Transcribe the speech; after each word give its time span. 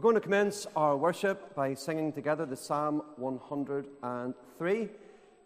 We're 0.00 0.12
going 0.12 0.14
to 0.14 0.22
commence 0.22 0.66
our 0.74 0.96
worship 0.96 1.54
by 1.54 1.74
singing 1.74 2.10
together 2.10 2.46
the 2.46 2.56
Psalm 2.56 3.02
103. 3.16 4.88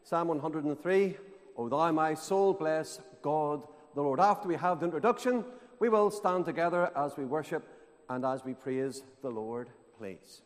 Psalm 0.04 0.29
103, 0.29 1.16
O 1.57 1.68
thou 1.68 1.91
my 1.91 2.14
soul, 2.14 2.53
bless 2.53 3.00
God 3.21 3.67
the 3.96 4.03
Lord. 4.03 4.21
After 4.21 4.46
we 4.46 4.54
have 4.54 4.79
the 4.79 4.85
introduction, 4.85 5.45
we 5.80 5.89
will 5.89 6.09
stand 6.09 6.45
together 6.45 6.93
as 6.96 7.17
we 7.17 7.25
worship 7.25 7.64
and 8.09 8.25
as 8.25 8.45
we 8.45 8.54
praise 8.54 9.03
the 9.22 9.29
Lord, 9.29 9.71
please. 9.98 10.43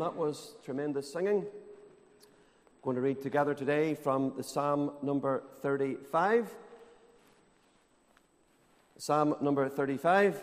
That 0.00 0.16
was 0.16 0.54
tremendous 0.64 1.12
singing. 1.12 1.40
I'm 1.40 2.82
Going 2.82 2.96
to 2.96 3.02
read 3.02 3.20
together 3.20 3.52
today 3.52 3.94
from 3.94 4.32
the 4.34 4.42
Psalm 4.42 4.92
number 5.02 5.42
35. 5.60 6.50
Psalm 8.96 9.36
number 9.42 9.68
35. 9.68 10.42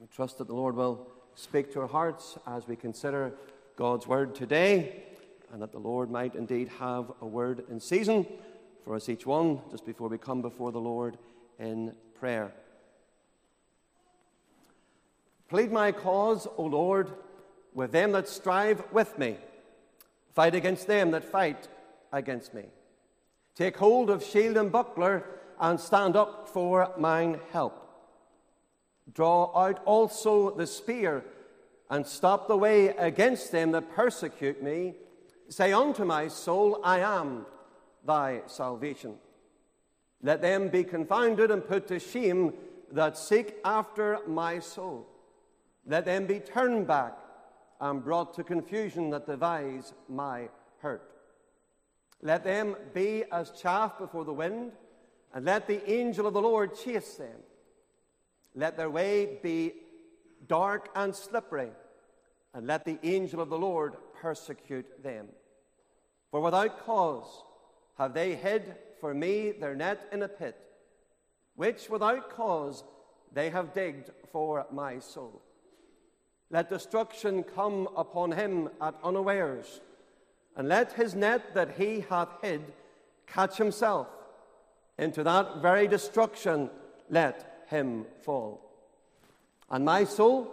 We 0.00 0.08
trust 0.08 0.38
that 0.38 0.48
the 0.48 0.54
Lord 0.54 0.74
will 0.74 1.06
speak 1.36 1.72
to 1.74 1.82
our 1.82 1.86
hearts 1.86 2.36
as 2.48 2.66
we 2.66 2.74
consider 2.74 3.32
God's 3.76 4.08
word 4.08 4.34
today, 4.34 5.04
and 5.52 5.62
that 5.62 5.70
the 5.70 5.78
Lord 5.78 6.10
might 6.10 6.34
indeed 6.34 6.68
have 6.80 7.12
a 7.20 7.26
word 7.26 7.62
in 7.70 7.78
season 7.78 8.26
for 8.84 8.96
us 8.96 9.08
each 9.08 9.24
one 9.24 9.60
just 9.70 9.86
before 9.86 10.08
we 10.08 10.18
come 10.18 10.42
before 10.42 10.72
the 10.72 10.80
Lord 10.80 11.16
in 11.60 11.94
prayer. 12.18 12.52
Plead 15.50 15.72
my 15.72 15.90
cause, 15.90 16.46
O 16.56 16.62
Lord, 16.62 17.10
with 17.74 17.90
them 17.90 18.12
that 18.12 18.28
strive 18.28 18.84
with 18.92 19.18
me. 19.18 19.36
Fight 20.32 20.54
against 20.54 20.86
them 20.86 21.10
that 21.10 21.24
fight 21.24 21.66
against 22.12 22.54
me. 22.54 22.66
Take 23.56 23.76
hold 23.76 24.10
of 24.10 24.24
shield 24.24 24.56
and 24.56 24.70
buckler, 24.70 25.24
and 25.58 25.80
stand 25.80 26.14
up 26.14 26.48
for 26.48 26.92
mine 26.96 27.40
help. 27.50 27.76
Draw 29.12 29.66
out 29.66 29.82
also 29.84 30.54
the 30.54 30.68
spear, 30.68 31.24
and 31.90 32.06
stop 32.06 32.46
the 32.46 32.56
way 32.56 32.88
against 32.90 33.50
them 33.50 33.72
that 33.72 33.92
persecute 33.92 34.62
me. 34.62 34.94
Say 35.48 35.72
unto 35.72 36.04
my 36.04 36.28
soul, 36.28 36.80
I 36.84 37.00
am 37.00 37.44
thy 38.06 38.42
salvation. 38.46 39.16
Let 40.22 40.42
them 40.42 40.68
be 40.68 40.84
confounded 40.84 41.50
and 41.50 41.66
put 41.66 41.88
to 41.88 41.98
shame 41.98 42.52
that 42.92 43.18
seek 43.18 43.56
after 43.64 44.20
my 44.28 44.60
soul. 44.60 45.09
Let 45.86 46.04
them 46.04 46.26
be 46.26 46.40
turned 46.40 46.86
back 46.86 47.16
and 47.80 48.04
brought 48.04 48.34
to 48.34 48.44
confusion 48.44 49.10
that 49.10 49.26
devise 49.26 49.94
my 50.08 50.48
hurt. 50.80 51.10
Let 52.22 52.44
them 52.44 52.76
be 52.92 53.24
as 53.32 53.50
chaff 53.52 53.98
before 53.98 54.24
the 54.24 54.32
wind, 54.32 54.72
and 55.32 55.44
let 55.44 55.66
the 55.66 55.90
angel 55.90 56.26
of 56.26 56.34
the 56.34 56.42
Lord 56.42 56.74
chase 56.74 57.14
them. 57.14 57.38
Let 58.54 58.76
their 58.76 58.90
way 58.90 59.38
be 59.42 59.72
dark 60.46 60.90
and 60.94 61.14
slippery, 61.14 61.70
and 62.52 62.66
let 62.66 62.84
the 62.84 62.98
angel 63.02 63.40
of 63.40 63.48
the 63.48 63.58
Lord 63.58 63.94
persecute 64.20 65.02
them. 65.02 65.28
For 66.30 66.40
without 66.40 66.84
cause 66.84 67.44
have 67.96 68.12
they 68.12 68.34
hid 68.34 68.74
for 69.00 69.14
me 69.14 69.52
their 69.52 69.74
net 69.74 70.08
in 70.12 70.22
a 70.22 70.28
pit, 70.28 70.56
which 71.54 71.88
without 71.88 72.30
cause 72.30 72.84
they 73.32 73.50
have 73.50 73.72
digged 73.72 74.10
for 74.30 74.66
my 74.70 74.98
soul. 74.98 75.42
Let 76.50 76.68
destruction 76.68 77.44
come 77.44 77.88
upon 77.96 78.32
him 78.32 78.70
at 78.80 78.96
unawares, 79.04 79.80
and 80.56 80.68
let 80.68 80.92
his 80.92 81.14
net 81.14 81.54
that 81.54 81.76
he 81.76 82.04
hath 82.10 82.28
hid 82.42 82.62
catch 83.28 83.56
himself. 83.56 84.08
Into 84.98 85.22
that 85.22 85.62
very 85.62 85.86
destruction 85.86 86.68
let 87.08 87.64
him 87.68 88.04
fall. 88.22 88.60
And 89.70 89.84
my 89.84 90.02
soul 90.04 90.52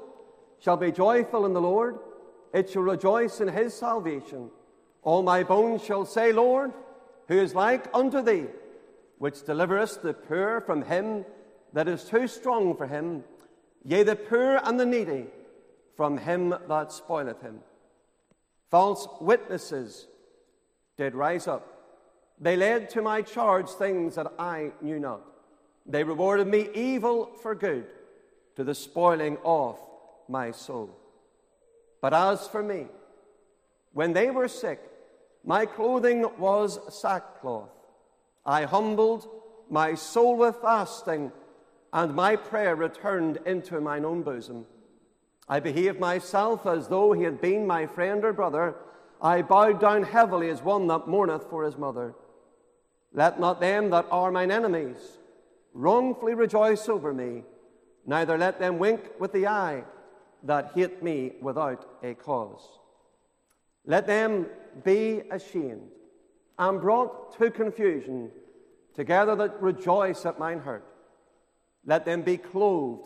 shall 0.60 0.78
be 0.78 0.92
joyful 0.92 1.46
in 1.48 1.54
the 1.54 1.62
Lord, 1.62 1.98
it 2.54 2.70
shall 2.70 2.84
rejoice 2.84 3.42
in 3.42 3.48
his 3.48 3.74
salvation. 3.74 4.52
All 5.02 5.24
my 5.24 5.44
bones 5.44 5.84
shall 5.84 6.06
say, 6.06 6.32
Lord, 6.32 6.74
who 7.28 7.40
is 7.40 7.56
like 7.56 7.88
unto 7.94 8.22
thee, 8.22 8.46
which 9.18 9.46
deliverest 9.46 10.04
the 10.04 10.14
poor 10.14 10.62
from 10.62 10.84
him 10.84 11.26
that 11.74 11.88
is 11.88 12.04
too 12.04 12.28
strong 12.28 12.76
for 12.76 12.86
him, 12.86 13.24
yea, 13.84 14.04
the 14.04 14.16
poor 14.16 14.62
and 14.64 14.80
the 14.80 14.86
needy 14.86 15.26
from 15.98 16.18
him 16.20 16.54
that 16.70 16.92
spoileth 16.94 17.42
him. 17.42 17.60
False 18.70 19.08
witnesses 19.20 20.08
did 20.96 21.16
rise 21.16 21.48
up. 21.48 21.66
They 22.40 22.56
led 22.56 22.92
to 22.92 23.02
my 23.02 23.24
charge 23.24 23.70
things 23.70 24.16
that 24.16 24.32
I 24.38 24.72
knew 24.80 25.00
not. 25.00 25.22
They 25.88 26.04
rewarded 26.04 26.48
me 26.48 26.70
evil 26.74 27.32
for 27.42 27.56
good, 27.56 27.88
to 28.56 28.64
the 28.64 28.76
spoiling 28.76 29.38
of 29.44 29.80
my 30.30 30.52
soul. 30.52 30.90
But 32.00 32.14
as 32.14 32.48
for 32.48 32.62
me, 32.62 32.86
when 33.94 34.14
they 34.14 34.30
were 34.30 34.48
sick, 34.48 34.80
my 35.44 35.66
clothing 35.66 36.26
was 36.38 36.80
sackcloth. 36.94 37.70
I 38.46 38.66
humbled 38.66 39.28
my 39.70 39.96
soul 39.96 40.38
with 40.38 40.58
fasting, 40.62 41.32
and 41.92 42.14
my 42.14 42.36
prayer 42.36 42.76
returned 42.76 43.40
into 43.46 43.82
mine 43.82 44.06
own 44.06 44.22
bosom. 44.22 44.66
I 45.50 45.60
behaved 45.60 46.00
myself 46.00 46.66
as 46.66 46.88
though 46.88 47.14
he 47.14 47.24
had 47.24 47.40
been 47.40 47.66
my 47.66 47.88
friend 47.88 48.24
or 48.26 48.34
brother. 48.34 48.76
I 49.22 49.42
bowed 49.42 49.80
down 49.80 50.04
heavily 50.04 50.50
as 50.50 50.62
one 50.62 50.88
that 50.88 51.08
mourneth 51.08 51.50
for 51.50 51.64
his 51.64 51.78
mother. 51.78 52.14
Let 53.14 53.40
not 53.40 53.62
them 53.62 53.90
that 53.92 54.06
are 54.12 54.32
mine 54.32 54.52
enemies 54.52 54.98
wrongfully 55.74 56.34
rejoice 56.34 56.90
over 56.90 57.14
me, 57.14 57.44
neither 58.06 58.38
let 58.38 58.60
them 58.60 58.80
wink 58.80 59.02
with 59.20 59.32
the 59.32 59.48
eye 59.48 59.84
that 60.44 60.72
hate 60.76 61.02
me 61.04 61.34
without 61.42 61.88
a 62.04 62.14
cause. 62.16 62.80
Let 63.86 64.08
them 64.08 64.48
be 64.84 65.22
ashamed 65.32 65.90
and 66.60 66.82
brought 66.82 67.38
to 67.38 67.52
confusion 67.52 68.32
together 68.96 69.36
that 69.36 69.62
rejoice 69.62 70.26
at 70.26 70.40
mine 70.40 70.60
hurt. 70.60 70.86
Let 71.86 72.06
them 72.06 72.24
be 72.24 72.38
clothed 72.38 73.04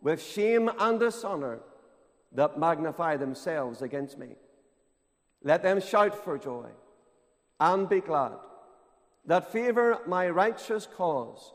with 0.00 0.22
shame 0.22 0.70
and 0.78 0.98
dishonor 0.98 1.60
that 2.34 2.58
magnify 2.58 3.16
themselves 3.16 3.82
against 3.82 4.18
me. 4.18 4.36
Let 5.42 5.62
them 5.62 5.80
shout 5.80 6.24
for 6.24 6.38
joy 6.38 6.68
and 7.60 7.88
be 7.88 8.00
glad 8.00 8.32
that 9.26 9.52
favor 9.52 9.98
my 10.06 10.28
righteous 10.28 10.88
cause. 10.96 11.52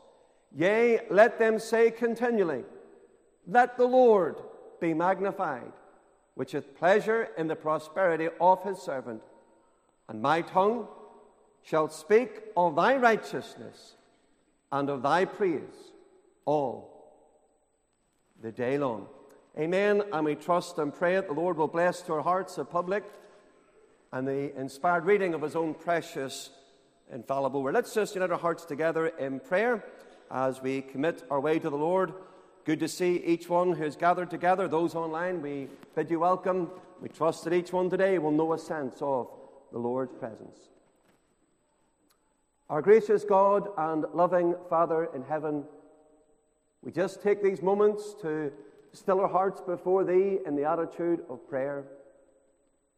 Yea, 0.54 1.00
let 1.10 1.38
them 1.38 1.58
say 1.58 1.90
continually, 1.90 2.64
Let 3.46 3.76
the 3.76 3.84
Lord 3.84 4.36
be 4.80 4.94
magnified, 4.94 5.72
which 6.34 6.52
hath 6.52 6.76
pleasure 6.76 7.28
in 7.36 7.48
the 7.48 7.56
prosperity 7.56 8.28
of 8.40 8.62
his 8.62 8.78
servant. 8.78 9.22
And 10.08 10.22
my 10.22 10.42
tongue 10.42 10.86
shall 11.62 11.88
speak 11.88 12.42
of 12.56 12.76
thy 12.76 12.96
righteousness 12.96 13.96
and 14.72 14.88
of 14.88 15.02
thy 15.02 15.24
praise 15.26 15.92
all 16.46 17.12
the 18.40 18.52
day 18.52 18.78
long. 18.78 19.08
Amen. 19.58 20.04
And 20.12 20.24
we 20.24 20.36
trust 20.36 20.78
and 20.78 20.94
pray 20.94 21.16
that 21.16 21.26
the 21.26 21.32
Lord 21.32 21.56
will 21.56 21.66
bless 21.66 22.00
to 22.02 22.12
our 22.12 22.22
hearts 22.22 22.54
the 22.54 22.64
public 22.64 23.02
and 24.12 24.24
the 24.24 24.56
inspired 24.56 25.04
reading 25.04 25.34
of 25.34 25.42
his 25.42 25.56
own 25.56 25.74
precious, 25.74 26.50
infallible 27.12 27.64
word. 27.64 27.74
Let's 27.74 27.92
just 27.92 28.14
unite 28.14 28.30
our 28.30 28.38
hearts 28.38 28.64
together 28.64 29.08
in 29.08 29.40
prayer 29.40 29.84
as 30.30 30.62
we 30.62 30.82
commit 30.82 31.24
our 31.28 31.40
way 31.40 31.58
to 31.58 31.70
the 31.70 31.76
Lord. 31.76 32.12
Good 32.66 32.78
to 32.78 32.86
see 32.86 33.16
each 33.16 33.48
one 33.48 33.72
who's 33.72 33.96
gathered 33.96 34.30
together. 34.30 34.68
Those 34.68 34.94
online, 34.94 35.42
we 35.42 35.66
bid 35.96 36.08
you 36.08 36.20
welcome. 36.20 36.70
We 37.02 37.08
trust 37.08 37.42
that 37.42 37.52
each 37.52 37.72
one 37.72 37.90
today 37.90 38.20
will 38.20 38.30
know 38.30 38.52
a 38.52 38.58
sense 38.60 38.98
of 39.02 39.28
the 39.72 39.78
Lord's 39.78 40.14
presence. 40.20 40.56
Our 42.70 42.80
gracious 42.80 43.24
God 43.24 43.70
and 43.76 44.04
loving 44.14 44.54
Father 44.70 45.08
in 45.12 45.24
heaven, 45.24 45.64
we 46.80 46.92
just 46.92 47.24
take 47.24 47.42
these 47.42 47.60
moments 47.60 48.14
to 48.22 48.52
still 48.92 49.20
our 49.20 49.28
hearts 49.28 49.60
before 49.60 50.04
Thee 50.04 50.38
in 50.46 50.56
the 50.56 50.64
attitude 50.64 51.20
of 51.28 51.48
prayer. 51.48 51.84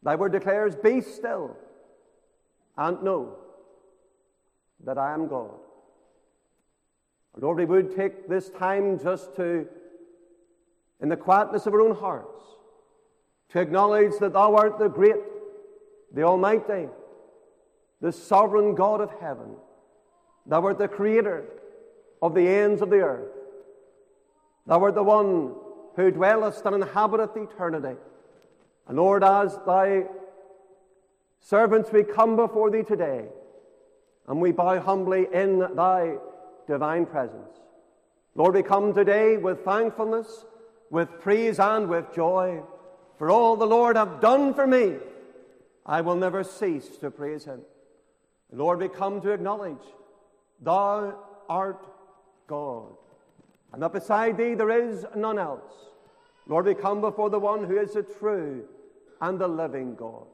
Thy 0.03 0.15
word 0.15 0.33
declares, 0.33 0.77
Be 0.77 1.01
still 1.01 1.57
and 2.77 3.03
know 3.03 3.37
that 4.85 4.99
I 4.99 5.13
am 5.13 5.29
God. 5.29 5.59
Lord, 7.37 7.59
we 7.59 7.65
would 7.65 7.95
take 7.95 8.29
this 8.29 8.51
time 8.51 8.99
just 8.99 9.37
to, 9.37 9.67
in 11.01 11.09
the 11.09 11.17
quietness 11.17 11.67
of 11.67 11.75
our 11.75 11.81
own 11.81 11.95
hearts, 11.95 12.43
to 13.51 13.61
acknowledge 13.61 14.13
that 14.21 14.33
Thou 14.33 14.55
art 14.55 14.79
the 14.79 14.89
great, 14.89 15.17
the 16.13 16.23
Almighty, 16.23 16.89
the 18.01 18.13
sovereign 18.13 18.75
God 18.75 19.01
of 19.01 19.11
heaven. 19.21 19.55
Thou 20.47 20.65
art 20.65 20.79
the 20.79 20.89
Creator 20.89 21.45
of 22.23 22.35
the 22.35 22.47
ends 22.47 22.83
of 22.83 22.91
the 22.91 23.01
earth. 23.01 23.31
Thou 24.67 24.83
art 24.83 24.95
the 24.95 25.03
one 25.03 25.55
who 25.97 26.11
dwellest 26.11 26.65
and 26.65 26.77
inhabiteth 26.77 27.37
eternity. 27.37 27.97
And 28.89 28.97
Lord, 28.97 29.23
as 29.25 29.59
thy 29.67 30.05
servants, 31.41 31.91
we 31.93 32.03
come 32.03 32.37
before 32.37 32.71
thee 32.71 32.83
today, 32.83 33.27
and 34.27 34.41
we 34.41 34.53
bow 34.53 34.81
humbly 34.81 35.27
in 35.33 35.59
thy 35.75 36.17
divine 36.67 37.07
presence. 37.07 37.59
Lord, 38.35 38.55
we 38.55 38.63
come 38.63 38.95
today 38.95 39.37
with 39.37 39.65
thankfulness, 39.65 40.45
with 40.91 41.21
praise, 41.21 41.59
and 41.59 41.89
with 41.89 42.15
joy 42.15 42.63
for 43.21 43.31
all 43.31 43.55
the 43.55 43.67
Lord 43.67 43.97
have 43.97 44.23
done 44.23 44.55
for 44.55 44.67
me. 44.67 44.97
I 45.85 46.01
will 46.01 46.17
never 46.17 46.43
cease 46.43 46.89
to 47.03 47.11
praise 47.11 47.45
him. 47.45 47.61
Lord, 48.51 48.79
we 48.79 48.89
come 48.89 49.21
to 49.21 49.33
acknowledge 49.33 49.85
thou 50.59 51.19
art 51.47 51.87
God, 52.47 52.97
and 53.73 53.83
that 53.83 53.93
beside 53.93 54.37
thee 54.37 54.55
there 54.55 54.71
is 54.71 55.05
none 55.15 55.39
else. 55.39 55.73
Lord, 56.47 56.67
we 56.67 56.75
come 56.75 57.01
before 57.01 57.31
the 57.31 57.39
one 57.39 57.65
who 57.65 57.79
is 57.79 57.95
the 57.95 58.03
true 58.03 58.65
and 59.21 59.39
the 59.39 59.49
living 59.49 59.95
God. 59.95 60.27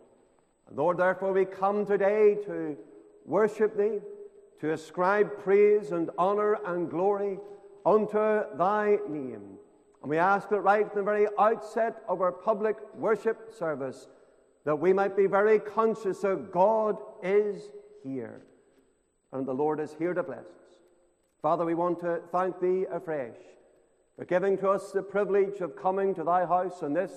And 0.69 0.78
Lord, 0.78 0.97
therefore, 0.97 1.33
we 1.33 1.45
come 1.45 1.85
today 1.85 2.37
to 2.47 2.76
worship 3.25 3.76
thee, 3.76 3.99
to 4.61 4.73
ascribe 4.73 5.43
praise 5.43 5.93
and 5.93 6.11
honor 6.16 6.59
and 6.64 6.90
glory 6.90 7.38
unto 7.85 8.43
thy 8.57 8.99
name. 9.09 9.59
And 10.00 10.11
we 10.11 10.19
ask 10.19 10.49
that 10.49 10.61
right 10.61 10.88
from 10.88 11.00
the 11.00 11.05
very 11.05 11.26
outset 11.38 12.02
of 12.09 12.21
our 12.21 12.33
public 12.33 12.76
worship 12.95 13.52
service, 13.57 14.09
that 14.64 14.76
we 14.76 14.93
might 14.93 15.16
be 15.16 15.26
very 15.26 15.59
conscious 15.59 16.21
that 16.21 16.50
God 16.52 16.97
is 17.23 17.71
here 18.02 18.43
and 19.33 19.47
the 19.47 19.52
Lord 19.52 19.81
is 19.81 19.95
here 19.99 20.14
to 20.14 20.23
bless. 20.23 20.45
Father, 21.47 21.65
we 21.65 21.76
want 21.76 22.00
to 22.00 22.21
thank 22.33 22.59
thee 22.59 22.87
afresh 22.91 23.37
for 24.19 24.25
giving 24.25 24.59
to 24.59 24.69
us 24.69 24.91
the 24.91 25.00
privilege 25.00 25.61
of 25.61 25.81
coming 25.81 26.12
to 26.12 26.25
thy 26.25 26.45
house 26.45 26.83
on 26.83 26.93
this, 26.93 27.12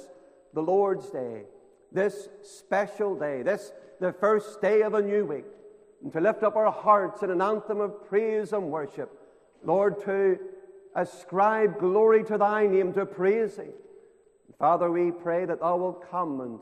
the 0.53 0.62
Lord's 0.62 1.09
day, 1.09 1.45
this 1.91 2.29
special 2.43 3.15
day, 3.15 3.41
this, 3.41 3.71
the 4.00 4.13
first 4.13 4.62
day 4.62 4.83
of 4.83 4.93
a 4.93 5.01
new 5.01 5.25
week, 5.25 5.48
and 6.03 6.13
to 6.13 6.21
lift 6.21 6.43
up 6.43 6.55
our 6.55 6.71
hearts 6.71 7.24
in 7.24 7.31
an 7.31 7.41
anthem 7.41 7.81
of 7.81 8.07
praise 8.07 8.53
and 8.53 8.69
worship. 8.69 9.09
Lord, 9.63 10.00
to 10.05 10.38
ascribe 10.95 11.79
glory 11.79 12.24
to 12.25 12.38
thy 12.38 12.67
name, 12.67 12.93
to 12.93 13.07
praise 13.07 13.55
thee. 13.55 13.74
Father, 14.59 14.91
we 14.91 15.09
pray 15.09 15.45
that 15.45 15.62
thou 15.62 15.75
wilt 15.77 16.07
come 16.12 16.39
and 16.41 16.59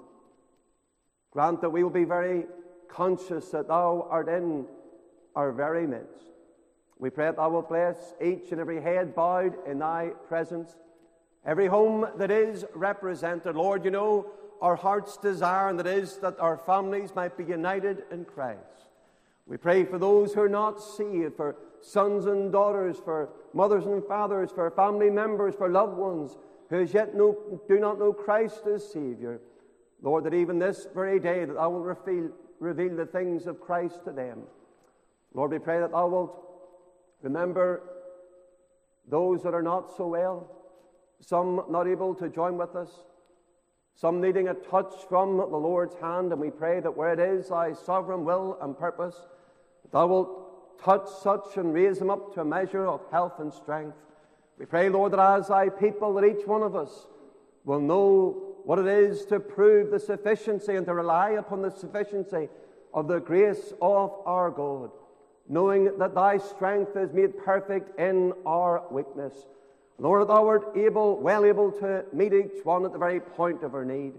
grant 1.31 1.59
that 1.59 1.71
we 1.71 1.83
will 1.83 1.89
be 1.89 2.05
very 2.05 2.45
conscious 2.87 3.49
that 3.49 3.67
thou 3.67 4.07
art 4.09 4.29
in 4.29 4.65
our 5.35 5.51
very 5.51 5.85
midst. 5.85 6.36
We 6.99 7.09
pray 7.09 7.25
that 7.25 7.35
thou 7.37 7.49
wilt 7.49 7.69
bless 7.69 8.15
each 8.23 8.51
and 8.51 8.59
every 8.59 8.81
head 8.81 9.13
bowed 9.13 9.55
in 9.67 9.79
thy 9.79 10.11
presence, 10.27 10.75
every 11.45 11.67
home 11.67 12.07
that 12.17 12.31
is 12.31 12.65
represented. 12.73 13.55
Lord, 13.55 13.85
you 13.85 13.91
know 13.91 14.27
our 14.61 14.75
heart's 14.75 15.17
desire, 15.17 15.69
and 15.69 15.77
that 15.79 15.87
is 15.87 16.17
that 16.17 16.39
our 16.39 16.57
families 16.57 17.13
might 17.15 17.37
be 17.37 17.43
united 17.43 18.03
in 18.11 18.25
Christ. 18.25 18.59
We 19.45 19.57
pray 19.57 19.85
for 19.85 19.99
those 19.99 20.33
who 20.33 20.41
are 20.41 20.49
not 20.49 20.81
saved, 20.81 21.35
for 21.35 21.55
sons 21.81 22.25
and 22.25 22.51
daughters, 22.51 22.97
for 22.97 23.29
mothers 23.53 23.85
and 23.85 24.03
fathers, 24.05 24.51
for 24.51 24.69
family 24.71 25.09
members, 25.09 25.55
for 25.55 25.69
loved 25.69 25.97
ones 25.97 26.35
who 26.69 26.81
as 26.81 26.93
yet 26.93 27.15
know, 27.15 27.61
do 27.67 27.79
not 27.79 27.99
know 27.99 28.11
Christ 28.11 28.65
as 28.67 28.91
Savior. 28.91 29.39
Lord, 30.01 30.25
that 30.25 30.33
even 30.33 30.59
this 30.59 30.87
very 30.93 31.19
day 31.19 31.45
that 31.45 31.53
Thou 31.53 31.69
wilt 31.69 31.85
reveal, 31.85 32.29
reveal 32.59 32.95
the 32.95 33.05
things 33.05 33.47
of 33.47 33.61
Christ 33.61 34.03
to 34.05 34.11
them. 34.11 34.41
Lord, 35.33 35.51
we 35.51 35.59
pray 35.59 35.79
that 35.79 35.91
Thou 35.91 36.07
wilt 36.07 36.46
remember 37.21 37.81
those 39.07 39.43
that 39.43 39.53
are 39.53 39.61
not 39.61 39.95
so 39.95 40.07
well, 40.07 40.51
some 41.19 41.63
not 41.69 41.87
able 41.87 42.13
to 42.15 42.29
join 42.29 42.57
with 42.57 42.75
us, 42.75 42.89
some 43.95 44.21
needing 44.21 44.47
a 44.47 44.53
touch 44.53 44.93
from 45.09 45.37
the 45.37 45.45
Lord's 45.45 45.95
hand, 45.95 46.31
and 46.31 46.39
we 46.39 46.51
pray 46.51 46.79
that 46.79 46.95
where 46.95 47.13
it 47.13 47.19
is 47.19 47.49
Thy 47.49 47.73
sovereign 47.73 48.25
will 48.25 48.57
and 48.61 48.77
purpose, 48.77 49.15
Thou 49.91 50.07
wilt 50.07 50.79
touch 50.83 51.07
such 51.23 51.57
and 51.57 51.73
raise 51.73 51.97
them 51.99 52.09
up 52.09 52.33
to 52.35 52.41
a 52.41 52.45
measure 52.45 52.85
of 52.85 53.01
health 53.11 53.39
and 53.39 53.53
strength. 53.53 53.97
We 54.59 54.65
pray, 54.65 54.89
Lord, 54.89 55.13
that 55.13 55.19
as 55.19 55.47
Thy 55.47 55.69
people, 55.69 56.13
that 56.15 56.25
each 56.25 56.45
one 56.45 56.61
of 56.61 56.75
us 56.75 57.07
will 57.63 57.79
know 57.79 58.55
what 58.65 58.79
it 58.79 58.87
is 58.87 59.25
to 59.25 59.39
prove 59.39 59.91
the 59.91 59.99
sufficiency 59.99 60.75
and 60.75 60.85
to 60.85 60.93
rely 60.93 61.31
upon 61.31 61.61
the 61.61 61.71
sufficiency 61.71 62.49
of 62.93 63.07
the 63.07 63.19
grace 63.19 63.73
of 63.81 64.13
our 64.25 64.51
God, 64.51 64.91
knowing 65.49 65.97
that 65.97 66.13
Thy 66.13 66.37
strength 66.37 66.95
is 66.95 67.13
made 67.13 67.37
perfect 67.37 67.99
in 67.99 68.33
our 68.45 68.83
weakness. 68.91 69.33
Lord, 69.97 70.27
Thou 70.27 70.47
art 70.47 70.77
able, 70.77 71.17
well 71.19 71.45
able 71.45 71.71
to 71.73 72.05
meet 72.13 72.33
each 72.33 72.63
one 72.63 72.85
at 72.85 72.91
the 72.91 72.99
very 72.99 73.19
point 73.19 73.63
of 73.63 73.73
our 73.73 73.85
need. 73.85 74.13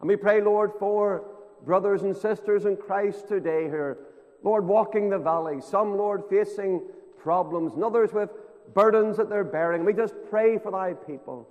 And 0.00 0.08
we 0.08 0.16
pray, 0.16 0.40
Lord, 0.40 0.72
for 0.78 1.24
brothers 1.64 2.02
and 2.02 2.16
sisters 2.16 2.64
in 2.64 2.76
Christ 2.76 3.28
today 3.28 3.68
who 3.68 3.76
are, 3.76 3.98
Lord, 4.42 4.66
walking 4.66 5.10
the 5.10 5.18
valley, 5.18 5.60
some, 5.60 5.96
Lord, 5.96 6.22
facing 6.30 6.82
problems, 7.18 7.74
and 7.74 7.82
others 7.82 8.12
with 8.12 8.30
burdens 8.74 9.16
that 9.16 9.28
they're 9.28 9.44
bearing. 9.44 9.84
We 9.84 9.92
just 9.92 10.14
pray 10.30 10.58
for 10.58 10.70
thy 10.70 10.94
people. 10.94 11.48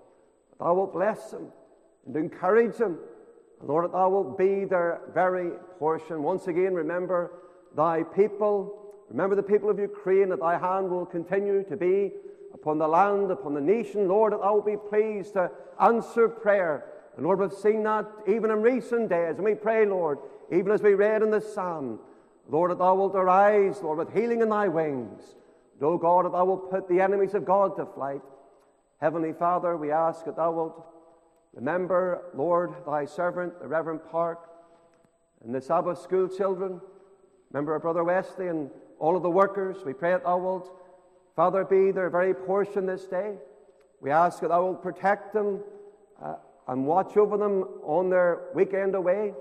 Thou 0.60 0.74
wilt 0.74 0.94
bless 0.94 1.32
them 1.32 1.48
and 2.06 2.16
encourage 2.16 2.78
them. 2.78 2.98
Lord, 3.62 3.86
that 3.86 3.92
thou 3.92 4.10
wilt 4.10 4.38
be 4.38 4.66
their 4.66 5.02
very 5.14 5.52
portion. 5.78 6.24
Once 6.24 6.48
again, 6.48 6.74
remember 6.74 7.32
thy 7.76 8.04
people. 8.04 8.87
Remember 9.10 9.36
the 9.36 9.44
people 9.44 9.70
of 9.70 9.80
Ukraine, 9.80 10.30
that 10.30 10.40
thy 10.40 10.58
hand 10.58 10.90
will 10.90 11.06
continue 11.06 11.64
to 11.64 11.78
be 11.78 12.12
upon 12.54 12.78
the 12.78 12.88
land, 12.88 13.32
upon 13.32 13.54
the 13.54 13.62
nation. 13.62 14.08
Lord, 14.08 14.34
that 14.34 14.42
thou 14.42 14.54
wilt 14.54 14.66
be 14.66 14.76
pleased 14.76 15.34
to 15.34 15.50
answer 15.80 16.28
prayer. 16.28 16.86
And 17.16 17.26
Lord, 17.26 17.40
we've 17.40 17.54
seen 17.54 17.84
that 17.84 18.06
even 18.28 18.52
in 18.52 18.62
recent 18.62 19.10
days. 19.10 19.36
And 19.36 19.44
we 19.44 19.56
pray, 19.56 19.86
Lord, 19.86 20.20
even 20.52 20.72
as 20.72 20.82
we 20.82 20.94
read 20.94 21.24
in 21.24 21.32
the 21.32 21.42
psalm, 21.42 22.00
Lord, 22.50 22.72
that 22.72 22.80
thou 22.80 22.96
wilt 22.96 23.16
arise, 23.16 23.82
Lord, 23.82 23.98
with 23.98 24.14
healing 24.14 24.42
in 24.42 24.50
thy 24.50 24.68
wings. 24.68 25.22
O 25.82 25.98
God, 25.98 26.26
that 26.26 26.32
thou 26.32 26.46
wilt 26.46 26.72
put 26.72 26.90
the 26.90 27.02
enemies 27.02 27.34
of 27.34 27.46
God 27.46 27.76
to 27.78 27.86
flight. 27.86 28.22
Heavenly 29.00 29.34
Father, 29.34 29.78
we 29.78 29.92
ask 29.92 30.26
that 30.26 30.38
thou 30.38 30.52
wilt 30.52 30.86
remember, 31.54 32.24
Lord, 32.36 32.74
thy 32.86 33.06
servant, 33.06 33.60
the 33.62 33.68
Reverend 33.68 34.02
Park, 34.12 34.50
and 35.44 35.54
the 35.54 35.62
Sabbath 35.62 36.02
school 36.02 36.28
children. 36.28 36.82
Remember 37.52 37.74
our 37.74 37.80
brother 37.80 38.04
Wesley 38.04 38.48
and 38.48 38.70
all 39.00 39.16
of 39.16 39.24
the 39.24 39.30
workers. 39.30 39.78
We 39.86 39.94
pray 39.94 40.12
that 40.12 40.24
thou 40.24 40.38
wilt, 40.38 40.72
Father, 41.36 41.64
be 41.64 41.92
their 41.92 42.10
very 42.10 42.34
portion 42.34 42.86
this 42.86 43.06
day. 43.06 43.36
We 44.02 44.12
ask 44.12 44.40
that 44.42 44.50
thou 44.50 44.66
wilt 44.66 44.84
protect 44.84 45.34
them 45.34 45.60
uh, 46.22 46.36
and 46.68 46.86
watch 46.86 47.18
over 47.18 47.38
them 47.38 47.64
on 47.84 48.10
their 48.10 48.42
weekend 48.54 48.96
away. 48.96 49.34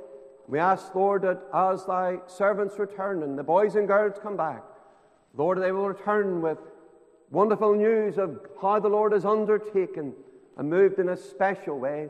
We 0.49 0.59
ask, 0.59 0.95
Lord, 0.95 1.23
that 1.23 1.43
as 1.53 1.85
thy 1.87 2.19
servants 2.27 2.79
return 2.79 3.23
and 3.23 3.39
the 3.39 3.43
boys 3.43 3.75
and 3.75 3.89
girls 3.89 4.17
come 4.23 4.37
back, 4.37 4.63
Lord, 5.35 5.61
they 5.61 5.73
will 5.73 5.89
return 5.89 6.41
with 6.41 6.59
wonderful 7.31 7.75
news 7.75 8.17
of 8.17 8.41
how 8.63 8.79
the 8.79 8.89
Lord 8.89 9.13
has 9.13 9.25
undertaken 9.25 10.15
and 10.57 10.71
moved 10.71 10.99
in 10.99 11.09
a 11.09 11.17
special 11.17 11.79
way. 11.79 12.09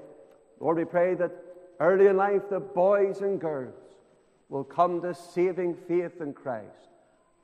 Lord, 0.61 0.77
we 0.77 0.85
pray 0.85 1.15
that 1.15 1.33
early 1.81 2.07
in 2.07 2.17
life 2.17 2.43
the 2.51 2.61
boys 2.61 3.21
and 3.21 3.41
girls 3.41 3.75
will 4.49 4.65
come 4.65 5.01
to 5.03 5.15
saving 5.15 5.77
faith 5.89 6.21
in 6.21 6.33
Christ. 6.33 6.86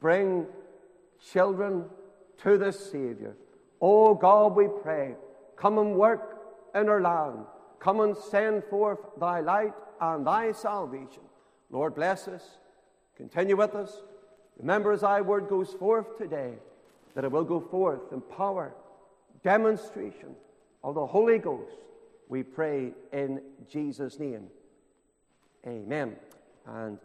Bring 0.03 0.47
children 1.33 1.85
to 2.43 2.59
the 2.59 2.73
Savior. 2.73 3.37
Oh 3.81 4.15
God, 4.15 4.57
we 4.57 4.67
pray, 4.83 5.15
come 5.57 5.79
and 5.79 5.95
work 5.95 6.41
in 6.75 6.89
our 6.89 7.01
land. 7.01 7.45
Come 7.79 8.01
and 8.01 8.17
send 8.17 8.65
forth 8.65 8.99
thy 9.19 9.41
light 9.41 9.75
and 10.01 10.27
thy 10.27 10.53
salvation. 10.53 11.23
Lord, 11.71 11.95
bless 11.95 12.27
us. 12.27 12.43
Continue 13.17 13.57
with 13.57 13.75
us. 13.77 14.03
Remember, 14.59 14.93
as 14.93 15.03
thy 15.03 15.21
word 15.21 15.49
goes 15.49 15.73
forth 15.73 16.19
today, 16.19 16.55
that 17.15 17.25
it 17.25 17.31
will 17.31 17.45
go 17.45 17.61
forth 17.61 18.13
in 18.13 18.21
power, 18.21 18.75
demonstration 19.45 20.35
of 20.83 20.97
the 20.97 21.07
Holy 21.07 21.39
Ghost. 21.39 21.77
We 22.29 22.43
pray 22.43 22.93
in 23.13 23.41
Jesus' 23.69 24.19
name. 24.19 24.49
Amen. 25.67 26.17
And 26.67 26.99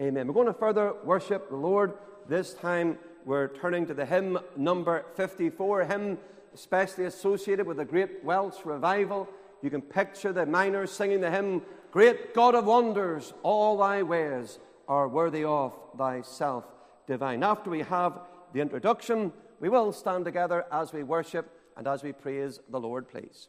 amen. 0.00 0.26
We're 0.26 0.34
going 0.34 0.46
to 0.46 0.54
further 0.54 0.94
worship 1.04 1.50
the 1.50 1.56
Lord. 1.56 1.94
This 2.28 2.52
time 2.52 2.98
we're 3.24 3.48
turning 3.48 3.86
to 3.86 3.94
the 3.94 4.04
hymn 4.04 4.38
number 4.54 5.06
54, 5.14 5.84
hymn 5.84 6.18
especially 6.52 7.06
associated 7.06 7.66
with 7.66 7.78
the 7.78 7.86
great 7.86 8.22
Welsh 8.22 8.66
revival. 8.66 9.26
You 9.62 9.70
can 9.70 9.80
picture 9.80 10.30
the 10.30 10.44
miners 10.44 10.92
singing 10.92 11.22
the 11.22 11.30
hymn, 11.30 11.62
Great 11.90 12.34
God 12.34 12.54
of 12.54 12.66
wonders, 12.66 13.32
all 13.42 13.78
thy 13.78 14.02
ways 14.02 14.58
are 14.88 15.08
worthy 15.08 15.42
of 15.42 15.72
thyself 15.96 16.64
divine. 17.06 17.42
After 17.42 17.70
we 17.70 17.80
have 17.80 18.20
the 18.52 18.60
introduction, 18.60 19.32
we 19.58 19.70
will 19.70 19.90
stand 19.92 20.26
together 20.26 20.66
as 20.70 20.92
we 20.92 21.02
worship 21.02 21.50
and 21.78 21.86
as 21.86 22.02
we 22.02 22.12
praise 22.12 22.60
the 22.68 22.78
Lord, 22.78 23.08
please. 23.08 23.48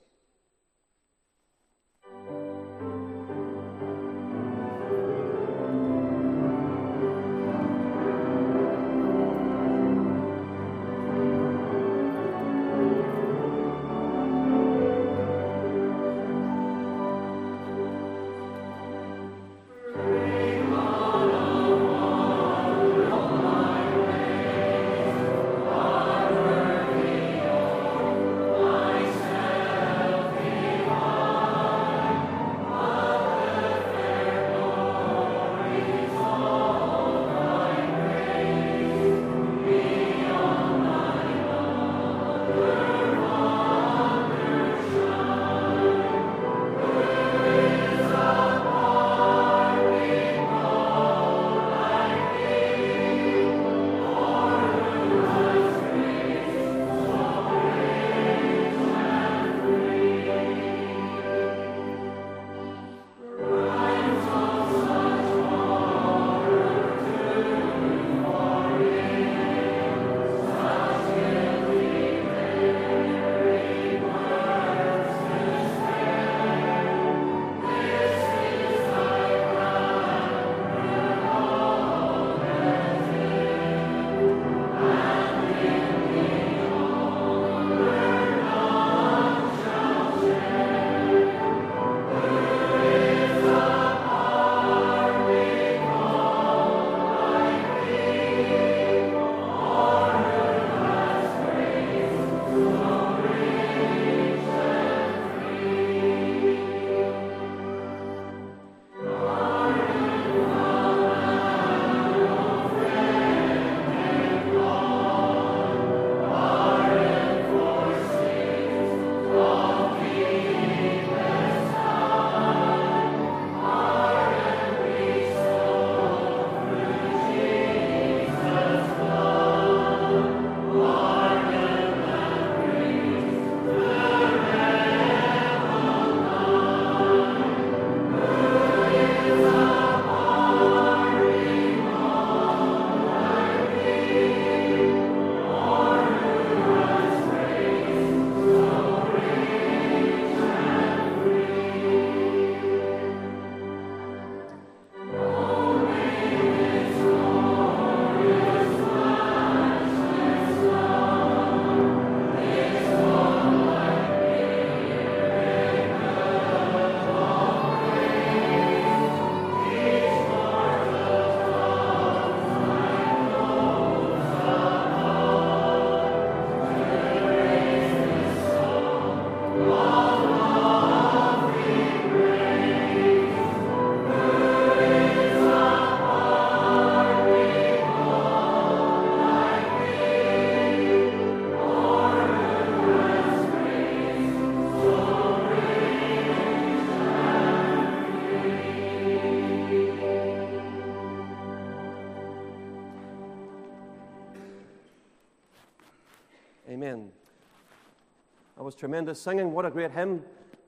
Tremendous 208.79 209.21
singing. 209.21 209.51
What 209.51 209.65
a 209.65 209.69
great 209.69 209.91
hymn. 209.91 210.23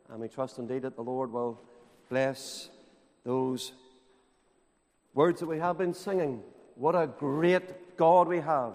And 0.10 0.20
we 0.20 0.28
trust 0.28 0.60
indeed 0.60 0.82
that 0.82 0.96
the 0.98 1.02
Lord 1.02 1.32
will 1.32 1.62
bless 2.10 2.70
those 3.24 3.72
words 5.14 5.40
that 5.40 5.48
we 5.48 5.60
have 5.60 5.78
been 5.78 5.94
singing. 5.94 6.42
What 6.76 6.96
a 6.96 7.08
great 7.08 7.96
God 7.96 8.28
we 8.28 8.42
have. 8.42 8.74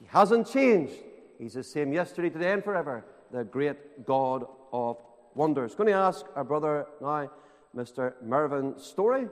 He 0.00 0.06
hasn't 0.08 0.48
changed. 0.48 0.94
He's 1.38 1.54
the 1.54 1.64
same 1.64 1.92
yesterday, 1.92 2.30
today, 2.30 2.52
and 2.52 2.62
forever. 2.62 3.04
The 3.32 3.42
great 3.42 4.06
God 4.06 4.46
of 4.72 4.98
wonders. 5.34 5.74
Going 5.74 5.88
to 5.88 5.94
ask 5.94 6.24
our 6.36 6.44
brother 6.44 6.86
now, 7.00 7.30
Mr. 7.74 8.14
Mervyn 8.22 8.78
Story, 8.78 9.26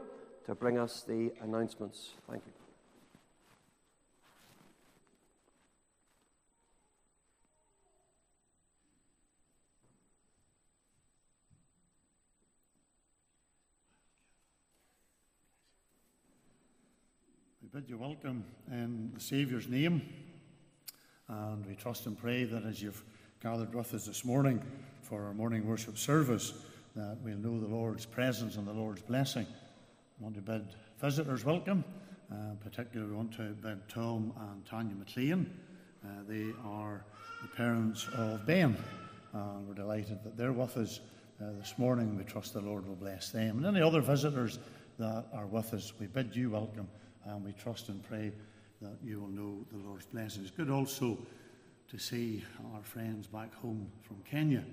to 0.47 0.55
bring 0.55 0.79
us 0.79 1.03
the 1.07 1.33
announcements. 1.43 2.15
Thank 2.29 2.43
you. 2.47 2.60
Bid 17.73 17.89
you 17.89 17.97
welcome 17.97 18.43
in 18.73 19.13
the 19.15 19.21
Saviour's 19.21 19.69
name. 19.69 20.03
And 21.29 21.65
we 21.65 21.77
trust 21.77 22.05
and 22.07 22.19
pray 22.19 22.43
that 22.43 22.65
as 22.65 22.83
you've 22.83 23.05
gathered 23.41 23.73
with 23.73 23.95
us 23.95 24.07
this 24.07 24.25
morning 24.25 24.61
for 25.03 25.25
our 25.25 25.35
morning 25.35 25.65
worship 25.65 25.97
service, 25.97 26.53
that 26.97 27.19
we'll 27.23 27.37
know 27.37 27.61
the 27.61 27.69
Lord's 27.69 28.05
presence 28.05 28.57
and 28.57 28.67
the 28.67 28.73
Lord's 28.73 29.03
blessing. 29.03 29.47
I 29.49 30.25
want 30.25 30.35
to 30.35 30.41
bid 30.41 30.67
visitors 31.01 31.45
welcome. 31.45 31.85
Uh, 32.33 32.55
particularly, 32.61 33.09
we 33.09 33.17
want 33.17 33.37
to 33.37 33.51
bid 33.63 33.89
Tom 33.89 34.33
and 34.51 34.67
Tanya 34.67 34.97
McLean. 34.97 35.49
Uh, 36.05 36.09
they 36.27 36.51
are 36.65 37.05
the 37.41 37.49
parents 37.57 38.09
of 38.17 38.45
Ben. 38.47 38.77
And 39.33 39.69
we're 39.69 39.75
delighted 39.75 40.25
that 40.25 40.37
they're 40.37 40.53
with 40.53 40.77
us 40.77 40.99
uh, 41.41 41.53
this 41.57 41.75
morning. 41.79 42.19
We 42.19 42.25
trust 42.25 42.53
the 42.53 42.63
Lord 42.63 42.89
will 42.89 42.97
bless 42.97 43.31
them. 43.31 43.59
And 43.59 43.67
any 43.77 43.81
other 43.81 44.01
visitors 44.01 44.59
that 44.99 45.27
are 45.33 45.47
with 45.47 45.73
us, 45.73 45.93
we 46.01 46.09
bid 46.09 46.35
you 46.35 46.51
welcome 46.51 46.89
and 47.27 47.45
we 47.45 47.53
trust 47.53 47.89
and 47.89 48.03
pray 48.03 48.33
that 48.81 48.97
you 49.05 49.21
will 49.21 49.29
know 49.29 49.65
the 49.71 49.79
Lord's 49.79 50.07
blessings. 50.07 50.49
It's 50.49 50.57
good 50.57 50.71
also 50.71 51.19
to 51.91 51.99
see 51.99 52.45
our 52.75 52.83
friends 52.83 53.27
back 53.27 53.55
home 53.55 53.91
from 54.03 54.17
Kenya, 54.29 54.65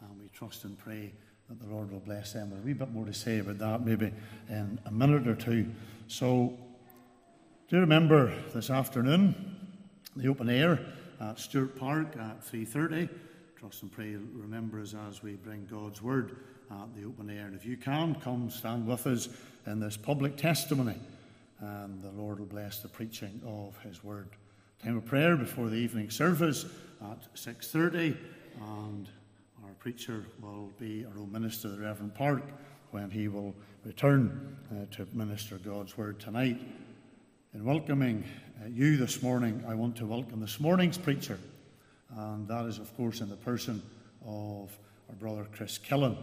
and 0.00 0.20
we 0.20 0.28
trust 0.28 0.64
and 0.64 0.78
pray 0.78 1.12
that 1.48 1.60
the 1.60 1.72
Lord 1.72 1.92
will 1.92 2.00
bless 2.00 2.32
them. 2.32 2.50
There's 2.50 2.62
a 2.62 2.66
wee 2.66 2.72
bit 2.72 2.90
more 2.90 3.06
to 3.06 3.14
say 3.14 3.38
about 3.38 3.58
that 3.58 3.84
maybe 3.84 4.12
in 4.48 4.78
a 4.86 4.90
minute 4.90 5.28
or 5.28 5.36
two. 5.36 5.70
So, 6.08 6.58
do 7.68 7.78
remember 7.78 8.32
this 8.54 8.70
afternoon 8.70 9.34
the 10.16 10.28
open 10.28 10.48
air 10.48 10.80
at 11.20 11.38
Stewart 11.38 11.76
Park 11.76 12.16
at 12.16 12.42
3:30. 12.42 13.08
Trust 13.56 13.82
and 13.82 13.92
pray 13.92 14.16
remember 14.16 14.80
us 14.80 14.94
as 15.08 15.22
we 15.22 15.34
bring 15.34 15.66
God's 15.66 16.02
word 16.02 16.36
at 16.70 16.94
the 16.94 17.04
open 17.04 17.30
air. 17.30 17.46
And 17.46 17.54
if 17.54 17.64
you 17.64 17.76
can, 17.76 18.14
come 18.16 18.50
stand 18.50 18.86
with 18.86 19.06
us 19.06 19.28
in 19.66 19.80
this 19.80 19.96
public 19.96 20.36
testimony 20.36 20.96
and 21.60 22.02
the 22.02 22.10
Lord 22.10 22.38
will 22.38 22.46
bless 22.46 22.80
the 22.80 22.88
preaching 22.88 23.40
of 23.46 23.76
His 23.82 24.04
Word. 24.04 24.28
Time 24.82 24.96
of 24.96 25.06
prayer 25.06 25.36
before 25.36 25.68
the 25.68 25.76
evening 25.76 26.10
service 26.10 26.66
at 27.00 27.34
6.30 27.34 28.16
and 28.60 29.08
our 29.64 29.72
preacher 29.78 30.24
will 30.40 30.70
be 30.78 31.04
our 31.06 31.18
own 31.18 31.32
minister, 31.32 31.68
the 31.68 31.78
Reverend 31.78 32.14
Park, 32.14 32.42
when 32.90 33.10
he 33.10 33.28
will 33.28 33.54
return 33.84 34.56
uh, 34.70 34.94
to 34.94 35.06
minister 35.12 35.58
God's 35.58 35.96
Word 35.96 36.20
tonight. 36.20 36.60
In 37.54 37.64
welcoming 37.64 38.22
uh, 38.62 38.68
you 38.68 38.96
this 38.96 39.22
morning, 39.22 39.64
I 39.66 39.74
want 39.74 39.96
to 39.96 40.06
welcome 40.06 40.40
this 40.40 40.60
morning's 40.60 40.98
preacher, 40.98 41.38
and 42.16 42.46
that 42.48 42.66
is, 42.66 42.78
of 42.78 42.94
course, 42.96 43.20
in 43.20 43.28
the 43.28 43.36
person 43.36 43.82
of 44.26 44.76
our 45.08 45.14
brother 45.18 45.46
Chris 45.52 45.78
Killen. 45.78 46.16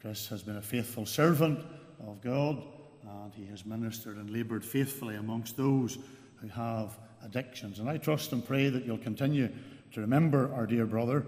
Chris 0.00 0.28
has 0.28 0.42
been 0.42 0.56
a 0.56 0.62
faithful 0.62 1.06
servant 1.06 1.60
of 2.06 2.20
God 2.20 2.62
and 3.08 3.34
he 3.34 3.46
has 3.46 3.64
ministered 3.64 4.16
and 4.16 4.30
laboured 4.30 4.64
faithfully 4.64 5.16
amongst 5.16 5.56
those 5.56 5.98
who 6.36 6.48
have 6.48 6.98
addictions. 7.22 7.78
And 7.78 7.88
I 7.88 7.96
trust 7.96 8.32
and 8.32 8.44
pray 8.44 8.68
that 8.68 8.84
you'll 8.84 8.98
continue 8.98 9.48
to 9.92 10.00
remember 10.00 10.52
our 10.54 10.66
dear 10.66 10.86
brother 10.86 11.26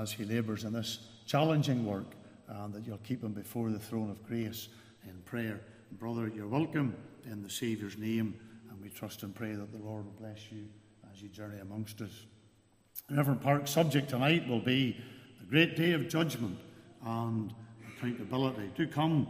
as 0.00 0.12
he 0.12 0.24
labours 0.24 0.64
in 0.64 0.72
this 0.72 0.98
challenging 1.26 1.84
work 1.84 2.14
and 2.48 2.72
that 2.72 2.86
you'll 2.86 2.98
keep 2.98 3.22
him 3.22 3.32
before 3.32 3.70
the 3.70 3.78
throne 3.78 4.10
of 4.10 4.26
grace 4.26 4.68
in 5.04 5.20
prayer. 5.22 5.60
Brother, 5.92 6.28
you're 6.34 6.48
welcome 6.48 6.94
in 7.24 7.42
the 7.42 7.50
Saviour's 7.50 7.98
name, 7.98 8.34
and 8.70 8.80
we 8.80 8.88
trust 8.88 9.22
and 9.22 9.34
pray 9.34 9.52
that 9.52 9.72
the 9.72 9.78
Lord 9.78 10.04
will 10.04 10.12
bless 10.12 10.50
you 10.50 10.66
as 11.12 11.22
you 11.22 11.28
journey 11.28 11.60
amongst 11.60 12.00
us. 12.00 12.26
Reverend 13.10 13.40
Park's 13.40 13.70
subject 13.70 14.10
tonight 14.10 14.46
will 14.48 14.60
be 14.60 14.96
the 15.40 15.46
great 15.46 15.76
day 15.76 15.92
of 15.92 16.08
judgment 16.08 16.58
and 17.04 17.54
accountability. 17.96 18.70
Do 18.76 18.86
come 18.86 19.28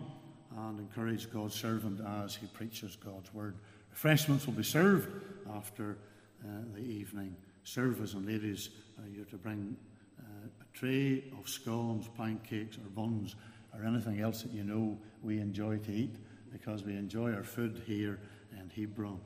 and 0.67 0.81
encourage 0.81 1.31
God's 1.31 1.55
servant 1.55 2.01
as 2.23 2.35
he 2.35 2.47
preaches 2.49 2.97
God's 2.97 3.33
word. 3.33 3.57
Refreshments 3.91 4.47
will 4.47 4.55
be 4.55 4.63
served 4.63 5.09
after 5.55 5.99
uh, 6.45 6.49
the 6.75 6.81
evening 6.81 7.35
service, 7.65 8.15
and 8.15 8.27
ladies, 8.27 8.71
uh, 8.99 9.03
you're 9.13 9.25
to 9.27 9.37
bring 9.37 9.77
uh, 10.21 10.47
a 10.61 10.77
tray 10.77 11.25
of 11.39 11.49
scones, 11.49 12.09
pancakes, 12.17 12.77
or 12.77 12.89
buns, 12.95 13.37
or 13.75 13.85
anything 13.85 14.21
else 14.21 14.43
that 14.43 14.53
you 14.53 14.65
know 14.65 14.99
we 15.23 15.39
enjoy 15.39 15.79
to 15.79 15.93
eat, 15.93 16.17
because 16.53 16.83
we 16.83 16.95
enjoy 16.95 17.33
our 17.33 17.45
food 17.45 17.83
here 17.87 18.19
in 18.53 18.71
Hebron. 18.71 19.21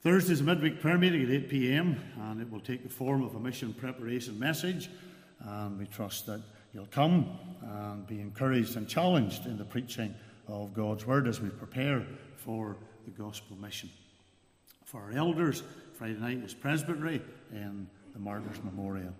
Thursday 0.00 0.32
is 0.32 0.40
a 0.40 0.44
midweek 0.44 0.80
prayer 0.80 0.98
meeting 0.98 1.22
at 1.22 1.30
8 1.30 1.48
pm, 1.48 2.00
and 2.20 2.40
it 2.40 2.50
will 2.50 2.60
take 2.60 2.82
the 2.82 2.88
form 2.88 3.22
of 3.22 3.34
a 3.34 3.40
mission 3.40 3.74
preparation 3.74 4.38
message, 4.38 4.88
and 5.40 5.78
we 5.78 5.86
trust 5.86 6.26
that 6.26 6.40
you'll 6.76 6.84
come 6.84 7.26
and 7.62 8.06
be 8.06 8.20
encouraged 8.20 8.76
and 8.76 8.86
challenged 8.86 9.46
in 9.46 9.56
the 9.56 9.64
preaching 9.64 10.14
of 10.46 10.74
God's 10.74 11.06
Word 11.06 11.26
as 11.26 11.40
we 11.40 11.48
prepare 11.48 12.04
for 12.36 12.76
the 13.06 13.10
gospel 13.12 13.56
mission. 13.56 13.88
For 14.84 15.00
our 15.00 15.12
elders, 15.12 15.62
Friday 15.94 16.18
night 16.18 16.44
is 16.44 16.52
Presbytery 16.52 17.22
in 17.50 17.88
the 18.12 18.18
Martyrs 18.18 18.62
Memorial. 18.62 19.14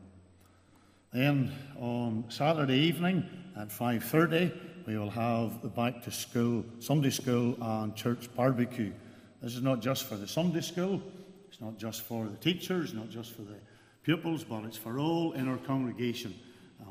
Then 1.14 1.51
on 1.79 2.27
Saturday 2.29 2.77
evening 2.77 3.25
at 3.57 3.69
5:30, 3.73 4.53
we 4.87 4.99
will 4.99 5.09
have 5.09 5.62
the 5.62 5.71
back 5.71 6.03
to 6.03 6.11
school, 6.11 6.62
Sunday 6.79 7.09
school 7.09 7.57
and 7.59 7.97
church 7.97 8.29
barbecue. 8.37 8.92
This 9.40 9.57
is 9.57 9.62
not 9.62 9.81
just 9.81 10.05
for 10.05 10.16
the 10.16 10.29
Sunday 10.29 10.61
school, 10.61 11.01
it's 11.49 11.62
not 11.62 11.79
just 11.79 12.03
for 12.03 12.27
the 12.27 12.37
teachers, 12.37 12.92
not 12.92 13.09
just 13.09 13.33
for 13.33 13.42
the 13.42 13.57
pupils, 14.03 14.45
but 14.45 14.64
it's 14.64 14.77
for 14.77 14.99
all 14.99 15.33
in 15.33 15.49
our 15.49 15.57
congregation 15.57 16.35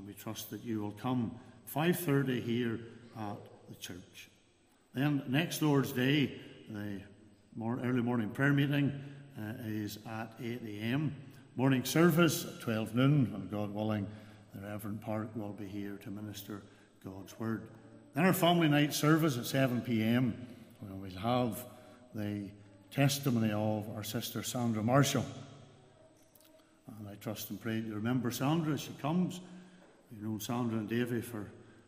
and 0.05 0.15
we 0.15 0.21
trust 0.21 0.51
that 0.51 0.63
you 0.63 0.81
will 0.81 0.91
come 0.91 1.31
5.30 1.73 2.43
here 2.43 2.79
at 3.17 3.37
the 3.67 3.75
church. 3.75 4.29
Then 4.93 5.23
next 5.27 5.63
Lord's 5.63 5.91
Day, 5.91 6.39
the 6.69 7.01
more 7.55 7.79
early 7.83 8.01
morning 8.01 8.29
prayer 8.29 8.53
meeting 8.53 8.91
uh, 9.39 9.53
is 9.65 9.97
at 10.07 10.31
8 10.39 10.61
a.m. 10.63 11.15
Morning 11.55 11.83
service 11.83 12.45
at 12.45 12.61
12 12.61 12.93
noon, 12.93 13.31
and 13.33 13.49
God 13.49 13.73
willing, 13.73 14.05
the 14.53 14.67
Reverend 14.67 15.01
Park 15.01 15.29
will 15.35 15.53
be 15.53 15.65
here 15.65 15.97
to 16.03 16.11
minister 16.11 16.61
God's 17.03 17.37
Word. 17.39 17.63
Then 18.13 18.25
our 18.25 18.33
family 18.33 18.67
night 18.67 18.93
service 18.93 19.39
at 19.39 19.45
7 19.45 19.81
p.m., 19.81 20.35
we'll 20.81 21.09
have 21.19 21.65
the 22.13 22.49
testimony 22.91 23.51
of 23.51 23.89
our 23.95 24.03
sister 24.03 24.43
Sandra 24.43 24.83
Marshall. 24.83 25.25
And 26.99 27.09
I 27.09 27.15
trust 27.15 27.49
and 27.49 27.59
pray 27.59 27.79
you 27.79 27.95
remember 27.95 28.29
Sandra 28.29 28.73
as 28.73 28.81
she 28.81 28.93
comes. 29.01 29.41
We've 30.15 30.29
known 30.29 30.39
Sandra 30.39 30.77
and 30.77 30.87
Davy 30.87 31.19
for 31.19 31.45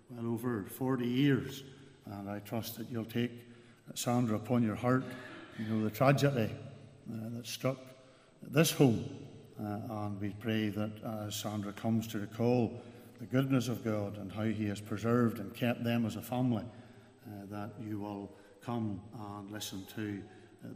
well 0.09 0.33
over 0.33 0.65
40 0.69 1.07
years, 1.07 1.63
and 2.05 2.29
I 2.29 2.39
trust 2.39 2.77
that 2.77 2.89
you'll 2.91 3.05
take 3.05 3.31
Sandra 3.93 4.35
upon 4.35 4.63
your 4.63 4.75
heart. 4.75 5.05
You 5.57 5.65
know 5.65 5.83
the 5.83 5.89
tragedy 5.89 6.51
uh, 7.09 7.29
that 7.35 7.47
struck 7.47 7.77
this 8.41 8.69
home, 8.71 9.05
uh, 9.57 9.79
and 9.89 10.19
we 10.19 10.31
pray 10.39 10.67
that 10.69 10.91
as 11.25 11.35
Sandra 11.35 11.71
comes 11.71 12.05
to 12.07 12.19
recall 12.19 12.81
the 13.19 13.25
goodness 13.25 13.69
of 13.69 13.85
God 13.85 14.17
and 14.17 14.29
how 14.29 14.43
He 14.43 14.67
has 14.67 14.81
preserved 14.81 15.39
and 15.39 15.53
kept 15.55 15.85
them 15.85 16.05
as 16.05 16.17
a 16.17 16.21
family, 16.21 16.65
uh, 17.27 17.45
that 17.49 17.69
you 17.79 17.99
will 17.99 18.29
come 18.61 18.99
and 19.37 19.51
listen 19.51 19.85
to 19.95 20.21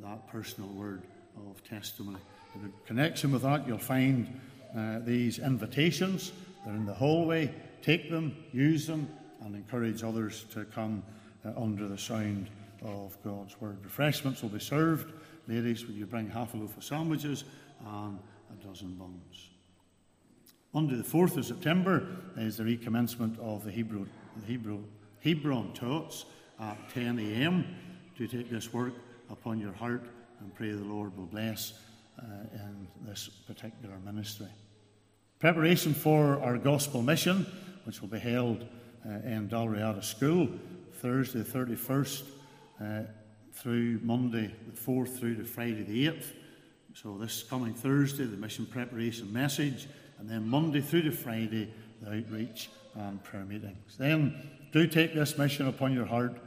that 0.01 0.25
personal 0.29 0.69
word 0.69 1.03
of 1.49 1.61
testimony. 1.65 2.19
In 2.55 2.71
connection 2.85 3.33
with 3.33 3.41
that, 3.41 3.67
you'll 3.67 3.77
find 3.77 4.39
uh, 4.77 4.99
these 4.99 5.37
invitations. 5.39 6.31
They're 6.65 6.75
in 6.75 6.85
the 6.85 6.93
hallway. 6.93 7.53
Take 7.81 8.09
them, 8.09 8.35
use 8.51 8.85
them, 8.87 9.09
and 9.41 9.55
encourage 9.55 10.03
others 10.03 10.45
to 10.53 10.65
come 10.65 11.03
uh, 11.45 11.51
under 11.57 11.87
the 11.87 11.97
sound 11.97 12.49
of 12.83 13.17
God's 13.23 13.59
word. 13.59 13.77
Refreshments 13.83 14.41
will 14.41 14.49
be 14.49 14.59
served. 14.59 15.13
Ladies, 15.47 15.85
will 15.85 15.95
you 15.95 16.05
bring 16.05 16.29
half 16.29 16.53
a 16.53 16.57
loaf 16.57 16.77
of 16.77 16.83
sandwiches 16.83 17.43
and 17.85 18.19
a 18.51 18.65
dozen 18.65 18.93
buns? 18.95 19.49
Monday, 20.73 20.95
the 20.95 21.03
4th 21.03 21.37
of 21.37 21.45
September, 21.45 22.07
is 22.37 22.57
the 22.57 22.63
recommencement 22.63 23.37
of 23.39 23.65
the 23.65 23.71
Hebrew, 23.71 24.05
the 24.37 24.45
Hebrew, 24.45 24.83
Hebron 25.23 25.73
Tots 25.73 26.25
at 26.59 26.77
10 26.93 27.19
a.m. 27.19 27.75
to 28.17 28.27
take 28.27 28.49
this 28.49 28.71
work 28.71 28.93
upon 29.29 29.59
your 29.59 29.73
heart 29.73 30.03
and 30.39 30.53
pray 30.55 30.71
the 30.71 30.83
Lord 30.83 31.15
will 31.17 31.25
bless 31.25 31.73
uh, 32.19 32.25
in 32.53 32.87
this 33.01 33.29
particular 33.47 33.95
ministry. 34.05 34.47
Preparation 35.41 35.95
for 35.95 36.39
our 36.43 36.55
gospel 36.59 37.01
mission, 37.01 37.47
which 37.85 37.99
will 37.99 38.09
be 38.09 38.19
held 38.19 38.63
uh, 39.03 39.09
in 39.27 39.49
Dalriada 39.49 40.03
School 40.03 40.47
Thursday 40.97 41.39
the 41.39 41.45
31st 41.45 42.23
uh, 42.79 42.99
through 43.51 43.99
Monday 44.03 44.53
the 44.67 44.79
4th 44.79 45.17
through 45.17 45.37
to 45.37 45.43
Friday 45.43 45.81
the 45.81 46.05
8th. 46.09 46.25
So 46.93 47.17
this 47.17 47.41
coming 47.41 47.73
Thursday, 47.73 48.25
the 48.25 48.37
mission 48.37 48.67
preparation 48.67 49.33
message, 49.33 49.87
and 50.19 50.29
then 50.29 50.47
Monday 50.47 50.79
through 50.79 51.01
to 51.01 51.11
Friday, 51.11 51.73
the 52.03 52.17
outreach 52.17 52.69
and 52.93 53.23
prayer 53.23 53.45
meetings. 53.45 53.97
Then 53.97 54.47
do 54.71 54.85
take 54.85 55.15
this 55.15 55.39
mission 55.39 55.67
upon 55.67 55.91
your 55.91 56.05
heart. 56.05 56.37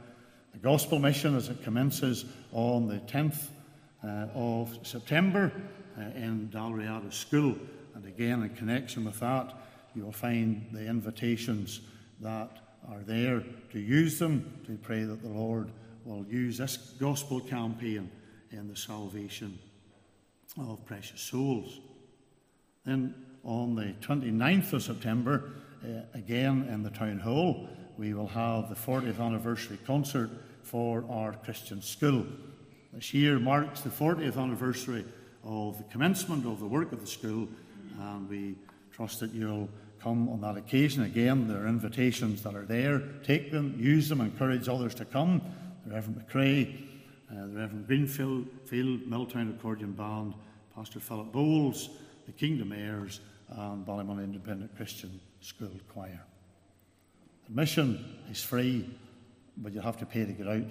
The 0.53 0.59
gospel 0.59 0.99
mission 0.99 1.35
as 1.35 1.49
it 1.49 1.61
commences 1.63 2.23
on 2.53 2.87
the 2.87 2.99
10th 2.99 3.47
uh, 4.05 4.27
of 4.33 4.79
September 4.83 5.51
uh, 5.97 6.01
in 6.15 6.47
Dalriada 6.47 7.11
School. 7.11 7.57
And 7.95 8.05
again, 8.05 8.43
in 8.43 8.49
connection 8.49 9.05
with 9.05 9.19
that, 9.21 9.53
you 9.95 10.03
will 10.03 10.11
find 10.11 10.67
the 10.71 10.85
invitations 10.85 11.79
that 12.19 12.51
are 12.89 12.99
there 12.99 13.41
to 13.71 13.79
use 13.79 14.19
them 14.19 14.59
to 14.67 14.77
pray 14.77 15.03
that 15.03 15.21
the 15.21 15.29
Lord 15.29 15.71
will 16.03 16.25
use 16.25 16.57
this 16.57 16.77
gospel 16.99 17.39
campaign 17.39 18.11
in 18.51 18.67
the 18.67 18.75
salvation 18.75 19.57
of 20.59 20.85
precious 20.85 21.21
souls. 21.21 21.79
Then 22.85 23.15
on 23.43 23.75
the 23.75 23.93
29th 24.05 24.73
of 24.73 24.83
September, 24.83 25.51
uh, 25.83 26.01
again 26.13 26.67
in 26.71 26.83
the 26.83 26.89
town 26.89 27.19
hall, 27.19 27.67
we 27.97 28.13
will 28.13 28.27
have 28.27 28.69
the 28.69 28.75
40th 28.75 29.19
anniversary 29.19 29.79
concert 29.87 30.29
for 30.63 31.05
our 31.09 31.33
Christian 31.33 31.81
school. 31.81 32.25
This 32.93 33.13
year 33.13 33.39
marks 33.39 33.81
the 33.81 33.89
40th 33.89 34.37
anniversary 34.37 35.05
of 35.43 35.77
the 35.77 35.83
commencement 35.85 36.45
of 36.45 36.59
the 36.59 36.65
work 36.65 36.91
of 36.91 37.01
the 37.01 37.07
school 37.07 37.47
and 37.99 38.29
we 38.29 38.55
trust 38.91 39.19
that 39.19 39.33
you'll 39.33 39.69
come 40.01 40.29
on 40.29 40.41
that 40.41 40.57
occasion. 40.57 41.03
Again, 41.03 41.47
there 41.47 41.63
are 41.63 41.67
invitations 41.67 42.43
that 42.43 42.55
are 42.55 42.65
there. 42.65 42.99
Take 43.23 43.51
them, 43.51 43.75
use 43.77 44.07
them, 44.09 44.21
encourage 44.21 44.69
others 44.69 44.93
to 44.95 45.05
come. 45.05 45.41
The 45.85 45.93
Reverend 45.93 46.23
McCrae, 46.27 46.83
uh, 47.31 47.47
the 47.47 47.57
Reverend 47.57 47.87
Greenfield, 47.87 48.47
Field, 48.65 49.07
Milltown 49.07 49.49
Accordion 49.49 49.93
Band, 49.93 50.33
Pastor 50.75 50.99
Philip 50.99 51.31
Bowles, 51.31 51.89
the 52.25 52.31
Kingdom 52.31 52.71
Heirs, 52.71 53.21
and 53.49 53.85
Ballymoney 53.85 54.23
Independent 54.23 54.75
Christian 54.75 55.19
School 55.41 55.71
Choir. 55.87 56.21
Admission 57.47 58.03
is 58.31 58.41
free, 58.41 58.89
but 59.57 59.73
you'll 59.73 59.83
have 59.83 59.97
to 59.97 60.05
pay 60.05 60.25
to 60.25 60.31
get 60.31 60.47
out 60.47 60.63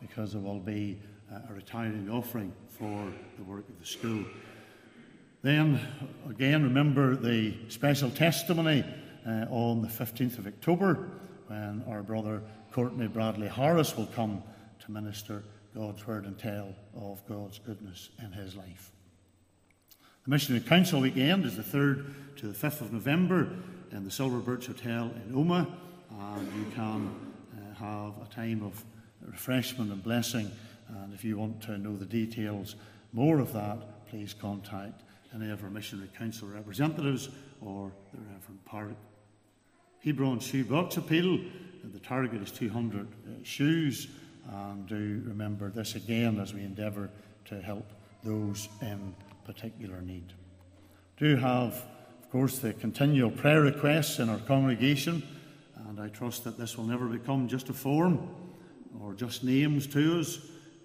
because 0.00 0.32
there 0.32 0.42
will 0.42 0.58
be 0.58 1.00
a 1.48 1.54
retiring 1.54 2.08
offering 2.10 2.52
for 2.68 3.12
the 3.36 3.44
work 3.44 3.68
of 3.68 3.78
the 3.78 3.86
school. 3.86 4.24
Then, 5.42 5.80
again, 6.28 6.62
remember 6.62 7.16
the 7.16 7.54
special 7.68 8.10
testimony 8.10 8.84
uh, 9.26 9.46
on 9.48 9.80
the 9.80 9.88
15th 9.88 10.38
of 10.38 10.46
October 10.46 11.08
when 11.46 11.82
our 11.88 12.02
brother 12.02 12.42
Courtney 12.72 13.08
Bradley 13.08 13.48
Harris 13.48 13.96
will 13.96 14.06
come 14.06 14.42
to 14.80 14.92
minister 14.92 15.42
God's 15.74 16.06
word 16.06 16.26
and 16.26 16.38
tell 16.38 16.74
of 16.94 17.26
God's 17.26 17.58
goodness 17.58 18.10
in 18.22 18.32
his 18.32 18.54
life. 18.54 18.92
The 20.24 20.30
Missionary 20.30 20.62
Council 20.62 21.00
weekend 21.00 21.46
is 21.46 21.56
the 21.56 21.62
3rd 21.62 22.36
to 22.36 22.48
the 22.48 22.54
5th 22.54 22.82
of 22.82 22.92
November 22.92 23.48
in 23.92 24.04
the 24.04 24.10
Silver 24.10 24.40
Birch 24.40 24.66
Hotel 24.66 25.10
in 25.24 25.34
Omagh, 25.34 25.66
and 26.10 26.52
you 26.52 26.70
can 26.74 27.14
uh, 27.56 27.74
have 27.76 28.12
a 28.20 28.28
time 28.30 28.62
of 28.62 28.84
refreshment 29.26 29.90
and 29.90 30.02
blessing. 30.02 30.50
And 30.88 31.14
if 31.14 31.24
you 31.24 31.38
want 31.38 31.62
to 31.62 31.78
know 31.78 31.96
the 31.96 32.04
details, 32.04 32.76
more 33.14 33.38
of 33.38 33.54
that, 33.54 34.06
please 34.08 34.34
contact 34.34 35.02
any 35.34 35.50
of 35.50 35.62
our 35.62 35.70
missionary 35.70 36.10
council 36.18 36.48
representatives 36.48 37.28
or 37.60 37.92
the 38.12 38.18
Reverend 38.18 38.64
Park. 38.64 38.92
Hebron 40.04 40.40
Shoe 40.40 40.64
Box 40.64 40.96
Appeal, 40.96 41.38
the 41.84 42.00
target 42.00 42.42
is 42.42 42.50
200 42.50 43.06
uh, 43.06 43.30
shoes, 43.42 44.08
and 44.50 44.86
do 44.88 45.22
remember 45.26 45.70
this 45.70 45.94
again 45.94 46.40
as 46.40 46.54
we 46.54 46.62
endeavour 46.62 47.10
to 47.46 47.60
help 47.60 47.92
those 48.24 48.68
in 48.80 49.14
particular 49.44 50.00
need. 50.00 50.32
Do 51.16 51.36
have, 51.36 51.84
of 52.22 52.30
course, 52.30 52.58
the 52.58 52.72
continual 52.72 53.30
prayer 53.30 53.60
requests 53.60 54.18
in 54.18 54.28
our 54.28 54.38
congregation, 54.38 55.22
and 55.88 56.00
I 56.00 56.08
trust 56.08 56.44
that 56.44 56.58
this 56.58 56.76
will 56.76 56.84
never 56.84 57.06
become 57.06 57.46
just 57.46 57.68
a 57.68 57.74
form 57.74 58.28
or 59.00 59.14
just 59.14 59.44
names 59.44 59.86
to 59.88 60.20
us, 60.20 60.38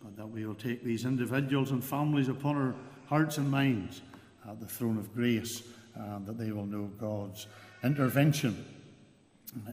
but 0.04 0.16
that 0.18 0.28
we 0.28 0.46
will 0.46 0.56
take 0.56 0.84
these 0.84 1.06
individuals 1.06 1.72
and 1.72 1.84
families 1.84 2.28
upon 2.28 2.58
our 2.58 2.76
hearts 3.08 3.38
and 3.38 3.50
minds 3.50 4.02
at 4.50 4.60
the 4.60 4.66
throne 4.66 4.98
of 4.98 5.14
grace, 5.14 5.64
and 5.96 6.26
that 6.26 6.38
they 6.38 6.52
will 6.52 6.66
know 6.66 6.90
God's 7.00 7.48
intervention 7.84 8.66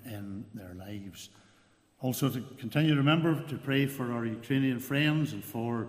in 0.07 0.45
their 0.55 0.75
lives. 0.75 1.31
Also, 2.01 2.29
to 2.29 2.41
continue 2.59 2.91
to 2.91 2.97
remember 2.97 3.41
to 3.49 3.57
pray 3.57 3.87
for 3.87 4.13
our 4.13 4.27
Ukrainian 4.27 4.79
friends 4.79 5.33
and 5.33 5.45
for 5.45 5.87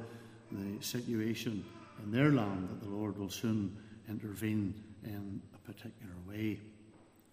the 0.51 0.81
situation 0.81 1.65
in 2.03 2.11
their 2.11 2.31
land, 2.31 2.69
that 2.69 2.81
the 2.81 2.89
Lord 2.89 3.17
will 3.17 3.29
soon 3.29 3.75
intervene 4.07 4.73
in 5.03 5.41
a 5.55 5.71
particular 5.71 6.13
way. 6.27 6.59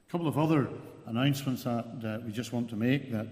A 0.08 0.10
couple 0.10 0.26
of 0.26 0.38
other 0.38 0.68
announcements 1.06 1.64
that 1.64 1.84
uh, 2.04 2.18
we 2.24 2.32
just 2.32 2.52
want 2.52 2.70
to 2.70 2.76
make 2.76 3.12
that 3.12 3.28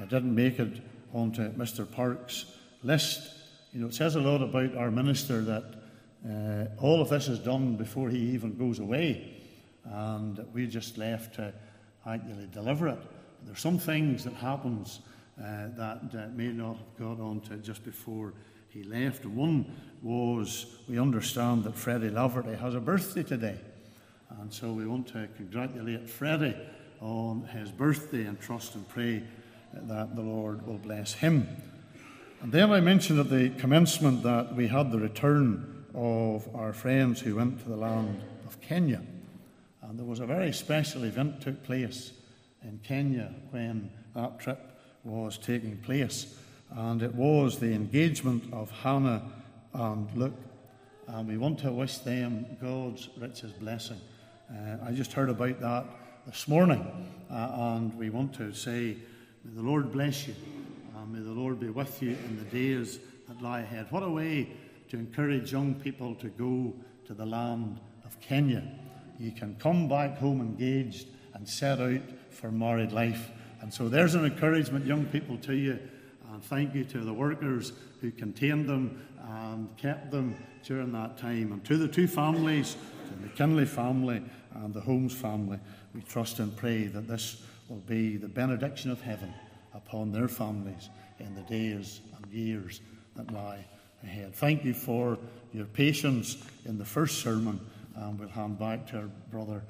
uh, 0.00 0.04
didn't 0.06 0.34
make 0.34 0.58
it 0.58 0.82
onto 1.12 1.50
Mr. 1.52 1.90
Park's 1.90 2.46
list. 2.82 3.34
You 3.72 3.80
know, 3.80 3.88
it 3.88 3.94
says 3.94 4.16
a 4.16 4.20
lot 4.20 4.42
about 4.42 4.76
our 4.76 4.90
minister 4.90 5.42
that 5.42 5.74
uh, 6.26 6.66
all 6.78 7.00
of 7.00 7.08
this 7.08 7.28
is 7.28 7.38
done 7.38 7.76
before 7.76 8.08
he 8.10 8.18
even 8.18 8.56
goes 8.56 8.78
away, 8.78 9.36
and 9.84 10.44
we're 10.52 10.66
just 10.66 10.98
left 10.98 11.36
to 11.36 11.52
actually 12.06 12.48
deliver 12.52 12.88
it. 12.88 12.98
There's 13.44 13.60
some 13.60 13.78
things 13.78 14.24
that 14.24 14.34
happens 14.34 15.00
uh, 15.38 15.68
that 15.76 16.00
uh, 16.14 16.26
may 16.34 16.48
not 16.48 16.76
have 16.76 16.96
got 16.98 17.20
on 17.20 17.40
to 17.42 17.56
just 17.56 17.84
before 17.84 18.34
he 18.68 18.82
left. 18.82 19.24
One 19.24 19.64
was 20.02 20.66
we 20.88 20.98
understand 20.98 21.64
that 21.64 21.76
Freddie 21.76 22.10
Laverty 22.10 22.58
has 22.58 22.74
a 22.74 22.80
birthday 22.80 23.22
today, 23.22 23.58
and 24.40 24.52
so 24.52 24.72
we 24.72 24.86
want 24.86 25.06
to 25.08 25.28
congratulate 25.36 26.08
Freddie 26.08 26.56
on 27.00 27.42
his 27.52 27.70
birthday 27.70 28.24
and 28.24 28.40
trust 28.40 28.74
and 28.74 28.88
pray 28.88 29.22
that 29.72 30.16
the 30.16 30.22
Lord 30.22 30.66
will 30.66 30.78
bless 30.78 31.14
him. 31.14 31.46
And 32.42 32.52
then 32.52 32.70
I 32.70 32.80
mentioned 32.80 33.18
at 33.18 33.30
the 33.30 33.50
commencement 33.50 34.22
that 34.22 34.54
we 34.54 34.68
had 34.68 34.90
the 34.90 34.98
return 34.98 35.77
of 35.98 36.54
our 36.54 36.72
friends 36.72 37.20
who 37.20 37.34
went 37.34 37.60
to 37.60 37.68
the 37.68 37.76
land 37.76 38.22
of 38.46 38.60
Kenya. 38.60 39.02
And 39.82 39.98
there 39.98 40.06
was 40.06 40.20
a 40.20 40.26
very 40.26 40.52
special 40.52 41.02
event 41.02 41.40
took 41.40 41.64
place 41.64 42.12
in 42.62 42.78
Kenya 42.84 43.34
when 43.50 43.90
that 44.14 44.38
trip 44.38 44.60
was 45.02 45.38
taking 45.38 45.76
place. 45.78 46.38
And 46.70 47.02
it 47.02 47.14
was 47.14 47.58
the 47.58 47.72
engagement 47.72 48.44
of 48.52 48.70
Hannah 48.70 49.22
and 49.74 50.08
Luke. 50.14 50.38
And 51.08 51.26
we 51.26 51.36
want 51.36 51.58
to 51.60 51.72
wish 51.72 51.98
them 51.98 52.46
God's 52.62 53.08
richest 53.18 53.58
blessing. 53.58 54.00
Uh, 54.50 54.76
I 54.84 54.92
just 54.92 55.12
heard 55.12 55.30
about 55.30 55.60
that 55.60 55.84
this 56.26 56.46
morning. 56.46 56.86
Uh, 57.28 57.34
and 57.34 57.98
we 57.98 58.10
want 58.10 58.34
to 58.34 58.52
say, 58.52 58.96
May 59.44 59.54
the 59.54 59.62
Lord 59.62 59.90
bless 59.90 60.28
you. 60.28 60.36
And 60.96 61.12
may 61.12 61.20
the 61.20 61.32
Lord 61.32 61.58
be 61.58 61.70
with 61.70 62.00
you 62.02 62.10
in 62.10 62.38
the 62.38 62.44
days 62.44 63.00
that 63.26 63.42
lie 63.42 63.60
ahead. 63.60 63.86
What 63.90 64.04
a 64.04 64.10
way 64.10 64.48
to 64.88 64.96
encourage 64.96 65.52
young 65.52 65.74
people 65.74 66.14
to 66.16 66.28
go 66.28 66.74
to 67.06 67.14
the 67.14 67.26
land 67.26 67.80
of 68.04 68.18
Kenya. 68.20 68.62
You 69.18 69.32
can 69.32 69.56
come 69.56 69.88
back 69.88 70.18
home 70.18 70.40
engaged 70.40 71.08
and 71.34 71.48
set 71.48 71.80
out 71.80 72.00
for 72.30 72.50
married 72.50 72.92
life. 72.92 73.30
And 73.60 73.72
so 73.72 73.88
there's 73.88 74.14
an 74.14 74.24
encouragement, 74.24 74.86
young 74.86 75.06
people, 75.06 75.36
to 75.38 75.54
you. 75.54 75.78
And 76.30 76.42
thank 76.44 76.74
you 76.74 76.84
to 76.84 77.00
the 77.00 77.12
workers 77.12 77.72
who 78.00 78.10
contained 78.10 78.68
them 78.68 79.06
and 79.20 79.76
kept 79.76 80.10
them 80.10 80.36
during 80.64 80.92
that 80.92 81.18
time. 81.18 81.52
And 81.52 81.64
to 81.64 81.76
the 81.76 81.88
two 81.88 82.06
families, 82.06 82.76
the 83.10 83.26
McKinley 83.26 83.66
family 83.66 84.22
and 84.54 84.72
the 84.72 84.80
Holmes 84.80 85.14
family, 85.14 85.58
we 85.94 86.02
trust 86.02 86.38
and 86.38 86.54
pray 86.56 86.84
that 86.84 87.08
this 87.08 87.42
will 87.68 87.82
be 87.86 88.16
the 88.16 88.28
benediction 88.28 88.90
of 88.90 89.00
heaven 89.00 89.34
upon 89.74 90.12
their 90.12 90.28
families 90.28 90.90
in 91.18 91.34
the 91.34 91.42
days 91.42 92.00
and 92.16 92.32
years 92.32 92.80
that 93.16 93.30
lie 93.32 93.64
ahead. 94.02 94.34
Thank 94.34 94.64
you 94.64 94.74
for 94.74 95.18
your 95.52 95.66
patience 95.66 96.36
in 96.64 96.78
the 96.78 96.84
first 96.84 97.20
sermon, 97.20 97.60
and 97.96 98.18
we'll 98.18 98.28
hand 98.28 98.58
back 98.58 98.86
to 98.88 98.98
our 98.98 99.10
brother 99.30 99.62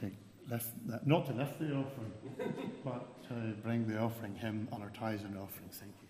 to 0.00 0.10
lift, 0.50 0.70
not 1.04 1.26
to 1.26 1.32
lift 1.32 1.58
the 1.58 1.74
offering, 1.74 2.12
but 2.84 3.22
to 3.28 3.34
bring 3.62 3.86
the 3.86 3.98
offering, 3.98 4.34
him 4.34 4.68
on 4.72 4.82
our 4.82 4.90
tithes 4.90 5.22
and 5.22 5.36
offerings. 5.36 5.78
Thank 5.78 5.92
you. 5.92 6.08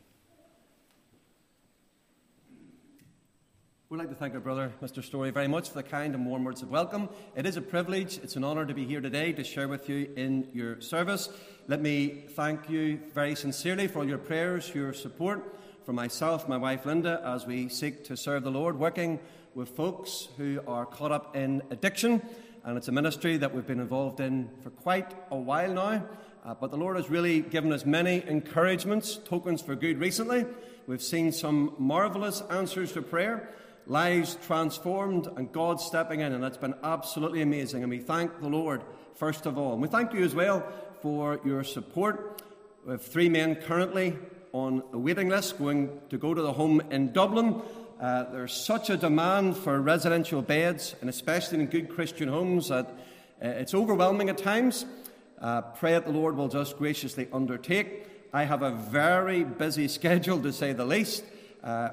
We'd 3.91 3.99
like 3.99 4.09
to 4.09 4.15
thank 4.15 4.35
our 4.35 4.41
brother, 4.41 4.73
Mr. 4.83 5.05
Story, 5.05 5.31
very 5.31 5.47
much 5.47 5.69
for 5.69 5.75
the 5.75 5.83
kind 5.83 6.15
and 6.15 6.27
warm 6.27 6.43
words 6.43 6.63
of 6.63 6.71
welcome. 6.71 7.09
It 7.37 7.47
is 7.47 7.57
a 7.57 7.61
privilege, 7.61 8.19
it's 8.19 8.35
an 8.35 8.43
honour 8.43 8.67
to 8.67 8.75
be 8.75 8.85
here 8.85 9.01
today 9.01 9.33
to 9.33 9.45
share 9.45 9.69
with 9.69 9.89
you 9.89 10.11
in 10.17 10.49
your 10.53 10.81
service. 10.81 11.29
Let 11.69 11.81
me 11.81 12.25
thank 12.31 12.69
you 12.69 12.99
very 13.15 13.37
sincerely 13.37 13.87
for 13.87 14.01
all 14.01 14.09
your 14.09 14.19
prayers, 14.19 14.75
your 14.75 14.95
support 14.95 15.55
for 15.85 15.93
myself, 15.93 16.49
my 16.49 16.57
wife 16.57 16.87
Linda, 16.87 17.21
as 17.25 17.47
we 17.47 17.69
seek 17.69 18.05
to 18.05 18.17
serve 18.17 18.43
the 18.43 18.51
Lord, 18.51 18.79
working 18.79 19.21
with 19.55 19.69
folks 19.69 20.29
who 20.37 20.61
are 20.67 20.87
caught 20.87 21.13
up 21.13 21.37
in 21.37 21.63
addiction 21.71 22.23
and 22.65 22.79
it's 22.79 22.89
a 22.89 22.93
ministry 22.93 23.37
that 23.37 23.55
we've 23.55 23.67
been 23.67 23.81
involved 23.81 24.21
in 24.21 24.49
for 24.63 24.71
quite 24.71 25.15
a 25.31 25.37
while 25.37 25.71
now. 25.71 26.07
Uh, 26.45 26.55
but 26.55 26.71
the 26.71 26.79
Lord 26.79 26.97
has 26.97 27.11
really 27.11 27.41
given 27.41 27.73
us 27.75 27.85
many 27.85 28.25
encouragements, 28.27 29.17
tokens 29.17 29.61
for 29.61 29.75
good 29.75 29.99
recently. 29.99 30.47
We've 30.87 31.03
seen 31.03 31.31
some 31.31 31.75
marvelous 31.79 32.43
answers 32.49 32.93
to 32.93 33.03
prayer, 33.03 33.51
lives 33.87 34.39
transformed, 34.47 35.27
and 35.37 35.53
God 35.53 35.79
stepping 35.79 36.21
in, 36.21 36.33
and 36.33 36.43
it's 36.43 36.57
been 36.57 36.75
absolutely 36.83 37.43
amazing. 37.43 37.83
And 37.83 37.91
we 37.91 37.99
thank 37.99 38.41
the 38.41 38.49
Lord, 38.49 38.83
first 39.15 39.45
of 39.45 39.59
all. 39.59 39.75
And 39.75 39.83
we 39.83 39.89
thank 39.89 40.15
you 40.15 40.25
as 40.25 40.35
well 40.35 40.67
for 41.03 41.41
your 41.45 41.65
support. 41.65 42.43
We 42.87 42.93
have 42.93 43.03
three 43.03 43.29
men 43.29 43.57
currently 43.57 44.17
on 44.55 44.85
a 44.93 44.99
waiting 44.99 45.29
list 45.29 45.59
going 45.59 45.91
to 46.09 46.17
go 46.17 46.33
to 46.33 46.41
the 46.41 46.53
home 46.53 46.81
in 46.93 47.13
Dublin. 47.13 47.61
Uh, 48.01 48.23
there's 48.31 48.53
such 48.53 48.89
a 48.89 48.97
demand 48.97 49.57
for 49.57 49.81
residential 49.81 50.43
beds, 50.43 50.95
and 51.01 51.11
especially 51.11 51.59
in 51.59 51.67
good 51.67 51.89
Christian 51.89 52.29
homes, 52.29 52.69
that 52.69 52.87
uh, 53.43 53.49
it's 53.49 53.75
overwhelming 53.75 54.29
at 54.29 54.39
times. 54.39 54.87
Uh, 55.41 55.61
pray 55.61 55.93
that 55.95 56.05
the 56.05 56.13
Lord 56.13 56.37
will 56.37 56.47
just 56.47 56.79
graciously 56.79 57.27
undertake. 57.33 58.07
I 58.33 58.45
have 58.45 58.63
a 58.63 58.71
very 58.71 59.43
busy 59.43 59.89
schedule, 59.99 60.41
to 60.43 60.53
say 60.53 60.73
the 60.73 60.85
least. 60.85 61.25
Uh, 61.61 61.89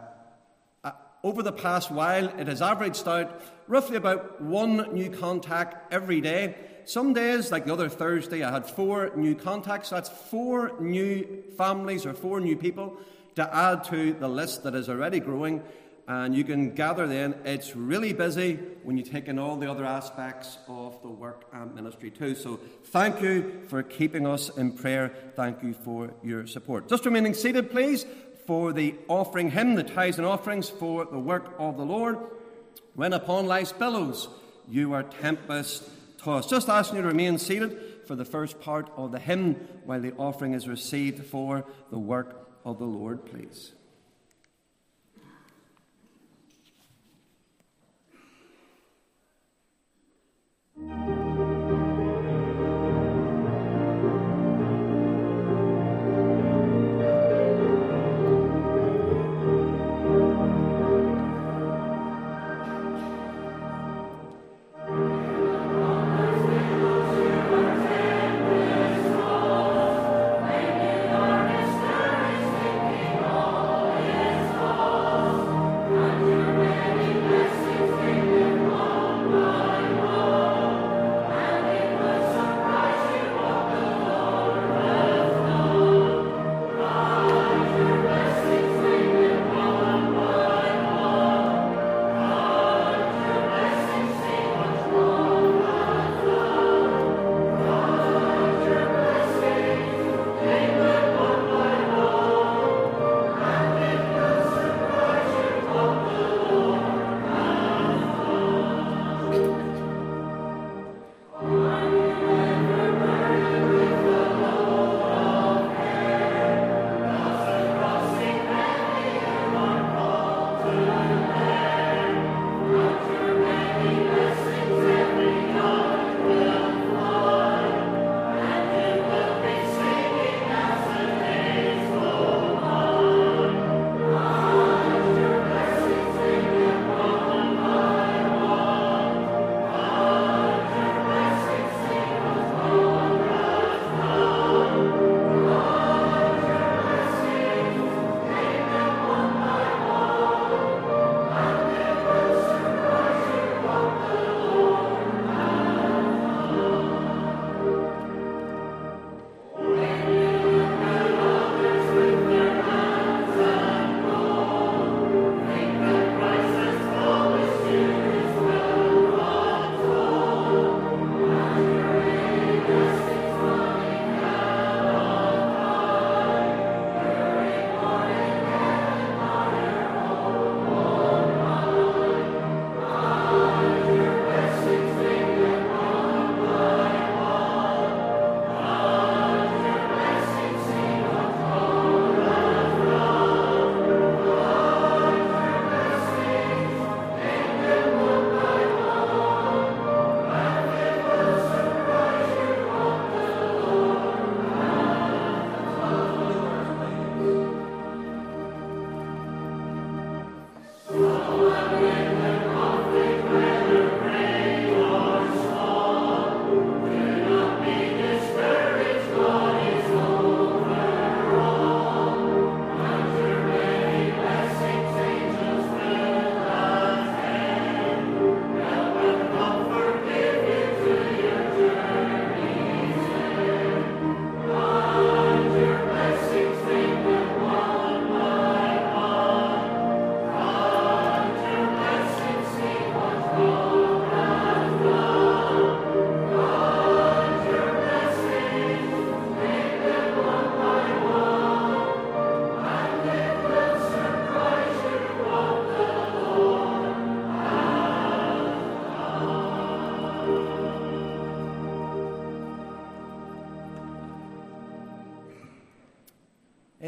uh, 0.83 0.91
over 1.23 1.41
the 1.41 1.51
past 1.51 1.89
while, 1.89 2.27
it 2.27 2.45
has 2.45 2.61
averaged 2.61 3.07
out 3.07 3.41
roughly 3.67 3.95
about 3.95 4.39
one 4.39 4.93
new 4.93 5.09
contact 5.09 5.91
every 5.91 6.21
day. 6.21 6.55
Some 6.85 7.13
days, 7.13 7.51
like 7.51 7.65
the 7.65 7.73
other 7.73 7.89
Thursday, 7.89 8.43
I 8.43 8.51
had 8.51 8.65
four 8.65 9.11
new 9.15 9.35
contacts. 9.35 9.89
That's 9.89 10.09
four 10.09 10.73
new 10.79 11.43
families 11.57 12.05
or 12.05 12.13
four 12.13 12.39
new 12.39 12.55
people 12.55 12.97
to 13.35 13.55
add 13.55 13.83
to 13.85 14.13
the 14.13 14.27
list 14.27 14.63
that 14.63 14.75
is 14.75 14.89
already 14.89 15.19
growing. 15.19 15.63
And 16.07 16.35
you 16.35 16.43
can 16.43 16.73
gather 16.73 17.07
then, 17.07 17.35
it's 17.45 17.75
really 17.75 18.11
busy 18.11 18.55
when 18.83 18.97
you 18.97 19.03
take 19.03 19.27
in 19.27 19.39
all 19.39 19.55
the 19.55 19.69
other 19.69 19.85
aspects 19.85 20.57
of 20.67 21.01
the 21.03 21.09
work 21.09 21.45
and 21.53 21.73
ministry 21.73 22.11
too. 22.11 22.35
So 22.35 22.59
thank 22.85 23.21
you 23.21 23.61
for 23.67 23.83
keeping 23.83 24.27
us 24.27 24.49
in 24.49 24.73
prayer. 24.73 25.13
Thank 25.35 25.63
you 25.63 25.73
for 25.73 26.11
your 26.23 26.47
support. 26.47 26.89
Just 26.89 27.05
remaining 27.05 27.33
seated, 27.33 27.71
please, 27.71 28.05
for 28.45 28.73
the 28.73 28.95
offering 29.07 29.51
hymn, 29.51 29.75
the 29.75 29.83
tithes 29.83 30.17
and 30.17 30.27
offerings 30.27 30.69
for 30.69 31.05
the 31.05 31.19
work 31.19 31.53
of 31.57 31.77
the 31.77 31.85
Lord. 31.85 32.17
When 32.95 33.13
upon 33.13 33.45
life's 33.45 33.71
billows 33.71 34.27
you 34.67 34.93
are 34.93 35.03
tempest 35.03 35.83
tossed. 36.23 36.49
Just 36.49 36.69
asking 36.69 36.97
you 36.97 37.01
to 37.01 37.07
remain 37.07 37.37
seated 37.37 37.77
for 38.05 38.15
the 38.15 38.25
first 38.25 38.59
part 38.59 38.89
of 38.95 39.11
the 39.11 39.19
hymn 39.19 39.55
while 39.85 40.01
the 40.01 40.13
offering 40.13 40.53
is 40.53 40.67
received 40.67 41.25
for 41.25 41.65
the 41.89 41.99
work 41.99 42.47
of 42.65 42.79
the 42.79 42.85
Lord, 42.85 43.25
please. 43.25 43.73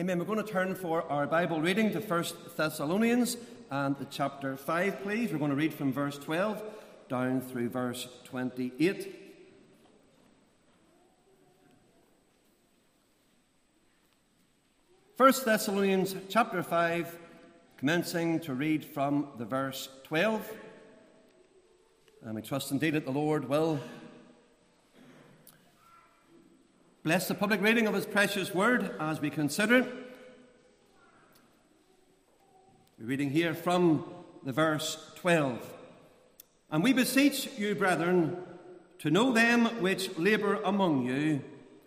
Amen. 0.03 0.19
We're 0.19 0.25
going 0.25 0.45
to 0.45 0.51
turn 0.51 0.75
for 0.75 1.09
our 1.09 1.25
Bible 1.25 1.61
reading 1.61 1.89
to 1.93 2.01
1 2.01 2.25
Thessalonians 2.57 3.37
and 3.71 3.95
chapter 4.11 4.57
5, 4.57 5.01
please. 5.01 5.31
We're 5.31 5.37
going 5.37 5.49
to 5.49 5.55
read 5.55 5.73
from 5.73 5.93
verse 5.93 6.17
12 6.17 6.61
down 7.07 7.39
through 7.39 7.69
verse 7.69 8.09
28. 8.25 9.15
First 15.15 15.45
Thessalonians 15.45 16.17
chapter 16.27 16.61
5, 16.61 17.17
commencing 17.77 18.41
to 18.41 18.53
read 18.53 18.83
from 18.83 19.29
the 19.37 19.45
verse 19.45 19.87
12. 20.03 20.51
And 22.23 22.35
we 22.35 22.41
trust 22.41 22.71
indeed 22.71 22.95
that 22.95 23.05
the 23.05 23.11
Lord 23.11 23.47
will 23.47 23.79
Bless 27.03 27.27
the 27.27 27.35
public 27.35 27.61
reading 27.61 27.85
of 27.85 27.93
His 27.93 28.05
precious 28.05 28.55
word 28.55 28.95
as 28.97 29.19
we 29.19 29.29
consider 29.29 29.79
it. 29.79 29.93
We're 32.97 33.07
reading 33.07 33.29
here 33.29 33.53
from 33.53 34.05
the 34.45 34.53
verse 34.53 35.11
12. 35.15 35.59
And 36.71 36.81
we 36.81 36.93
beseech 36.93 37.49
you, 37.57 37.75
brethren, 37.75 38.37
to 38.99 39.11
know 39.11 39.33
them 39.33 39.65
which 39.81 40.17
labour 40.17 40.61
among 40.63 41.05
you 41.05 41.41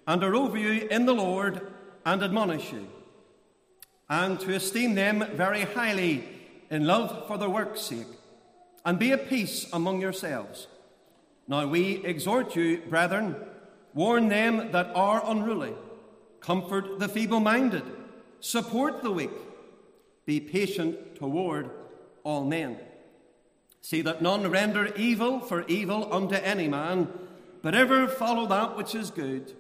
and 0.07 0.23
are 0.23 0.35
over 0.35 0.59
you 0.59 0.87
in 0.91 1.07
the 1.07 1.15
Lord 1.15 1.67
and 2.05 2.23
admonish 2.23 2.71
you, 2.75 2.87
and 4.11 4.39
to 4.41 4.55
esteem 4.55 4.97
them 4.97 5.27
very 5.33 5.63
highly 5.63 6.29
in 6.71 6.87
love 6.87 7.27
for 7.27 7.39
their 7.39 7.49
work's 7.49 7.81
sake, 7.81 8.07
and 8.85 8.99
be 8.99 9.13
at 9.13 9.31
peace 9.31 9.67
among 9.73 9.99
yourselves. 9.99 10.67
Now 11.49 11.67
we 11.67 12.05
exhort 12.05 12.55
you, 12.55 12.83
brethren, 12.91 13.37
Warn 13.97 14.29
them 14.29 14.73
that 14.73 14.91
are 14.95 15.23
unruly. 15.25 15.73
Comfort 16.41 16.99
the 16.99 17.09
feeble 17.09 17.41
minded. 17.41 17.83
Support 18.41 19.03
the 19.03 19.11
weak. 19.11 19.31
Be 20.27 20.39
patient 20.39 21.17
toward 21.17 21.71
all 22.23 22.45
men. 22.45 22.77
See 23.81 24.03
that 24.03 24.21
none 24.21 24.51
render 24.51 24.95
evil 24.97 25.41
for 25.41 25.65
evil 25.67 26.13
unto 26.13 26.35
any 26.35 26.69
man, 26.69 27.09
but 27.63 27.75
ever 27.75 28.07
follow 28.07 28.47
that 28.49 28.77
which 28.77 28.95
is 28.95 29.11
good, 29.11 29.55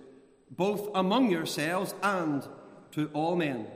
both 0.50 0.90
among 0.94 1.30
yourselves 1.30 1.94
and 2.02 2.46
to 2.92 3.08
all 3.14 3.36
men. 3.36 3.68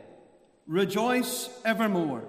Rejoice 0.66 1.48
evermore. 1.64 2.24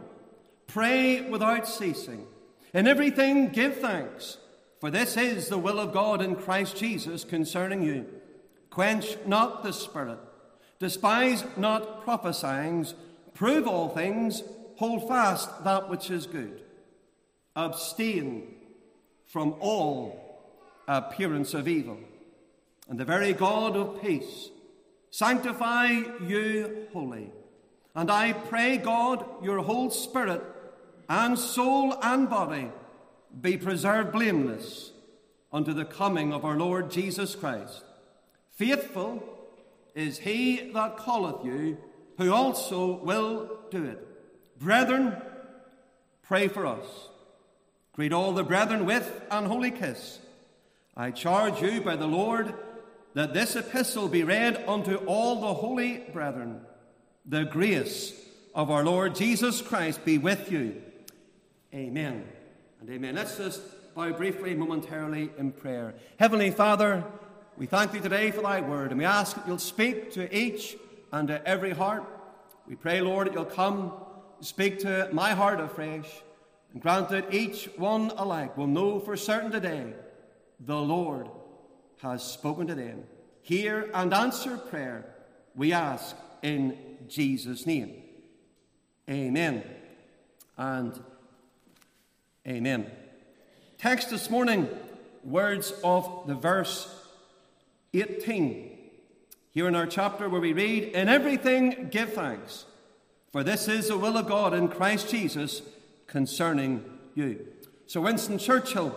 Pray 0.68 1.20
without 1.20 1.68
ceasing. 1.68 2.28
In 2.74 2.88
everything 2.88 3.50
give 3.50 3.82
thanks, 3.82 4.38
for 4.80 4.90
this 4.90 5.18
is 5.18 5.50
the 5.50 5.58
will 5.58 5.82
of 5.82 5.92
God 5.92 6.22
in 6.22 6.38
Christ 6.38 6.78
Jesus 6.78 7.26
concerning 7.26 7.84
you. 7.84 8.06
Quench 8.72 9.18
not 9.28 9.64
the 9.64 9.74
spirit. 9.74 10.18
Despise 10.80 11.44
not 11.58 12.04
prophesying. 12.04 12.88
Prove 13.36 13.68
all 13.68 13.90
things. 13.90 14.42
Hold 14.78 15.08
fast 15.08 15.64
that 15.64 15.90
which 15.90 16.10
is 16.10 16.26
good. 16.26 16.64
Abstain 17.56 18.56
from 19.28 19.56
all 19.60 20.42
appearance 20.88 21.54
of 21.54 21.68
evil. 21.68 22.00
And 22.90 23.00
the 23.00 23.06
very 23.06 23.34
God 23.34 23.76
of 23.76 24.02
peace 24.02 24.50
sanctify 25.12 25.88
you 26.26 26.88
wholly. 26.94 27.32
And 27.94 28.10
I 28.10 28.34
pray, 28.34 28.78
God, 28.78 29.26
your 29.44 29.60
whole 29.60 29.92
spirit 29.92 30.42
and 31.10 31.38
soul 31.38 31.96
and 32.02 32.30
body 32.30 32.72
be 33.40 33.58
preserved 33.58 34.14
blameless 34.14 34.92
unto 35.52 35.74
the 35.74 35.86
coming 35.86 36.34
of 36.34 36.46
our 36.46 36.58
Lord 36.58 36.90
Jesus 36.90 37.36
Christ. 37.36 37.84
Faithful 38.62 39.24
is 39.96 40.20
he 40.20 40.72
that 40.76 40.96
calleth 40.96 41.44
you, 41.44 41.80
who 42.20 42.32
also 42.32 42.92
will 42.98 43.58
do 43.72 43.86
it. 43.86 44.08
Brethren, 44.60 45.18
pray 46.22 46.48
for 46.48 46.68
us. 46.68 46.86
Greet 47.94 48.14
all 48.14 48.34
the 48.34 48.44
brethren 48.44 48.86
with 48.86 49.20
an 49.32 49.46
holy 49.46 49.72
kiss. 49.72 50.20
I 50.96 51.10
charge 51.10 51.60
you 51.60 51.82
by 51.82 51.96
the 51.96 52.06
Lord 52.06 52.54
that 53.16 53.34
this 53.34 53.56
epistle 53.56 54.08
be 54.08 54.24
read 54.24 54.64
unto 54.68 54.98
all 55.08 55.42
the 55.42 55.56
holy 55.56 56.04
brethren. 56.14 56.62
The 57.26 57.46
grace 57.46 58.14
of 58.54 58.70
our 58.70 58.84
Lord 58.84 59.16
Jesus 59.16 59.60
Christ 59.60 60.06
be 60.06 60.20
with 60.20 60.52
you. 60.52 60.80
Amen 61.74 62.28
and 62.80 62.92
amen. 62.92 63.16
Let's 63.16 63.38
just 63.38 63.64
bow 63.96 64.12
briefly, 64.12 64.54
momentarily 64.54 65.32
in 65.40 65.52
prayer. 65.52 65.96
Heavenly 66.20 66.52
Father, 66.52 67.04
we 67.62 67.68
thank 67.68 67.92
thee 67.92 68.00
today 68.00 68.32
for 68.32 68.42
thy 68.42 68.60
word, 68.60 68.90
and 68.90 68.98
we 68.98 69.06
ask 69.06 69.36
that 69.36 69.46
you'll 69.46 69.60
speak 69.60 70.12
to 70.14 70.36
each 70.36 70.76
and 71.12 71.28
to 71.28 71.48
every 71.48 71.70
heart. 71.70 72.04
We 72.68 72.74
pray, 72.76 73.02
Lord, 73.02 73.28
that 73.28 73.36
you'll 73.36 73.46
come 73.46 73.94
speak 74.40 74.80
to 74.80 75.10
my 75.12 75.34
heart 75.34 75.60
afresh, 75.60 76.10
and 76.74 76.82
grant 76.82 77.10
that 77.10 77.32
each 77.32 77.70
one 77.78 78.10
alike 78.18 78.58
will 78.58 78.66
know 78.66 79.00
for 79.00 79.16
certain 79.16 79.52
today 79.52 79.94
the 80.60 80.76
Lord 80.76 81.30
has 82.02 82.24
spoken 82.24 82.66
to 82.66 82.74
them. 82.74 83.04
Hear 83.44 83.92
and 83.94 84.12
answer 84.12 84.58
prayer, 84.58 85.14
we 85.54 85.72
ask 85.72 86.16
in 86.42 86.76
Jesus' 87.08 87.68
name. 87.68 87.94
Amen 89.08 89.64
and 90.58 91.00
amen. 92.48 92.90
Text 93.78 94.10
this 94.10 94.32
morning, 94.32 94.68
words 95.24 95.76
of 95.84 96.24
the 96.26 96.34
verse 96.34 96.98
18. 97.94 98.78
Here 99.52 99.68
in 99.68 99.76
our 99.76 99.86
chapter 99.86 100.30
where 100.30 100.40
we 100.40 100.54
read, 100.54 100.84
In 100.94 101.10
everything 101.10 101.90
give 101.92 102.14
thanks, 102.14 102.66
for 103.34 103.44
this 103.44 103.68
is 103.68 103.90
the 103.90 103.98
will 103.98 104.18
of 104.18 104.28
God 104.28 104.54
in 104.54 104.70
Christ 104.70 105.10
Jesus 105.10 105.62
concerning 106.08 106.86
you. 107.16 107.48
Sir 107.88 108.00
Winston 108.00 108.38
Churchill, 108.38 108.96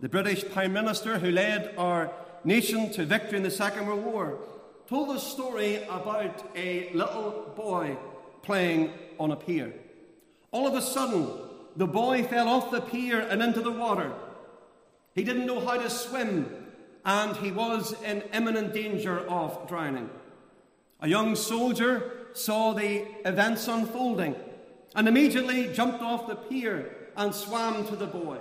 the 0.00 0.08
British 0.08 0.48
Prime 0.50 0.72
Minister 0.72 1.18
who 1.18 1.30
led 1.30 1.74
our 1.76 2.10
nation 2.42 2.90
to 2.92 3.04
victory 3.04 3.36
in 3.36 3.42
the 3.42 3.50
Second 3.50 3.86
World 3.86 4.04
War, 4.04 4.38
told 4.88 5.14
a 5.14 5.20
story 5.20 5.82
about 5.84 6.50
a 6.56 6.90
little 6.94 7.52
boy 7.54 7.98
playing 8.40 8.92
on 9.20 9.30
a 9.30 9.36
pier. 9.36 9.74
All 10.52 10.66
of 10.66 10.74
a 10.74 10.80
sudden, 10.80 11.28
the 11.76 11.86
boy 11.86 12.24
fell 12.24 12.48
off 12.48 12.70
the 12.70 12.80
pier 12.80 13.20
and 13.20 13.42
into 13.42 13.60
the 13.60 13.70
water. 13.70 14.10
He 15.14 15.22
didn't 15.22 15.46
know 15.46 15.60
how 15.60 15.76
to 15.76 15.90
swim 15.90 16.61
and 17.04 17.36
he 17.36 17.50
was 17.50 17.94
in 18.02 18.22
imminent 18.32 18.72
danger 18.72 19.20
of 19.28 19.68
drowning. 19.68 20.08
A 21.00 21.08
young 21.08 21.34
soldier 21.34 22.12
saw 22.32 22.72
the 22.72 23.06
events 23.26 23.66
unfolding 23.68 24.36
and 24.94 25.08
immediately 25.08 25.72
jumped 25.72 26.02
off 26.02 26.28
the 26.28 26.36
pier 26.36 26.94
and 27.16 27.34
swam 27.34 27.86
to 27.86 27.96
the 27.96 28.06
boy. 28.06 28.38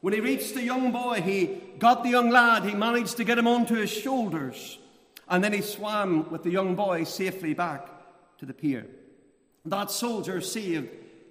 When 0.00 0.12
he 0.12 0.20
reached 0.20 0.54
the 0.54 0.62
young 0.62 0.92
boy, 0.92 1.22
he 1.22 1.60
got 1.78 2.04
the 2.04 2.10
young 2.10 2.30
lad, 2.30 2.64
he 2.64 2.74
managed 2.74 3.16
to 3.16 3.24
get 3.24 3.38
him 3.38 3.48
onto 3.48 3.74
his 3.74 3.90
shoulders, 3.90 4.78
and 5.28 5.42
then 5.42 5.52
he 5.52 5.62
swam 5.62 6.30
with 6.30 6.42
the 6.42 6.50
young 6.50 6.74
boy 6.74 7.04
safely 7.04 7.54
back 7.54 7.88
to 8.38 8.46
the 8.46 8.54
pier. 8.54 8.86
That 9.64 9.90
soldier 9.90 10.40
saved 10.40 10.90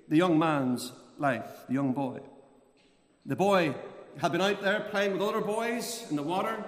the 0.10 0.18
young 0.18 0.38
man's 0.38 0.92
life, 1.18 1.66
the 1.68 1.76
young 1.76 1.94
boy. 1.94 2.20
The 3.26 3.36
boy 3.36 3.76
had 4.20 4.32
been 4.32 4.42
out 4.42 4.62
there 4.62 4.82
playing 4.92 5.14
with 5.14 5.22
other 5.22 5.42
boys 5.42 6.06
in 6.10 6.16
the 6.16 6.24
water, 6.24 6.64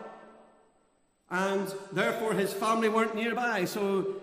and 1.29 1.73
therefore 1.91 2.33
his 2.33 2.53
family 2.53 2.89
weren't 2.89 3.15
nearby. 3.15 3.65
So 3.65 4.15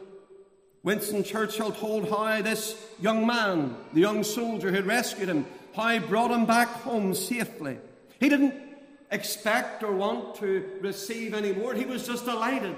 Winston 0.82 1.24
Churchill 1.24 1.72
told 1.72 2.08
how 2.10 2.42
this 2.42 2.76
young 3.00 3.26
man, 3.26 3.76
the 3.92 4.00
young 4.00 4.22
soldier 4.22 4.70
who 4.70 4.76
had 4.76 4.86
rescued 4.86 5.28
him, 5.28 5.46
how 5.74 5.88
he 5.88 5.98
brought 5.98 6.30
him 6.30 6.44
back 6.44 6.68
home 6.68 7.14
safely. 7.14 7.78
He 8.20 8.28
didn't 8.28 8.54
expect 9.10 9.82
or 9.82 9.92
want 9.92 10.36
to 10.36 10.78
receive 10.80 11.34
any 11.34 11.52
more. 11.52 11.74
He 11.74 11.84
was 11.84 12.06
just 12.06 12.24
delighted 12.24 12.76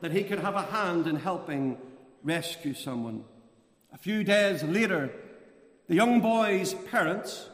that 0.00 0.12
he 0.12 0.22
could 0.22 0.38
have 0.38 0.54
a 0.54 0.62
hand 0.62 1.06
in 1.06 1.16
helping 1.16 1.76
rescue 2.22 2.74
someone. 2.74 3.24
A 3.92 3.98
few 3.98 4.22
days 4.22 4.62
later, 4.62 5.10
the 5.88 5.94
young 5.94 6.20
boy's 6.20 6.74
parents, 6.74 7.48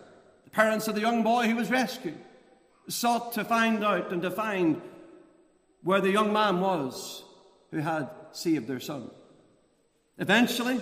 the 0.44 0.50
parents 0.50 0.88
of 0.88 0.94
the 0.94 1.00
young 1.00 1.22
boy 1.22 1.48
who 1.48 1.56
was 1.56 1.70
rescued, 1.70 2.18
sought 2.88 3.32
to 3.34 3.44
find 3.44 3.84
out 3.84 4.12
and 4.12 4.22
to 4.22 4.30
find 4.30 4.80
where 5.82 6.00
the 6.00 6.10
young 6.10 6.32
man 6.32 6.60
was 6.60 7.24
who 7.70 7.78
had 7.78 8.08
saved 8.32 8.66
their 8.66 8.80
son. 8.80 9.10
Eventually, 10.18 10.80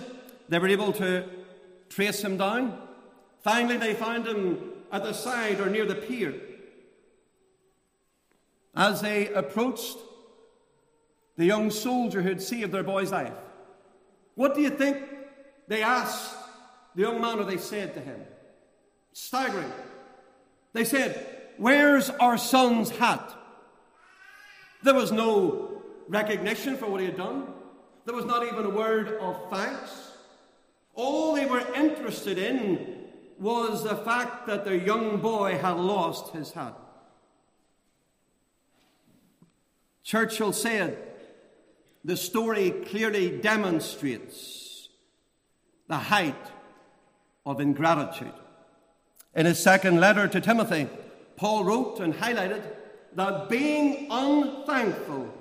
they 0.49 0.59
were 0.59 0.67
able 0.67 0.93
to 0.93 1.25
trace 1.89 2.23
him 2.23 2.37
down. 2.37 2.79
Finally, 3.41 3.77
they 3.77 3.93
found 3.93 4.27
him 4.27 4.71
at 4.91 5.03
the 5.03 5.13
side 5.13 5.59
or 5.59 5.69
near 5.69 5.85
the 5.85 5.95
pier. 5.95 6.33
As 8.75 9.01
they 9.01 9.27
approached 9.29 9.97
the 11.37 11.45
young 11.45 11.69
soldier 11.69 12.21
who 12.21 12.29
had 12.29 12.41
saved 12.41 12.71
their 12.71 12.83
boy's 12.83 13.11
life, 13.11 13.33
what 14.35 14.55
do 14.55 14.61
you 14.61 14.69
think 14.69 14.97
they 15.67 15.83
asked 15.83 16.35
the 16.95 17.01
young 17.01 17.21
man 17.21 17.39
or 17.39 17.43
they 17.43 17.57
said 17.57 17.93
to 17.93 17.99
him? 17.99 18.21
Staggering. 19.13 19.71
They 20.73 20.85
said, 20.85 21.42
Where's 21.57 22.09
our 22.09 22.37
son's 22.37 22.89
hat? 22.89 23.33
There 24.83 24.93
was 24.93 25.11
no 25.11 25.81
recognition 26.07 26.77
for 26.77 26.87
what 26.87 26.99
he 26.99 27.05
had 27.07 27.17
done. 27.17 27.47
There 28.05 28.15
was 28.15 28.25
not 28.25 28.45
even 28.45 28.65
a 28.65 28.69
word 28.69 29.17
of 29.19 29.49
thanks. 29.49 30.11
All 30.93 31.35
they 31.35 31.45
were 31.45 31.65
interested 31.73 32.37
in 32.37 33.05
was 33.39 33.83
the 33.83 33.95
fact 33.95 34.47
that 34.47 34.65
their 34.65 34.75
young 34.75 35.17
boy 35.17 35.57
had 35.57 35.77
lost 35.77 36.33
his 36.33 36.51
hat. 36.51 36.77
Churchill 40.03 40.51
said, 40.51 40.97
the 42.03 42.17
story 42.17 42.71
clearly 42.71 43.37
demonstrates 43.39 44.89
the 45.87 45.97
height 45.97 46.51
of 47.45 47.61
ingratitude. 47.61 48.33
In 49.33 49.45
his 49.45 49.59
second 49.59 49.99
letter 49.99 50.27
to 50.27 50.41
Timothy, 50.41 50.87
Paul 51.35 51.63
wrote 51.63 51.99
and 51.99 52.13
highlighted 52.13 52.63
that 53.15 53.49
being 53.49 54.07
unthankful 54.09 55.33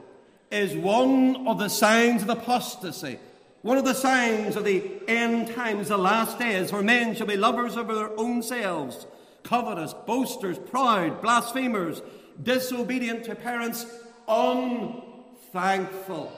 is 0.51 0.77
one 0.77 1.47
of 1.47 1.59
the 1.59 1.69
signs 1.69 2.23
of 2.23 2.29
apostasy, 2.29 3.19
one 3.63 3.79
of 3.79 3.85
the 3.85 3.95
signs 3.95 4.57
of 4.57 4.65
the 4.65 4.83
end 5.09 5.55
times, 5.55 5.89
the 5.89 5.97
last 5.97 6.39
days, 6.39 6.73
where 6.73 6.83
men 6.83 7.15
shall 7.15 7.27
be 7.27 7.37
lovers 7.37 7.77
of 7.77 7.89
their 7.89 8.19
own 8.19 8.43
selves, 8.43 9.07
covetous, 9.43 9.95
boasters, 10.07 10.59
proud, 10.59 11.23
blasphemers, 11.23 12.03
disobedient 12.43 13.25
to 13.25 13.35
parents, 13.35 13.87
unthankful, 14.29 16.33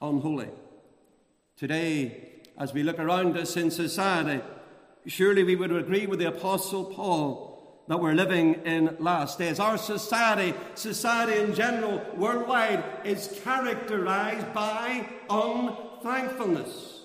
unholy. 0.00 0.48
Today, 1.56 2.24
as 2.56 2.72
we 2.72 2.82
look 2.82 2.98
around 2.98 3.36
us 3.36 3.56
in 3.56 3.70
society, 3.70 4.42
surely 5.06 5.42
we 5.42 5.56
would 5.56 5.72
agree 5.72 6.06
with 6.06 6.18
the 6.18 6.28
Apostle 6.28 6.84
Paul 6.84 7.47
that 7.88 7.98
we're 7.98 8.14
living 8.14 8.54
in 8.66 8.96
last 9.00 9.38
days. 9.38 9.58
Our 9.58 9.78
society, 9.78 10.54
society 10.74 11.38
in 11.40 11.54
general, 11.54 12.02
worldwide, 12.16 12.84
is 13.04 13.40
characterized 13.42 14.52
by 14.52 15.08
unthankfulness. 15.28 17.02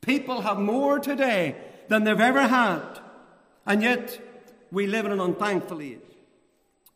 People 0.00 0.40
have 0.40 0.58
more 0.58 0.98
today 0.98 1.56
than 1.88 2.04
they've 2.04 2.18
ever 2.18 2.48
had, 2.48 3.00
and 3.66 3.82
yet 3.82 4.18
we 4.70 4.86
live 4.86 5.04
in 5.04 5.12
an 5.12 5.20
unthankful 5.20 5.82
age. 5.82 6.00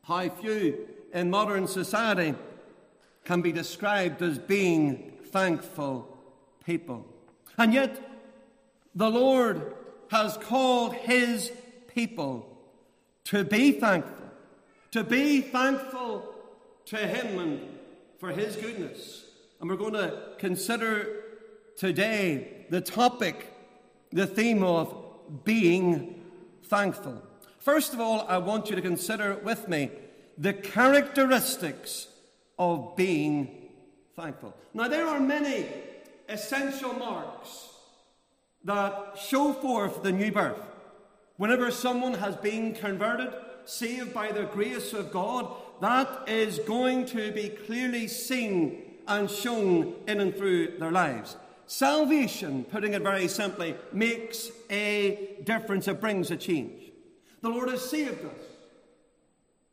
How 0.05 0.28
few 0.31 0.89
in 1.12 1.28
modern 1.28 1.66
society 1.66 2.35
can 3.24 3.43
be 3.43 3.53
described 3.53 4.22
as 4.22 4.39
being 4.39 5.12
thankful 5.26 6.16
people. 6.64 7.07
And 7.59 7.74
yet, 7.74 8.01
the 8.95 9.11
Lord 9.11 9.74
has 10.11 10.39
called 10.39 10.95
His 10.95 11.53
people 11.95 12.49
to 13.31 13.45
be 13.45 13.70
thankful, 13.70 14.26
to 14.91 15.05
be 15.05 15.41
thankful 15.41 16.35
to 16.85 16.97
Him 16.97 17.39
and 17.39 17.61
for 18.18 18.31
His 18.31 18.57
goodness. 18.57 19.24
And 19.61 19.70
we're 19.70 19.76
going 19.76 19.93
to 19.93 20.35
consider 20.39 21.07
today 21.76 22.66
the 22.70 22.81
topic, 22.81 23.47
the 24.11 24.26
theme 24.26 24.64
of 24.64 24.93
being 25.45 26.24
thankful. 26.64 27.22
First 27.61 27.95
of 27.95 28.01
all, 28.01 28.26
I 28.28 28.39
want 28.39 28.68
you 28.68 28.74
to 28.74 28.83
consider 28.83 29.37
with 29.45 29.68
me 29.68 29.93
the 30.37 30.53
characteristics 30.53 32.09
of 32.59 32.97
being 32.97 33.68
thankful. 34.16 34.57
Now, 34.74 34.89
there 34.89 35.07
are 35.07 35.20
many 35.20 35.68
essential 36.28 36.95
marks 36.95 37.68
that 38.64 39.18
show 39.18 39.53
forth 39.53 40.03
the 40.03 40.11
new 40.11 40.33
birth. 40.33 40.70
Whenever 41.41 41.70
someone 41.70 42.12
has 42.12 42.36
been 42.36 42.74
converted, 42.74 43.32
saved 43.64 44.12
by 44.12 44.30
the 44.30 44.43
grace 44.43 44.93
of 44.93 45.11
God, 45.11 45.51
that 45.80 46.28
is 46.28 46.59
going 46.59 47.07
to 47.07 47.32
be 47.32 47.49
clearly 47.49 48.09
seen 48.09 48.82
and 49.09 49.30
shown 49.30 49.95
in 50.07 50.20
and 50.20 50.36
through 50.36 50.76
their 50.78 50.93
lives. 50.93 51.38
Salvation, 51.66 52.62
putting 52.64 52.93
it 52.93 53.01
very 53.01 53.26
simply, 53.26 53.74
makes 53.91 54.51
a 54.68 55.38
difference. 55.45 55.88
It 55.88 55.99
brings 55.99 56.30
a 56.30 56.36
change. 56.36 56.93
The 57.41 57.49
Lord 57.49 57.70
has 57.70 57.88
saved 57.88 58.22
us, 58.22 58.45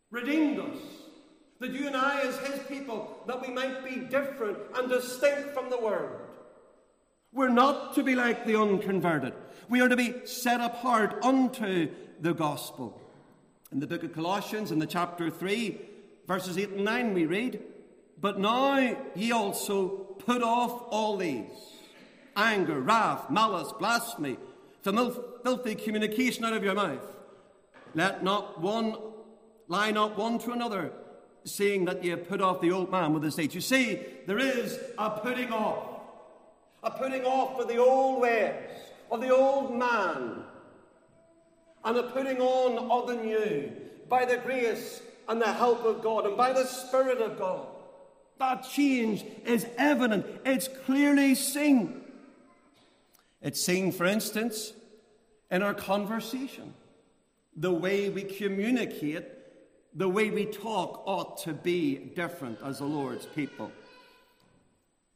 redeemed 0.09 0.59
us, 0.59 0.77
that 1.59 1.71
you 1.71 1.85
and 1.85 1.97
I, 1.97 2.21
as 2.21 2.37
His 2.47 2.59
people, 2.69 3.25
that 3.27 3.45
we 3.45 3.53
might 3.53 3.83
be 3.83 4.05
different 4.05 4.57
and 4.73 4.87
distinct 4.87 5.53
from 5.53 5.69
the 5.69 5.81
world. 5.81 6.21
We're 7.33 7.49
not 7.49 7.93
to 7.95 8.03
be 8.03 8.15
like 8.15 8.45
the 8.45 8.57
unconverted. 8.57 9.33
We 9.69 9.81
are 9.81 9.89
to 9.89 9.97
be 9.97 10.25
set 10.25 10.61
apart 10.61 11.23
unto 11.23 11.89
the 12.21 12.33
gospel. 12.33 13.01
In 13.71 13.81
the 13.81 13.87
book 13.87 14.03
of 14.03 14.13
Colossians, 14.13 14.71
in 14.71 14.79
the 14.79 14.87
chapter 14.87 15.29
3, 15.29 15.77
verses 16.25 16.57
8 16.57 16.69
and 16.69 16.85
9, 16.85 17.13
we 17.13 17.25
read, 17.25 17.61
But 18.19 18.39
now 18.39 18.95
ye 19.13 19.31
also 19.33 19.89
put 19.89 20.41
off 20.41 20.83
all 20.89 21.17
these 21.17 21.51
anger, 22.37 22.79
wrath, 22.79 23.29
malice, 23.29 23.73
blasphemy, 23.77 24.37
filthy 24.83 25.75
communication 25.75 26.45
out 26.45 26.53
of 26.53 26.63
your 26.63 26.75
mouth. 26.75 27.03
Let 27.93 28.23
not 28.23 28.61
one 28.61 28.95
lie 29.67 29.91
not 29.91 30.17
one 30.17 30.39
to 30.39 30.53
another, 30.53 30.93
seeing 31.43 31.83
that 31.85 32.05
ye 32.05 32.11
have 32.11 32.29
put 32.29 32.41
off 32.41 32.61
the 32.61 32.71
old 32.71 32.89
man 32.89 33.13
with 33.13 33.23
his 33.23 33.35
deeds. 33.35 33.53
You 33.53 33.59
see, 33.59 33.99
there 34.27 34.39
is 34.39 34.79
a 34.97 35.09
putting 35.09 35.51
off, 35.51 35.99
a 36.83 36.91
putting 36.91 37.25
off 37.25 37.59
of 37.59 37.67
the 37.67 37.77
old 37.77 38.21
ways 38.21 38.86
of 39.11 39.21
the 39.21 39.35
old 39.35 39.75
man 39.75 40.43
and 41.83 41.97
the 41.97 42.03
putting 42.03 42.41
on 42.41 42.91
of 42.91 43.07
the 43.07 43.23
new 43.23 43.71
by 44.09 44.25
the 44.25 44.37
grace 44.37 45.01
and 45.27 45.41
the 45.41 45.51
help 45.51 45.83
of 45.85 46.01
God 46.01 46.25
and 46.25 46.37
by 46.37 46.53
the 46.53 46.65
Spirit 46.65 47.19
of 47.19 47.37
God. 47.37 47.67
That 48.39 48.63
change 48.69 49.25
is 49.45 49.65
evident, 49.77 50.25
it's 50.45 50.67
clearly 50.85 51.35
seen. 51.35 52.01
It's 53.41 53.61
seen, 53.61 53.91
for 53.91 54.05
instance, 54.05 54.73
in 55.51 55.61
our 55.61 55.73
conversation. 55.73 56.73
The 57.55 57.73
way 57.73 58.09
we 58.09 58.23
communicate, 58.23 59.25
the 59.93 60.09
way 60.09 60.29
we 60.29 60.45
talk 60.45 61.03
ought 61.05 61.37
to 61.43 61.53
be 61.53 61.95
different 61.95 62.59
as 62.63 62.79
the 62.79 62.85
Lord's 62.85 63.25
people. 63.25 63.71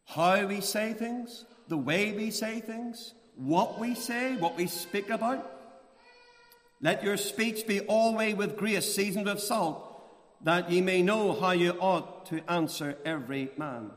How 0.05 0.45
we 0.45 0.61
say 0.61 0.93
things, 0.93 1.45
the 1.67 1.77
way 1.77 2.11
we 2.11 2.31
say 2.31 2.59
things, 2.59 3.13
what 3.41 3.79
we 3.79 3.95
say, 3.95 4.35
what 4.35 4.55
we 4.55 4.67
speak 4.67 5.09
about. 5.09 5.49
Let 6.79 7.03
your 7.03 7.17
speech 7.17 7.67
be 7.67 7.81
always 7.81 8.35
with 8.35 8.57
grace, 8.57 8.93
seasoned 8.93 9.25
with 9.25 9.39
salt, 9.39 9.87
that 10.43 10.71
ye 10.71 10.81
may 10.81 11.01
know 11.01 11.33
how 11.33 11.51
you 11.51 11.71
ought 11.79 12.25
to 12.27 12.41
answer 12.49 12.97
every 13.05 13.51
man. 13.57 13.91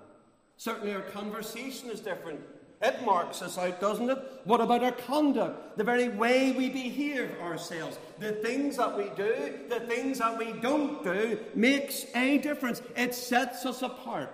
Certainly, 0.56 0.94
our 0.94 1.02
conversation 1.02 1.90
is 1.90 2.00
different. 2.00 2.40
It 2.82 3.02
marks 3.04 3.40
us 3.40 3.56
out, 3.56 3.80
doesn't 3.80 4.10
it? 4.10 4.18
What 4.44 4.60
about 4.60 4.84
our 4.84 4.92
conduct? 4.92 5.78
The 5.78 5.84
very 5.84 6.08
way 6.08 6.52
we 6.52 6.68
behave 6.68 7.30
ourselves, 7.40 7.98
the 8.18 8.32
things 8.32 8.76
that 8.76 8.96
we 8.96 9.04
do, 9.16 9.60
the 9.68 9.80
things 9.80 10.18
that 10.18 10.38
we 10.38 10.52
don't 10.60 11.02
do, 11.02 11.38
makes 11.54 12.04
a 12.14 12.38
difference. 12.38 12.82
It 12.96 13.14
sets 13.14 13.64
us 13.64 13.82
apart. 13.82 14.32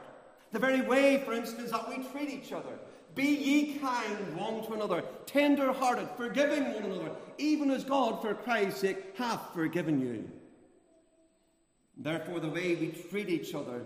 The 0.52 0.58
very 0.58 0.80
way, 0.80 1.22
for 1.24 1.32
instance, 1.32 1.70
that 1.70 1.88
we 1.88 2.02
treat 2.08 2.28
each 2.28 2.52
other, 2.52 2.78
be 3.14 3.24
ye 3.24 3.74
kind 3.78 4.36
one 4.36 4.64
to 4.66 4.74
another, 4.74 5.02
tender 5.26 5.72
hearted, 5.72 6.08
forgiving 6.16 6.72
one 6.72 6.84
another, 6.84 7.11
even 7.38 7.70
as 7.70 7.84
God, 7.84 8.22
for 8.22 8.34
Christ's 8.34 8.80
sake, 8.80 9.16
hath 9.16 9.52
forgiven 9.54 10.00
you. 10.00 10.30
Therefore, 11.96 12.40
the 12.40 12.48
way 12.48 12.74
we 12.74 12.88
treat 12.88 13.28
each 13.28 13.54
other 13.54 13.82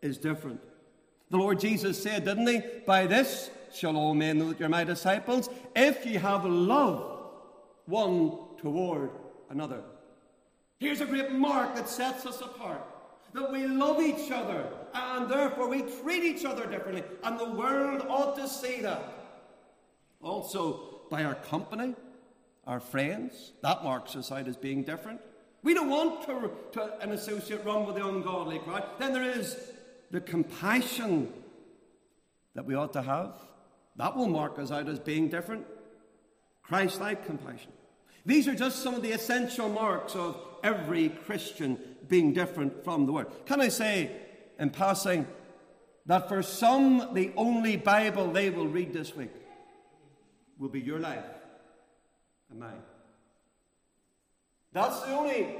is 0.00 0.18
different. 0.18 0.60
The 1.30 1.38
Lord 1.38 1.60
Jesus 1.60 2.00
said, 2.00 2.24
didn't 2.24 2.46
he? 2.46 2.62
By 2.86 3.06
this 3.06 3.50
shall 3.72 3.96
all 3.96 4.14
men 4.14 4.38
know 4.38 4.50
that 4.50 4.60
you're 4.60 4.68
my 4.68 4.84
disciples, 4.84 5.48
if 5.74 6.04
ye 6.04 6.14
have 6.14 6.44
love 6.44 7.30
one 7.86 8.32
toward 8.58 9.10
another. 9.50 9.82
Here's 10.78 11.00
a 11.00 11.06
great 11.06 11.32
mark 11.32 11.74
that 11.74 11.88
sets 11.88 12.26
us 12.26 12.40
apart 12.40 12.86
that 13.32 13.50
we 13.50 13.66
love 13.66 14.00
each 14.00 14.30
other 14.30 14.66
and 14.94 15.28
therefore 15.28 15.68
we 15.68 15.82
treat 16.02 16.24
each 16.24 16.44
other 16.44 16.66
differently. 16.66 17.04
And 17.22 17.38
the 17.38 17.50
world 17.50 18.06
ought 18.08 18.36
to 18.36 18.48
see 18.48 18.80
that. 18.82 19.02
Also, 20.20 21.00
by 21.10 21.24
our 21.24 21.34
company, 21.34 21.94
our 22.66 22.80
friends, 22.80 23.52
that 23.62 23.84
marks 23.84 24.16
us 24.16 24.30
out 24.30 24.48
as 24.48 24.56
being 24.56 24.82
different. 24.82 25.20
We 25.62 25.74
don't 25.74 25.90
want 25.90 26.26
to, 26.26 26.50
to 26.72 26.98
an 27.00 27.12
associate 27.12 27.64
run 27.64 27.86
with 27.86 27.96
the 27.96 28.06
ungodly 28.06 28.58
crowd. 28.58 28.84
Then 28.98 29.12
there 29.12 29.28
is 29.28 29.56
the 30.10 30.20
compassion 30.20 31.32
that 32.54 32.64
we 32.64 32.74
ought 32.74 32.92
to 32.94 33.02
have. 33.02 33.34
That 33.96 34.16
will 34.16 34.28
mark 34.28 34.58
us 34.58 34.70
out 34.70 34.88
as 34.88 34.98
being 34.98 35.28
different. 35.28 35.66
Christ 36.62 37.00
like 37.00 37.26
compassion. 37.26 37.72
These 38.24 38.46
are 38.46 38.54
just 38.54 38.82
some 38.82 38.94
of 38.94 39.02
the 39.02 39.12
essential 39.12 39.68
marks 39.68 40.14
of 40.14 40.36
every 40.62 41.08
Christian 41.08 41.78
being 42.08 42.32
different 42.32 42.84
from 42.84 43.06
the 43.06 43.12
world. 43.12 43.32
Can 43.46 43.60
I 43.60 43.68
say, 43.68 44.10
in 44.62 44.70
passing, 44.70 45.26
that 46.06 46.28
for 46.28 46.40
some, 46.40 47.08
the 47.14 47.32
only 47.36 47.76
Bible 47.76 48.32
they 48.32 48.48
will 48.48 48.68
read 48.68 48.92
this 48.92 49.14
week 49.16 49.32
will 50.56 50.68
be 50.68 50.80
your 50.80 51.00
life 51.00 51.24
and 52.48 52.60
mine. 52.60 52.82
That's 54.72 55.00
the 55.00 55.14
only 55.14 55.56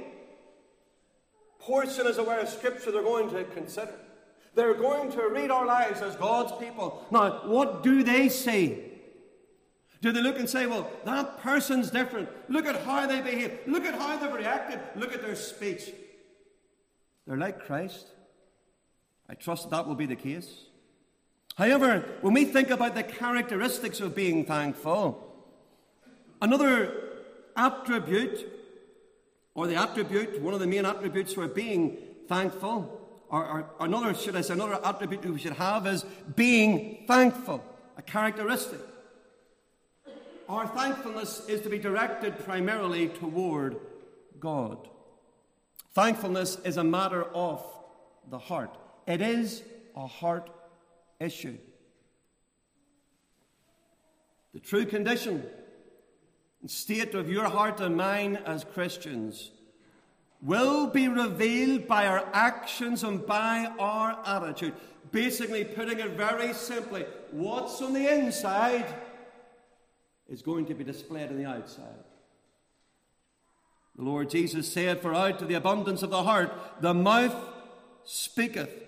portion, 1.59 2.07
as 2.07 2.17
it 2.17 2.25
were, 2.25 2.39
of 2.39 2.47
Scripture 2.47 2.91
they're 2.91 3.03
going 3.03 3.29
to 3.31 3.43
consider. 3.43 3.93
They're 4.55 4.73
going 4.73 5.11
to 5.11 5.27
read 5.27 5.51
our 5.51 5.65
lives 5.65 6.01
as 6.01 6.15
God's 6.15 6.53
people. 6.63 7.05
Now, 7.11 7.41
what 7.45 7.83
do 7.83 8.03
they 8.03 8.29
see? 8.29 8.85
Do 10.01 10.13
they 10.13 10.21
look 10.21 10.39
and 10.39 10.49
say, 10.49 10.65
well, 10.65 10.89
that 11.03 11.41
person's 11.41 11.91
different? 11.91 12.29
Look 12.47 12.65
at 12.65 12.81
how 12.85 13.05
they 13.05 13.19
behave. 13.19 13.59
Look 13.67 13.83
at 13.83 13.95
how 13.95 14.15
they've 14.17 14.33
reacted. 14.33 14.79
Look 14.95 15.13
at 15.13 15.21
their 15.21 15.35
speech. 15.35 15.91
They're 17.27 17.37
like 17.37 17.65
Christ. 17.65 18.12
I 19.29 19.35
trust 19.35 19.69
that 19.69 19.87
will 19.87 19.95
be 19.95 20.05
the 20.05 20.15
case. 20.15 20.65
However, 21.55 22.03
when 22.21 22.33
we 22.33 22.45
think 22.45 22.69
about 22.69 22.95
the 22.95 23.03
characteristics 23.03 23.99
of 23.99 24.15
being 24.15 24.45
thankful, 24.45 25.19
another 26.41 26.93
attribute, 27.55 28.51
or 29.53 29.67
the 29.67 29.75
attribute, 29.75 30.41
one 30.41 30.53
of 30.53 30.59
the 30.59 30.67
main 30.67 30.85
attributes 30.85 31.33
for 31.33 31.47
being 31.47 31.97
thankful, 32.27 32.99
or, 33.29 33.45
or 33.45 33.69
another, 33.79 34.13
should 34.13 34.35
I 34.35 34.41
say, 34.41 34.53
another 34.53 34.79
attribute 34.83 35.25
we 35.25 35.39
should 35.39 35.53
have 35.53 35.85
is 35.85 36.05
being 36.35 37.05
thankful, 37.07 37.63
a 37.97 38.01
characteristic. 38.01 38.79
Our 40.49 40.67
thankfulness 40.67 41.47
is 41.47 41.61
to 41.61 41.69
be 41.69 41.79
directed 41.79 42.37
primarily 42.39 43.07
toward 43.07 43.77
God. 44.39 44.89
Thankfulness 45.93 46.57
is 46.65 46.77
a 46.77 46.83
matter 46.83 47.23
of 47.23 47.63
the 48.29 48.39
heart. 48.39 48.75
It 49.05 49.21
is 49.21 49.63
a 49.95 50.07
heart 50.07 50.49
issue. 51.19 51.57
The 54.53 54.59
true 54.59 54.85
condition 54.85 55.43
and 56.61 56.69
state 56.69 57.15
of 57.15 57.29
your 57.29 57.45
heart 57.45 57.81
and 57.81 57.97
mine 57.97 58.37
as 58.45 58.63
Christians 58.63 59.51
will 60.41 60.87
be 60.87 61.07
revealed 61.07 61.87
by 61.87 62.07
our 62.07 62.27
actions 62.33 63.03
and 63.03 63.25
by 63.25 63.71
our 63.79 64.19
attitude. 64.25 64.73
Basically, 65.11 65.63
putting 65.63 65.99
it 65.99 66.11
very 66.11 66.53
simply, 66.53 67.05
what's 67.31 67.81
on 67.81 67.93
the 67.93 68.07
inside 68.13 68.85
is 70.29 70.41
going 70.41 70.65
to 70.67 70.73
be 70.73 70.83
displayed 70.83 71.29
on 71.29 71.37
the 71.37 71.45
outside. 71.45 72.03
The 73.95 74.03
Lord 74.03 74.29
Jesus 74.29 74.71
said, 74.71 75.01
For 75.01 75.13
out 75.13 75.41
of 75.41 75.47
the 75.47 75.53
abundance 75.53 76.03
of 76.03 76.09
the 76.09 76.23
heart 76.23 76.51
the 76.81 76.93
mouth 76.93 77.35
speaketh. 78.03 78.82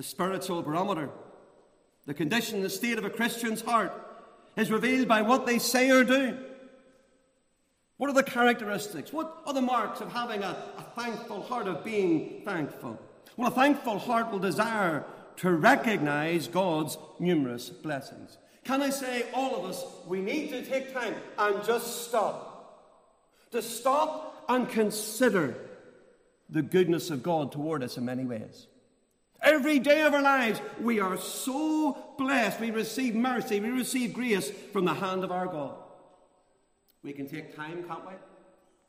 The 0.00 0.04
spiritual 0.04 0.62
barometer, 0.62 1.10
the 2.06 2.14
condition, 2.14 2.62
the 2.62 2.70
state 2.70 2.96
of 2.96 3.04
a 3.04 3.10
Christian's 3.10 3.60
heart, 3.60 3.92
is 4.56 4.70
revealed 4.70 5.06
by 5.08 5.20
what 5.20 5.44
they 5.44 5.58
say 5.58 5.90
or 5.90 6.04
do. 6.04 6.38
What 7.98 8.08
are 8.08 8.14
the 8.14 8.22
characteristics? 8.22 9.12
What 9.12 9.42
are 9.44 9.52
the 9.52 9.60
marks 9.60 10.00
of 10.00 10.10
having 10.10 10.42
a, 10.42 10.56
a 10.78 10.82
thankful 10.98 11.42
heart, 11.42 11.68
of 11.68 11.84
being 11.84 12.40
thankful? 12.46 12.98
Well, 13.36 13.48
a 13.48 13.50
thankful 13.50 13.98
heart 13.98 14.30
will 14.32 14.38
desire 14.38 15.04
to 15.36 15.50
recognize 15.50 16.48
God's 16.48 16.96
numerous 17.18 17.68
blessings. 17.68 18.38
Can 18.64 18.80
I 18.80 18.88
say, 18.88 19.26
all 19.34 19.54
of 19.54 19.68
us, 19.68 19.84
we 20.06 20.22
need 20.22 20.48
to 20.48 20.64
take 20.64 20.94
time 20.94 21.14
and 21.36 21.62
just 21.62 22.06
stop. 22.08 22.88
To 23.50 23.60
stop 23.60 24.46
and 24.48 24.66
consider 24.66 25.58
the 26.48 26.62
goodness 26.62 27.10
of 27.10 27.22
God 27.22 27.52
toward 27.52 27.82
us 27.82 27.98
in 27.98 28.06
many 28.06 28.24
ways. 28.24 28.66
Every 29.42 29.78
day 29.78 30.02
of 30.02 30.12
our 30.12 30.22
lives, 30.22 30.60
we 30.80 31.00
are 31.00 31.16
so 31.16 31.96
blessed. 32.18 32.60
We 32.60 32.70
receive 32.70 33.14
mercy, 33.14 33.60
we 33.60 33.70
receive 33.70 34.12
grace 34.12 34.50
from 34.72 34.84
the 34.84 34.94
hand 34.94 35.24
of 35.24 35.32
our 35.32 35.46
God. 35.46 35.76
We 37.02 37.12
can 37.12 37.26
take 37.26 37.56
time, 37.56 37.84
can't 37.84 38.06
we? 38.06 38.12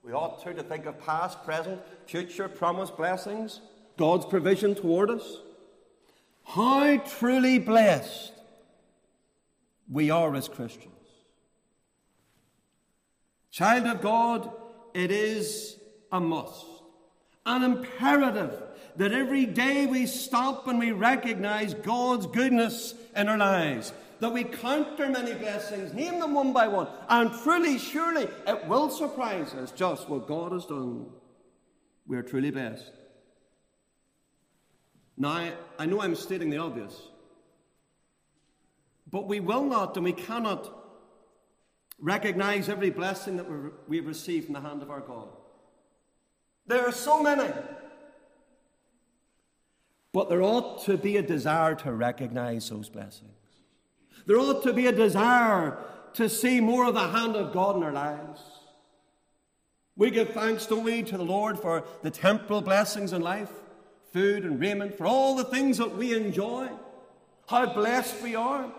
We 0.04 0.14
ought 0.14 0.44
to, 0.44 0.54
to 0.54 0.64
think 0.64 0.86
of 0.86 1.00
past, 1.00 1.44
present, 1.46 1.80
future 2.06 2.50
promised 2.50 2.98
blessings, 2.98 3.62
God's 3.98 4.26
provision 4.26 4.76
toward 4.76 5.10
us. 5.10 5.38
How 6.44 6.98
truly 6.98 7.60
blessed 7.60 8.34
we 9.90 10.10
are 10.10 10.36
as 10.36 10.50
Christians. 10.50 10.88
Child 13.52 13.86
of 13.86 14.02
God, 14.02 14.52
it 14.94 15.12
is 15.12 15.78
a 16.12 16.20
must, 16.20 16.66
an 17.46 17.64
imperative 17.64 18.64
that 18.98 19.12
every 19.12 19.46
day 19.46 19.86
we 19.86 20.06
stop 20.06 20.68
and 20.68 20.80
we 20.80 20.92
recognize 20.92 21.74
God's 21.74 22.28
goodness 22.28 22.94
in 23.16 23.30
our 23.30 23.38
lives, 23.38 23.94
that 24.20 24.32
we 24.32 24.44
count 24.44 25.00
our 25.00 25.10
many 25.10 25.34
blessings, 25.34 25.94
name 25.94 26.20
them 26.20 26.34
one 26.34 26.54
by 26.54 26.68
one, 26.68 26.88
and 27.10 27.32
truly, 27.42 27.78
surely, 27.78 28.28
it 28.48 28.68
will 28.68 28.90
surprise 28.90 29.54
us 29.54 29.72
just 29.72 30.10
what 30.10 30.28
God 30.28 30.52
has 30.52 30.66
done. 30.66 31.08
We 32.08 32.18
are 32.18 32.24
truly 32.24 32.52
blessed. 32.52 32.92
Now, 35.18 35.52
I 35.78 35.86
know 35.86 36.02
I'm 36.02 36.16
stating 36.16 36.50
the 36.50 36.58
obvious, 36.58 37.00
but 39.10 39.28
we 39.28 39.40
will 39.40 39.66
not 39.66 39.96
and 39.96 40.06
we 40.06 40.14
cannot 40.14 40.78
recognize 42.00 42.70
every 42.70 42.90
blessing 42.90 43.38
that 43.38 43.46
we've 43.88 44.08
received 44.08 44.48
in 44.48 44.54
the 44.54 44.62
hand 44.62 44.82
of 44.82 44.90
our 44.90 45.02
God. 45.02 45.28
There 46.66 46.86
are 46.88 46.92
so 46.92 47.22
many. 47.22 47.52
But 50.14 50.30
there 50.30 50.42
ought 50.42 50.84
to 50.86 50.98
be 50.98 51.18
a 51.18 51.22
desire 51.22 51.76
to 51.76 51.94
recognize 51.94 52.70
those 52.70 52.90
blessings. 52.90 53.32
There 54.26 54.38
ought 54.38 54.64
to 54.64 54.74
be 54.74 54.88
a 54.88 54.92
desire 54.92 55.78
to 56.14 56.28
see 56.28 56.60
more 56.60 56.86
of 56.86 56.94
the 56.94 57.08
hand 57.08 57.36
of 57.36 57.54
God 57.54 57.78
in 57.78 57.84
our 57.84 57.94
lives. 57.94 58.42
We 59.96 60.12
give 60.12 60.30
thanks, 60.30 60.66
don't 60.66 60.84
we, 60.84 61.04
to 61.04 61.18
the 61.18 61.24
Lord 61.24 61.60
for 61.60 61.84
the 62.02 62.12
temporal 62.12 62.62
blessings 62.62 63.14
in 63.14 63.22
life, 63.22 63.52
food 64.12 64.44
and 64.44 64.60
raiment, 64.60 64.98
for 64.98 65.06
all 65.06 65.36
the 65.36 65.44
things 65.44 65.78
that 65.78 65.96
we 65.96 66.16
enjoy, 66.16 66.70
how 67.48 67.74
blessed 67.74 68.22
we 68.22 68.36
are. 68.36 68.72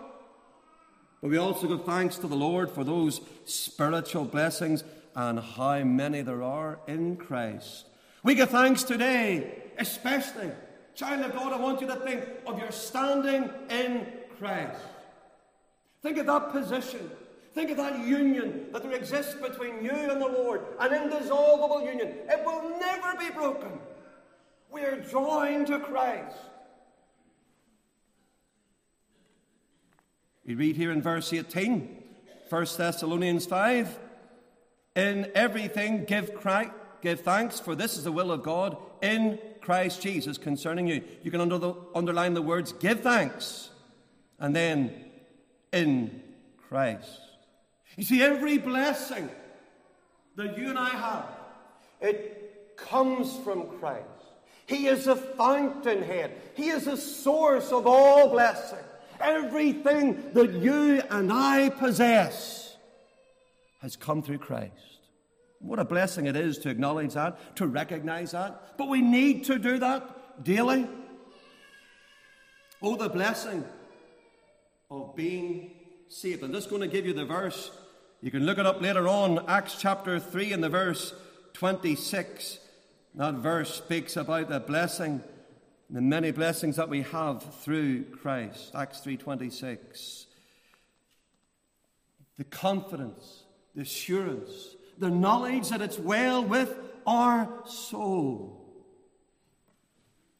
But 1.21 1.29
we 1.29 1.37
also 1.37 1.67
give 1.67 1.85
thanks 1.85 2.17
to 2.17 2.27
the 2.27 2.35
Lord 2.35 2.69
for 2.69 2.83
those 2.83 3.21
spiritual 3.45 4.25
blessings 4.25 4.83
and 5.15 5.39
how 5.39 5.83
many 5.83 6.21
there 6.21 6.43
are 6.43 6.79
in 6.87 7.15
Christ. 7.15 7.87
We 8.23 8.35
give 8.35 8.49
thanks 8.49 8.83
today, 8.83 9.63
especially, 9.77 10.51
child 10.95 11.25
of 11.25 11.33
God, 11.33 11.53
I 11.53 11.57
want 11.57 11.81
you 11.81 11.87
to 11.87 11.95
think 11.97 12.23
of 12.45 12.59
your 12.59 12.71
standing 12.71 13.49
in 13.69 14.07
Christ. 14.39 14.79
Think 16.01 16.17
of 16.17 16.25
that 16.25 16.51
position. 16.51 17.09
Think 17.53 17.69
of 17.69 17.77
that 17.77 18.05
union 18.05 18.67
that 18.73 18.81
there 18.81 18.93
exists 18.93 19.35
between 19.35 19.83
you 19.83 19.91
and 19.91 20.21
the 20.21 20.27
Lord, 20.27 20.61
an 20.79 20.93
indissoluble 20.93 21.83
union. 21.83 22.13
It 22.27 22.43
will 22.45 22.77
never 22.79 23.17
be 23.17 23.29
broken. 23.29 23.79
We 24.71 24.81
are 24.81 24.99
joined 24.99 25.67
to 25.67 25.79
Christ. 25.79 26.35
We 30.45 30.55
read 30.55 30.75
here 30.75 30.91
in 30.91 31.01
verse 31.01 31.31
18, 31.31 32.03
1 32.49 32.65
Thessalonians 32.75 33.45
5 33.45 33.99
In 34.95 35.31
everything 35.35 36.05
give, 36.05 36.33
Christ, 36.33 36.71
give 37.01 37.21
thanks, 37.21 37.59
for 37.59 37.75
this 37.75 37.97
is 37.97 38.03
the 38.03 38.11
will 38.11 38.31
of 38.31 38.43
God 38.43 38.77
in 39.01 39.39
Christ 39.63 40.01
Jesus 40.01 40.37
concerning 40.37 40.87
you. 40.87 41.01
You 41.23 41.31
can 41.31 41.41
under 41.41 41.57
the, 41.57 41.73
underline 41.95 42.33
the 42.33 42.41
words 42.41 42.73
give 42.73 43.01
thanks 43.01 43.69
and 44.39 44.55
then 44.55 44.93
in 45.71 46.21
Christ. 46.67 47.21
You 47.95 48.03
see, 48.03 48.21
every 48.21 48.57
blessing 48.57 49.29
that 50.35 50.57
you 50.57 50.69
and 50.69 50.77
I 50.77 50.89
have, 50.89 51.25
it 52.01 52.75
comes 52.75 53.37
from 53.43 53.67
Christ. 53.79 54.03
He 54.65 54.87
is 54.87 55.07
a 55.07 55.15
fountainhead. 55.15 56.31
He 56.55 56.69
is 56.69 56.85
the 56.85 56.97
source 56.97 57.71
of 57.71 57.87
all 57.87 58.29
blessing. 58.29 58.83
Everything 59.19 60.31
that 60.33 60.53
you 60.53 61.01
and 61.09 61.31
I 61.31 61.69
possess 61.69 62.75
has 63.81 63.95
come 63.95 64.21
through 64.21 64.39
Christ. 64.39 64.92
What 65.63 65.79
a 65.79 65.85
blessing 65.85 66.27
it 66.27 66.35
is 66.35 66.59
to 66.59 66.69
acknowledge 66.69 67.13
that, 67.13 67.55
to 67.55 67.67
recognize 67.67 68.31
that. 68.31 68.77
But 68.77 68.89
we 68.89 69.01
need 69.01 69.45
to 69.45 69.57
do 69.57 69.79
that 69.79 70.43
daily. 70.43 70.87
Oh, 72.81 72.95
the 72.95 73.09
blessing 73.09 73.63
of 74.91 75.15
being 75.15 75.71
saved. 76.09 76.43
I'm 76.43 76.53
just 76.53 76.69
going 76.69 76.81
to 76.81 76.87
give 76.87 77.05
you 77.05 77.13
the 77.13 77.25
verse. 77.25 77.71
You 78.21 78.29
can 78.29 78.45
look 78.45 78.57
it 78.57 78.65
up 78.65 78.81
later 78.81 79.07
on, 79.07 79.45
Acts 79.47 79.77
chapter 79.79 80.19
3 80.19 80.53
and 80.53 80.63
the 80.63 80.69
verse 80.69 81.13
26. 81.53 82.59
That 83.15 83.35
verse 83.35 83.73
speaks 83.73 84.17
about 84.17 84.49
the 84.49 84.59
blessing 84.59 85.23
the 85.93 86.01
many 86.01 86.31
blessings 86.31 86.77
that 86.77 86.89
we 86.89 87.03
have 87.03 87.43
through 87.61 88.03
Christ. 88.05 88.71
Acts 88.73 88.99
3:26. 89.01 90.25
The 92.37 92.43
confidence, 92.43 93.43
the 93.75 93.81
assurance, 93.81 94.72
the 94.97 95.09
knowledge 95.09 95.69
that 95.69 95.81
it's 95.81 95.99
well 95.99 96.43
with 96.43 96.77
our 97.05 97.49
soul. 97.65 98.61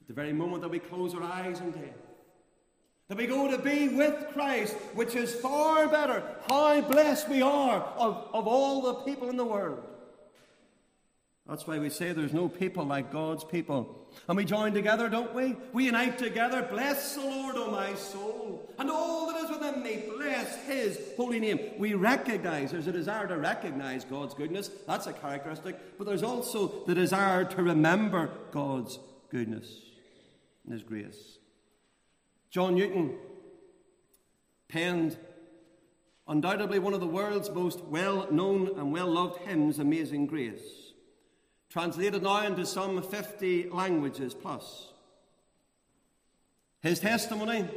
At 0.01 0.07
the 0.07 0.13
very 0.13 0.33
moment 0.33 0.61
that 0.61 0.69
we 0.69 0.79
close 0.79 1.13
our 1.13 1.23
eyes 1.23 1.59
in 1.59 1.71
death, 1.71 1.97
that 3.09 3.17
we 3.17 3.27
go 3.27 3.49
to 3.49 3.57
be 3.57 3.89
with 3.89 4.27
Christ, 4.33 4.75
which 4.93 5.15
is 5.15 5.35
far 5.35 5.87
better. 5.87 6.23
How 6.47 6.81
blessed 6.81 7.29
we 7.29 7.41
are 7.41 7.81
of, 7.97 8.27
of 8.33 8.47
all 8.47 8.81
the 8.81 8.93
people 9.05 9.29
in 9.29 9.37
the 9.37 9.45
world. 9.45 9.83
That's 11.47 11.67
why 11.67 11.77
we 11.77 11.89
say 11.89 12.13
there's 12.13 12.33
no 12.33 12.47
people 12.47 12.85
like 12.85 13.11
God's 13.11 13.43
people. 13.43 14.07
And 14.29 14.37
we 14.37 14.45
join 14.45 14.73
together, 14.73 15.09
don't 15.09 15.33
we? 15.35 15.57
We 15.73 15.85
unite 15.85 16.17
together. 16.17 16.61
Bless 16.61 17.15
the 17.15 17.21
Lord, 17.21 17.57
O 17.57 17.69
my 17.69 17.93
soul, 17.95 18.71
and 18.79 18.89
all 18.89 19.27
that 19.27 19.43
is 19.43 19.49
within 19.49 19.83
me. 19.83 20.03
Bless 20.15 20.55
his 20.65 20.97
holy 21.17 21.41
name. 21.41 21.59
We 21.77 21.95
recognize, 21.95 22.71
there's 22.71 22.87
a 22.87 22.93
desire 22.93 23.27
to 23.27 23.37
recognize 23.37 24.05
God's 24.05 24.33
goodness. 24.33 24.69
That's 24.87 25.07
a 25.07 25.13
characteristic. 25.13 25.97
But 25.97 26.07
there's 26.07 26.23
also 26.23 26.85
the 26.87 26.95
desire 26.95 27.43
to 27.43 27.63
remember 27.63 28.29
God's 28.51 28.99
goodness 29.29 29.81
and 30.63 30.73
his 30.73 30.83
grace. 30.83 31.39
John 32.51 32.75
Newton 32.75 33.17
penned 34.69 35.17
undoubtedly 36.25 36.79
one 36.79 36.93
of 36.93 37.01
the 37.01 37.07
world's 37.07 37.49
most 37.49 37.83
well 37.83 38.31
known 38.31 38.79
and 38.79 38.93
well 38.93 39.07
loved 39.07 39.39
hymns, 39.39 39.79
Amazing 39.79 40.27
Grace 40.27 40.82
translated 41.73 42.21
now 42.21 42.45
into 42.45 42.67
some 42.67 43.01
50 43.01 43.71
languages 43.71 44.35
plus. 44.35 44.89
His 46.81 46.99
testimony, 46.99 47.67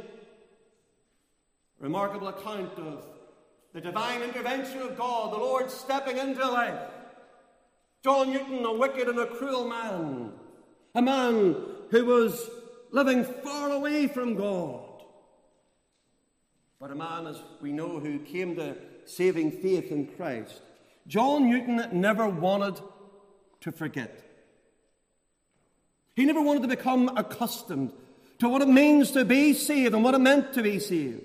remarkable 1.79 2.27
account 2.27 2.77
of 2.77 3.03
the 3.73 3.81
divine 3.81 4.21
intervention 4.21 4.83
of 4.83 4.95
God, 4.99 5.33
the 5.33 5.37
Lord 5.37 5.71
stepping 5.71 6.19
into 6.19 6.47
life. 6.47 6.79
John 8.03 8.31
Newton, 8.31 8.63
a 8.63 8.71
wicked 8.71 9.07
and 9.07 9.17
a 9.17 9.25
cruel 9.25 9.67
man, 9.67 10.31
a 10.93 11.01
man 11.01 11.55
who 11.89 12.05
was 12.05 12.51
living 12.91 13.23
far 13.23 13.71
away 13.71 14.07
from 14.07 14.35
God, 14.35 15.01
but 16.79 16.91
a 16.91 16.95
man, 16.95 17.25
as 17.25 17.41
we 17.61 17.71
know, 17.71 17.99
who 17.99 18.19
came 18.19 18.55
to 18.57 18.75
saving 19.05 19.49
faith 19.49 19.91
in 19.91 20.05
Christ. 20.05 20.61
John 21.07 21.49
Newton 21.49 21.89
never 21.99 22.29
wanted 22.29 22.79
to 23.61 23.71
forget. 23.71 24.23
He 26.15 26.25
never 26.25 26.41
wanted 26.41 26.63
to 26.63 26.67
become 26.67 27.15
accustomed 27.15 27.93
to 28.39 28.49
what 28.49 28.61
it 28.61 28.67
means 28.67 29.11
to 29.11 29.25
be 29.25 29.53
saved 29.53 29.93
and 29.93 30.03
what 30.03 30.13
it 30.13 30.19
meant 30.19 30.53
to 30.53 30.63
be 30.63 30.79
saved. 30.79 31.21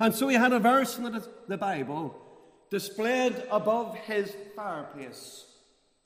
And 0.00 0.14
so 0.14 0.28
he 0.28 0.36
had 0.36 0.52
a 0.52 0.60
verse 0.60 0.96
in 0.96 1.04
the, 1.48 1.56
Bible 1.56 2.16
displayed 2.70 3.34
above 3.50 3.96
his 3.96 4.32
fireplace, 4.54 5.44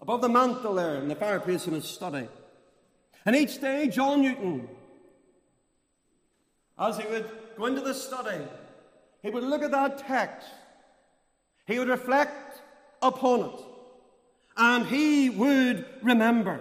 above 0.00 0.22
the 0.22 0.28
mantel 0.28 0.74
there 0.74 0.96
in 0.96 1.08
the 1.08 1.14
fireplace 1.14 1.66
in 1.66 1.74
his 1.74 1.84
study. 1.84 2.26
And 3.26 3.36
each 3.36 3.60
day, 3.60 3.88
John 3.88 4.22
Newton, 4.22 4.68
as 6.78 6.96
he 6.96 7.06
would 7.06 7.30
go 7.56 7.66
into 7.66 7.82
the 7.82 7.94
study, 7.94 8.42
he 9.22 9.30
would 9.30 9.44
look 9.44 9.62
at 9.62 9.70
that 9.72 9.98
text, 9.98 10.48
he 11.66 11.78
would 11.78 11.88
reflect 11.88 12.62
upon 13.02 13.40
it. 13.40 13.60
And 14.56 14.86
he 14.86 15.30
would 15.30 15.86
remember. 16.02 16.60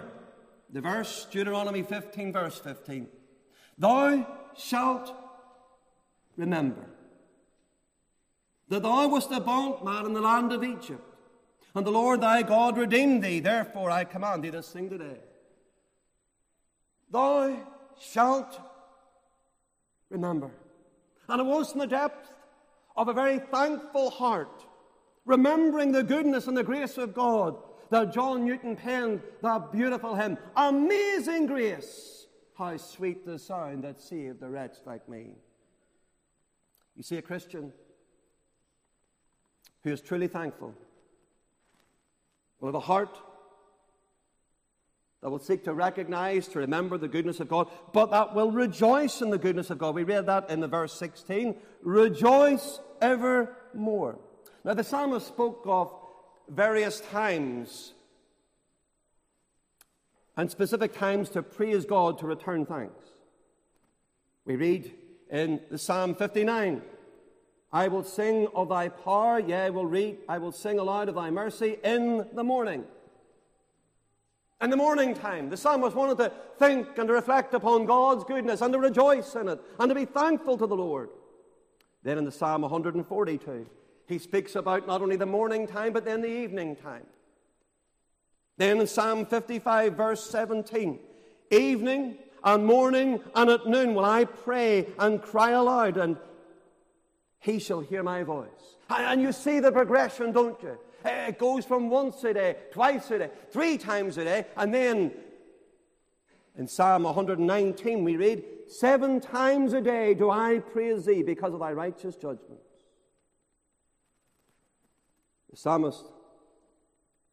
The 0.70 0.80
verse, 0.80 1.26
Deuteronomy 1.30 1.82
15, 1.82 2.32
verse 2.32 2.58
15. 2.58 3.06
Thou 3.78 4.26
shalt 4.56 5.14
remember 6.36 6.86
that 8.68 8.82
thou 8.82 9.06
wast 9.08 9.30
a 9.30 9.40
bondman 9.40 10.06
in 10.06 10.14
the 10.14 10.20
land 10.20 10.50
of 10.52 10.64
Egypt, 10.64 11.04
and 11.74 11.86
the 11.86 11.90
Lord 11.90 12.22
thy 12.22 12.42
God 12.42 12.78
redeemed 12.78 13.22
thee. 13.22 13.40
Therefore 13.40 13.90
I 13.90 14.04
command 14.04 14.44
thee 14.44 14.50
this 14.50 14.70
thing 14.70 14.88
today. 14.88 15.18
Thou 17.10 17.58
shalt 18.00 18.58
remember. 20.08 20.50
And 21.28 21.40
it 21.40 21.44
was 21.44 21.72
in 21.72 21.80
the 21.80 21.86
depth 21.86 22.32
of 22.96 23.08
a 23.08 23.12
very 23.12 23.38
thankful 23.38 24.08
heart, 24.10 24.64
remembering 25.26 25.92
the 25.92 26.02
goodness 26.02 26.46
and 26.46 26.56
the 26.56 26.64
grace 26.64 26.96
of 26.96 27.12
God 27.12 27.56
that 27.92 28.10
John 28.10 28.46
Newton 28.46 28.74
penned 28.74 29.20
that 29.42 29.70
beautiful 29.70 30.14
hymn, 30.14 30.38
Amazing 30.56 31.44
Grace, 31.44 32.26
how 32.56 32.74
sweet 32.78 33.26
the 33.26 33.38
sound 33.38 33.84
that 33.84 34.00
saved 34.00 34.42
a 34.42 34.48
wretch 34.48 34.78
like 34.86 35.06
me. 35.10 35.34
You 36.96 37.02
see, 37.02 37.18
a 37.18 37.22
Christian 37.22 37.70
who 39.84 39.92
is 39.92 40.00
truly 40.00 40.26
thankful 40.26 40.74
will 42.60 42.68
have 42.68 42.74
a 42.74 42.80
heart 42.80 43.20
that 45.20 45.28
will 45.28 45.38
seek 45.38 45.62
to 45.64 45.74
recognize, 45.74 46.48
to 46.48 46.60
remember 46.60 46.96
the 46.96 47.08
goodness 47.08 47.40
of 47.40 47.48
God, 47.48 47.68
but 47.92 48.10
that 48.10 48.34
will 48.34 48.50
rejoice 48.50 49.20
in 49.20 49.28
the 49.28 49.38
goodness 49.38 49.68
of 49.68 49.76
God. 49.76 49.94
We 49.94 50.04
read 50.04 50.24
that 50.26 50.48
in 50.48 50.60
the 50.60 50.66
verse 50.66 50.94
16. 50.94 51.56
Rejoice 51.82 52.80
evermore. 53.02 54.18
Now, 54.64 54.72
the 54.72 54.82
psalmist 54.82 55.26
spoke 55.26 55.62
of 55.66 56.01
various 56.48 57.00
times 57.00 57.92
and 60.36 60.50
specific 60.50 60.94
times 60.94 61.28
to 61.30 61.42
praise 61.42 61.84
God, 61.84 62.18
to 62.18 62.26
return 62.26 62.64
thanks. 62.66 63.04
We 64.44 64.56
read 64.56 64.92
in 65.30 65.60
the 65.70 65.78
Psalm 65.78 66.14
59 66.14 66.82
I 67.74 67.88
will 67.88 68.04
sing 68.04 68.48
of 68.54 68.68
thy 68.68 68.90
power, 68.90 69.38
yea, 69.38 69.62
I 69.62 69.70
will 69.70 69.86
read, 69.86 70.18
I 70.28 70.36
will 70.36 70.52
sing 70.52 70.78
aloud 70.78 71.08
of 71.08 71.14
thy 71.14 71.30
mercy 71.30 71.78
in 71.82 72.26
the 72.34 72.44
morning. 72.44 72.84
In 74.60 74.68
the 74.68 74.76
morning 74.76 75.14
time, 75.14 75.48
the 75.48 75.56
psalmist 75.56 75.96
wanted 75.96 76.18
to 76.18 76.32
think 76.58 76.98
and 76.98 77.08
to 77.08 77.14
reflect 77.14 77.54
upon 77.54 77.86
God's 77.86 78.24
goodness 78.24 78.60
and 78.60 78.72
to 78.74 78.78
rejoice 78.78 79.34
in 79.34 79.48
it 79.48 79.60
and 79.80 79.88
to 79.88 79.94
be 79.94 80.04
thankful 80.04 80.58
to 80.58 80.66
the 80.66 80.76
Lord. 80.76 81.08
Then 82.02 82.18
in 82.18 82.24
the 82.24 82.30
Psalm 82.30 82.62
142, 82.62 83.66
he 84.12 84.18
speaks 84.18 84.54
about 84.54 84.86
not 84.86 85.00
only 85.00 85.16
the 85.16 85.26
morning 85.26 85.66
time, 85.66 85.92
but 85.92 86.04
then 86.04 86.20
the 86.20 86.28
evening 86.28 86.76
time. 86.76 87.06
Then 88.58 88.80
in 88.80 88.86
Psalm 88.86 89.24
55, 89.24 89.94
verse 89.94 90.24
17, 90.28 90.98
evening 91.50 92.18
and 92.44 92.66
morning 92.66 93.20
and 93.34 93.50
at 93.50 93.66
noon 93.66 93.94
will 93.94 94.04
I 94.04 94.24
pray 94.24 94.86
and 94.98 95.22
cry 95.22 95.52
aloud, 95.52 95.96
and 95.96 96.18
he 97.40 97.58
shall 97.58 97.80
hear 97.80 98.02
my 98.02 98.22
voice. 98.22 98.76
And 98.90 99.22
you 99.22 99.32
see 99.32 99.60
the 99.60 99.72
progression, 99.72 100.32
don't 100.32 100.62
you? 100.62 100.78
Eh, 101.04 101.28
it 101.28 101.38
goes 101.38 101.64
from 101.64 101.88
once 101.88 102.22
a 102.24 102.34
day, 102.34 102.56
twice 102.70 103.10
a 103.10 103.18
day, 103.18 103.30
three 103.50 103.78
times 103.78 104.18
a 104.18 104.24
day, 104.24 104.46
and 104.56 104.74
then 104.74 105.10
in 106.58 106.68
Psalm 106.68 107.04
119 107.04 108.04
we 108.04 108.16
read, 108.16 108.44
Seven 108.68 109.20
times 109.20 109.72
a 109.72 109.80
day 109.80 110.12
do 110.12 110.30
I 110.30 110.58
praise 110.58 111.06
thee 111.06 111.22
because 111.22 111.54
of 111.54 111.60
thy 111.60 111.72
righteous 111.72 112.14
judgments. 112.14 112.51
The 115.52 115.58
psalmist 115.58 116.06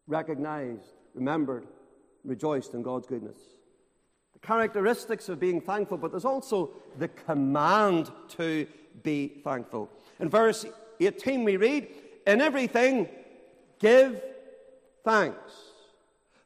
recognized, 0.06 0.92
remembered, 1.16 1.66
rejoiced 2.26 2.74
in 2.74 2.84
God's 2.84 3.08
goodness. 3.08 3.40
The 4.34 4.40
characteristics 4.40 5.30
of 5.30 5.40
being 5.40 5.62
thankful, 5.62 5.98
but 5.98 6.12
there's 6.12 6.26
also 6.26 6.72
the 6.98 7.08
command 7.08 8.12
to 8.38 8.68
be 9.04 9.40
thankful. 9.44 9.90
In 10.20 10.30
verse 10.30 10.66
18, 11.00 11.46
we 11.46 11.56
read, 11.56 11.88
In 12.28 12.42
everything, 12.42 13.08
give 13.80 14.22
thanks, 15.06 15.54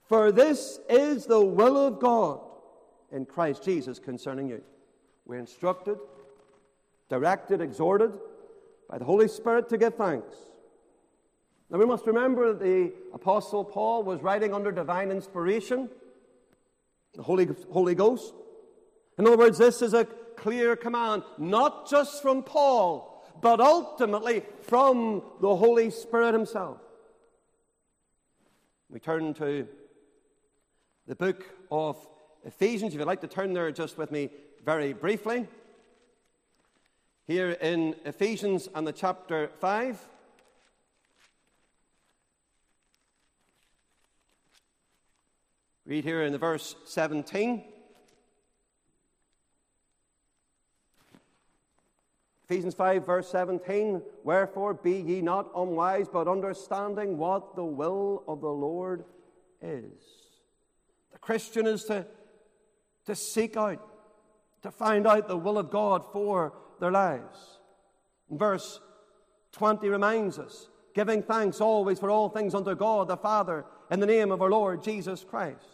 for 0.05 0.31
this 0.31 0.79
is 0.87 1.25
the 1.25 1.41
will 1.41 1.77
of 1.77 1.99
God 1.99 2.39
in 3.11 3.25
Christ 3.25 3.63
Jesus 3.63 3.97
concerning 3.97 4.47
you. 4.47 4.61
We're 5.25 5.39
instructed, 5.39 5.97
directed, 7.09 7.61
exhorted 7.61 8.13
by 8.87 8.99
the 8.99 9.05
Holy 9.05 9.27
Spirit 9.27 9.69
to 9.69 9.77
give 9.77 9.95
thanks. 9.95 10.35
Now 11.73 11.79
we 11.79 11.85
must 11.85 12.05
remember 12.05 12.53
that 12.53 12.63
the 12.63 12.93
Apostle 13.15 13.65
Paul 13.65 14.03
was 14.03 14.21
writing 14.21 14.53
under 14.53 14.71
divine 14.71 15.09
inspiration, 15.09 15.89
the 17.15 17.23
Holy, 17.23 17.49
Holy 17.71 17.95
Ghost. 17.95 18.31
In 19.17 19.25
other 19.25 19.37
words, 19.37 19.57
this 19.57 19.81
is 19.81 19.95
a 19.95 20.05
clear 20.05 20.75
command, 20.75 21.23
not 21.39 21.89
just 21.89 22.21
from 22.21 22.43
Paul, 22.43 23.25
but 23.41 23.59
ultimately 23.59 24.43
from 24.61 25.23
the 25.41 25.55
Holy 25.55 25.89
Spirit 25.89 26.33
Himself. 26.33 26.77
We 28.87 28.99
turn 28.99 29.33
to 29.35 29.67
the 31.07 31.15
book 31.15 31.43
of 31.71 31.97
Ephesians. 32.45 32.93
If 32.93 32.99
you'd 32.99 33.07
like 33.07 33.21
to 33.21 33.27
turn 33.27 33.51
there 33.53 33.71
just 33.71 33.97
with 33.97 34.11
me 34.11 34.29
very 34.63 34.93
briefly. 34.93 35.47
Here 37.25 37.49
in 37.49 37.95
Ephesians 38.05 38.69
and 38.75 38.85
the 38.85 38.93
chapter 38.93 39.49
5. 39.59 40.09
Read 45.85 46.05
here 46.05 46.23
in 46.23 46.31
the 46.31 46.37
verse 46.37 46.75
17. 46.85 47.63
Ephesians 52.45 52.73
5, 52.73 53.05
verse 53.05 53.29
17 53.29 54.01
Wherefore 54.23 54.73
be 54.73 54.93
ye 54.93 55.21
not 55.21 55.49
unwise, 55.55 56.07
but 56.07 56.27
understanding 56.27 57.17
what 57.17 57.55
the 57.55 57.65
will 57.65 58.23
of 58.27 58.39
the 58.41 58.47
Lord 58.47 59.03
is. 59.61 59.91
The 61.11 61.19
Christian 61.19 61.67
is 61.67 61.83
to, 61.85 62.05
to 63.05 63.15
seek 63.15 63.57
out, 63.57 63.85
to 64.61 64.71
find 64.71 65.05
out 65.05 65.27
the 65.27 65.37
will 65.37 65.57
of 65.57 65.69
God 65.69 66.05
for 66.13 66.53
their 66.79 66.91
lives. 66.91 67.59
And 68.29 68.39
verse 68.39 68.79
20 69.51 69.89
reminds 69.89 70.39
us 70.39 70.69
giving 70.93 71.23
thanks 71.23 71.59
always 71.61 71.99
for 71.99 72.09
all 72.09 72.29
things 72.29 72.53
unto 72.53 72.75
God 72.75 73.07
the 73.07 73.17
Father 73.17 73.65
in 73.91 73.99
the 73.99 74.05
name 74.05 74.31
of 74.31 74.41
our 74.41 74.49
Lord 74.49 74.83
Jesus 74.83 75.23
Christ. 75.23 75.65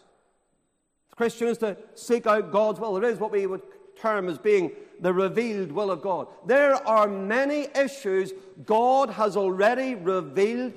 Christians 1.16 1.58
to 1.58 1.76
seek 1.94 2.26
out 2.26 2.50
God's 2.50 2.80
will. 2.80 2.94
There 2.94 3.10
is 3.10 3.18
what 3.18 3.32
we 3.32 3.46
would 3.46 3.62
term 3.96 4.28
as 4.28 4.38
being 4.38 4.72
the 5.00 5.12
revealed 5.12 5.72
will 5.72 5.90
of 5.90 6.02
God. 6.02 6.28
There 6.46 6.74
are 6.88 7.06
many 7.06 7.68
issues 7.74 8.32
God 8.64 9.10
has 9.10 9.36
already 9.36 9.94
revealed 9.94 10.72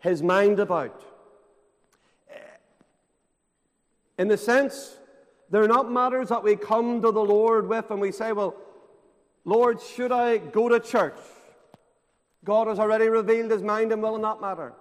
his 0.00 0.22
mind 0.22 0.58
about. 0.58 1.02
In 4.18 4.28
the 4.28 4.36
sense, 4.36 4.96
they're 5.50 5.68
not 5.68 5.90
matters 5.90 6.28
that 6.30 6.42
we 6.42 6.56
come 6.56 7.02
to 7.02 7.12
the 7.12 7.20
Lord 7.20 7.68
with 7.68 7.90
and 7.90 8.00
we 8.00 8.12
say, 8.12 8.32
Well, 8.32 8.56
Lord, 9.44 9.80
should 9.80 10.10
I 10.10 10.38
go 10.38 10.68
to 10.68 10.80
church? 10.80 11.18
God 12.46 12.68
has 12.68 12.78
already 12.78 13.08
revealed 13.08 13.50
his 13.50 13.62
mind 13.62 13.92
and 13.92 14.00
will 14.00 14.14
in 14.14 14.22
that 14.22 14.40
matter. 14.40 14.72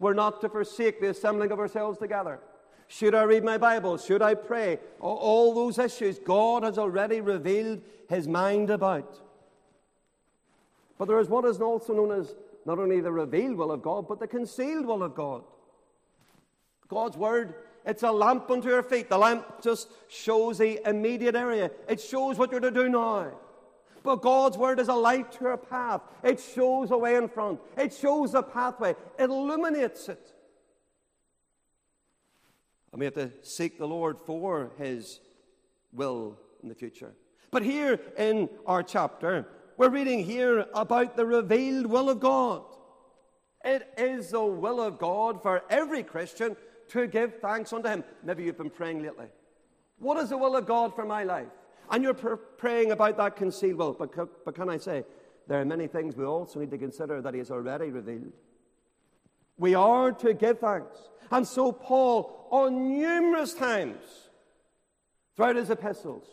We're 0.00 0.12
not 0.12 0.40
to 0.40 0.48
forsake 0.48 1.00
the 1.00 1.10
assembling 1.10 1.52
of 1.52 1.60
ourselves 1.60 1.98
together. 1.98 2.40
Should 2.88 3.14
I 3.14 3.22
read 3.22 3.44
my 3.44 3.56
Bible? 3.56 3.96
Should 3.96 4.22
I 4.22 4.34
pray? 4.34 4.80
All 4.98 5.54
those 5.54 5.78
issues 5.78 6.18
God 6.18 6.64
has 6.64 6.76
already 6.76 7.20
revealed 7.20 7.80
his 8.08 8.26
mind 8.26 8.70
about. 8.70 9.20
But 10.98 11.06
there 11.06 11.20
is 11.20 11.28
what 11.28 11.44
is 11.44 11.60
also 11.60 11.94
known 11.94 12.10
as 12.10 12.34
not 12.66 12.80
only 12.80 13.00
the 13.00 13.12
revealed 13.12 13.56
will 13.56 13.70
of 13.70 13.82
God, 13.82 14.08
but 14.08 14.18
the 14.18 14.26
concealed 14.26 14.84
will 14.84 15.04
of 15.04 15.14
God. 15.14 15.44
God's 16.88 17.16
word, 17.16 17.54
it's 17.86 18.02
a 18.02 18.10
lamp 18.10 18.50
unto 18.50 18.68
your 18.68 18.82
feet. 18.82 19.08
The 19.08 19.16
lamp 19.16 19.62
just 19.62 19.88
shows 20.08 20.58
the 20.58 20.80
immediate 20.88 21.36
area, 21.36 21.70
it 21.88 22.00
shows 22.00 22.36
what 22.36 22.50
you're 22.50 22.60
to 22.60 22.72
do 22.72 22.88
now. 22.88 23.30
But 24.02 24.22
God's 24.22 24.56
word 24.56 24.80
is 24.80 24.88
a 24.88 24.94
light 24.94 25.32
to 25.32 25.44
your 25.44 25.56
path. 25.56 26.00
It 26.22 26.40
shows 26.40 26.90
a 26.90 26.98
way 26.98 27.16
in 27.16 27.28
front. 27.28 27.60
It 27.76 27.92
shows 27.92 28.34
a 28.34 28.42
pathway. 28.42 28.94
It 29.18 29.24
illuminates 29.24 30.08
it. 30.08 30.34
And 32.92 32.98
we 32.98 33.04
have 33.04 33.14
to 33.14 33.30
seek 33.42 33.78
the 33.78 33.86
Lord 33.86 34.18
for 34.18 34.72
his 34.78 35.20
will 35.92 36.38
in 36.62 36.68
the 36.68 36.74
future. 36.74 37.12
But 37.50 37.62
here 37.62 38.00
in 38.16 38.48
our 38.66 38.82
chapter, 38.82 39.46
we're 39.76 39.90
reading 39.90 40.24
here 40.24 40.66
about 40.74 41.16
the 41.16 41.26
revealed 41.26 41.86
will 41.86 42.10
of 42.10 42.20
God. 42.20 42.64
It 43.64 43.88
is 43.98 44.30
the 44.30 44.44
will 44.44 44.80
of 44.80 44.98
God 44.98 45.42
for 45.42 45.62
every 45.68 46.02
Christian 46.02 46.56
to 46.88 47.06
give 47.06 47.40
thanks 47.40 47.72
unto 47.72 47.88
him. 47.88 48.04
Maybe 48.22 48.44
you've 48.44 48.58
been 48.58 48.70
praying 48.70 49.02
lately. 49.02 49.26
What 49.98 50.18
is 50.18 50.30
the 50.30 50.38
will 50.38 50.56
of 50.56 50.66
God 50.66 50.94
for 50.94 51.04
my 51.04 51.24
life? 51.24 51.48
And 51.90 52.02
you're 52.02 52.14
pr- 52.14 52.34
praying 52.34 52.92
about 52.92 53.16
that 53.16 53.36
concealed. 53.36 53.98
But, 53.98 54.44
but 54.44 54.54
can 54.54 54.70
I 54.70 54.78
say, 54.78 55.04
there 55.48 55.60
are 55.60 55.64
many 55.64 55.86
things 55.86 56.16
we 56.16 56.24
also 56.24 56.60
need 56.60 56.70
to 56.70 56.78
consider 56.78 57.20
that 57.20 57.34
He 57.34 57.38
has 57.38 57.50
already 57.50 57.90
revealed. 57.90 58.32
We 59.58 59.74
are 59.74 60.12
to 60.12 60.32
give 60.32 60.60
thanks. 60.60 60.96
And 61.30 61.46
so, 61.46 61.70
Paul, 61.70 62.48
on 62.50 62.98
numerous 62.98 63.54
times 63.54 64.02
throughout 65.36 65.56
his 65.56 65.70
epistles, 65.70 66.24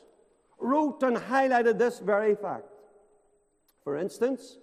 wrote 0.60 1.04
and 1.04 1.18
highlighted 1.18 1.78
this 1.78 2.00
very 2.00 2.36
fact. 2.36 2.66
For 3.84 3.98
instance, 3.98 4.58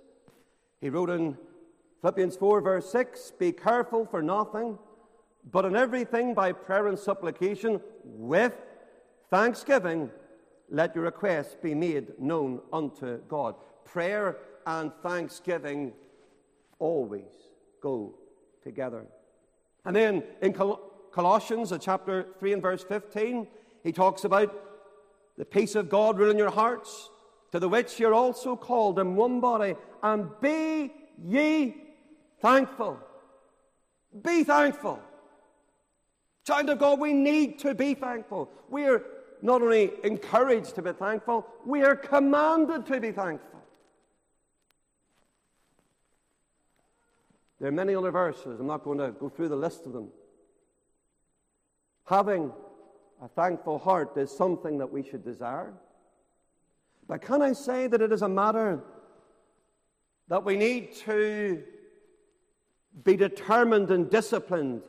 he 0.81 0.89
wrote 0.89 1.11
in 1.11 1.37
Philippians 2.01 2.37
4, 2.37 2.61
verse 2.61 2.91
6 2.91 3.33
Be 3.39 3.53
careful 3.53 4.07
for 4.07 4.23
nothing, 4.23 4.79
but 5.51 5.65
in 5.65 5.77
everything 5.77 6.35
by 6.35 6.53
prayer 6.53 6.89
and 6.89 6.99
supplication 6.99 7.81
with 8.03 8.53
thanksgiving 9.31 10.11
let 10.71 10.95
your 10.95 11.05
requests 11.05 11.57
be 11.61 11.75
made 11.75 12.19
known 12.19 12.61
unto 12.73 13.19
God. 13.29 13.55
Prayer 13.85 14.39
and 14.67 14.93
thanksgiving 15.03 15.93
always 16.79 17.31
go 17.81 18.15
together. 18.63 19.05
And 19.85 19.95
then 19.95 20.23
in 20.41 20.53
Col- 20.53 20.81
Colossians, 21.13 21.73
chapter 21.81 22.27
3 22.39 22.55
and 22.55 22.63
verse 22.63 22.83
15, 22.83 23.47
he 23.83 23.93
talks 23.93 24.25
about 24.25 24.55
the 25.37 25.45
peace 25.45 25.75
of 25.75 25.89
God 25.89 26.19
ruling 26.19 26.39
your 26.39 26.51
hearts, 26.51 27.11
to 27.53 27.61
the 27.61 27.69
which 27.69 28.01
you're 28.01 28.15
also 28.15 28.57
called 28.57 28.99
in 28.99 29.15
one 29.15 29.41
body, 29.41 29.77
and 30.03 30.29
be 30.41 30.93
ye 31.23 31.77
thankful. 32.41 32.99
Be 34.23 34.45
thankful. 34.45 35.01
Child 36.45 36.71
of 36.71 36.79
God, 36.79 37.01
we 37.01 37.13
need 37.13 37.59
to 37.61 37.75
be 37.75 37.95
thankful. 37.95 38.51
We're 38.69 39.03
not 39.45 39.61
only 39.61 39.93
encouraged 40.03 40.75
to 40.75 40.81
be 40.81 40.93
thankful, 40.93 41.47
we 41.67 41.83
are 41.83 41.95
commanded 41.95 42.87
to 42.87 42.99
be 42.99 43.13
thankful. 43.13 43.61
There 47.61 47.69
are 47.69 47.73
many 47.73 47.95
other 47.95 48.11
verses. 48.11 48.59
I'm 48.59 48.67
not 48.67 48.85
going 48.85 48.97
to 48.99 49.13
go 49.13 49.29
through 49.29 49.51
the 49.51 49.57
list 49.57 49.85
of 49.85 49.93
them. 49.93 50.09
Having 52.07 52.53
a 53.23 53.29
thankful 53.29 53.79
heart 53.79 54.17
is 54.17 54.35
something 54.35 54.79
that 54.79 54.91
we 54.91 55.03
should 55.03 55.23
desire. 55.23 55.75
But 57.07 57.21
can 57.21 57.43
I 57.43 57.53
say 57.53 57.87
that 57.87 58.01
it 58.01 58.13
is 58.13 58.23
a 58.23 58.29
matter 58.29 58.81
that 60.29 60.43
we 60.43 60.57
need 60.57 60.95
to 61.05 61.63
be 63.05 63.15
determined 63.15 63.91
and 63.91 64.09
disciplined 64.09 64.85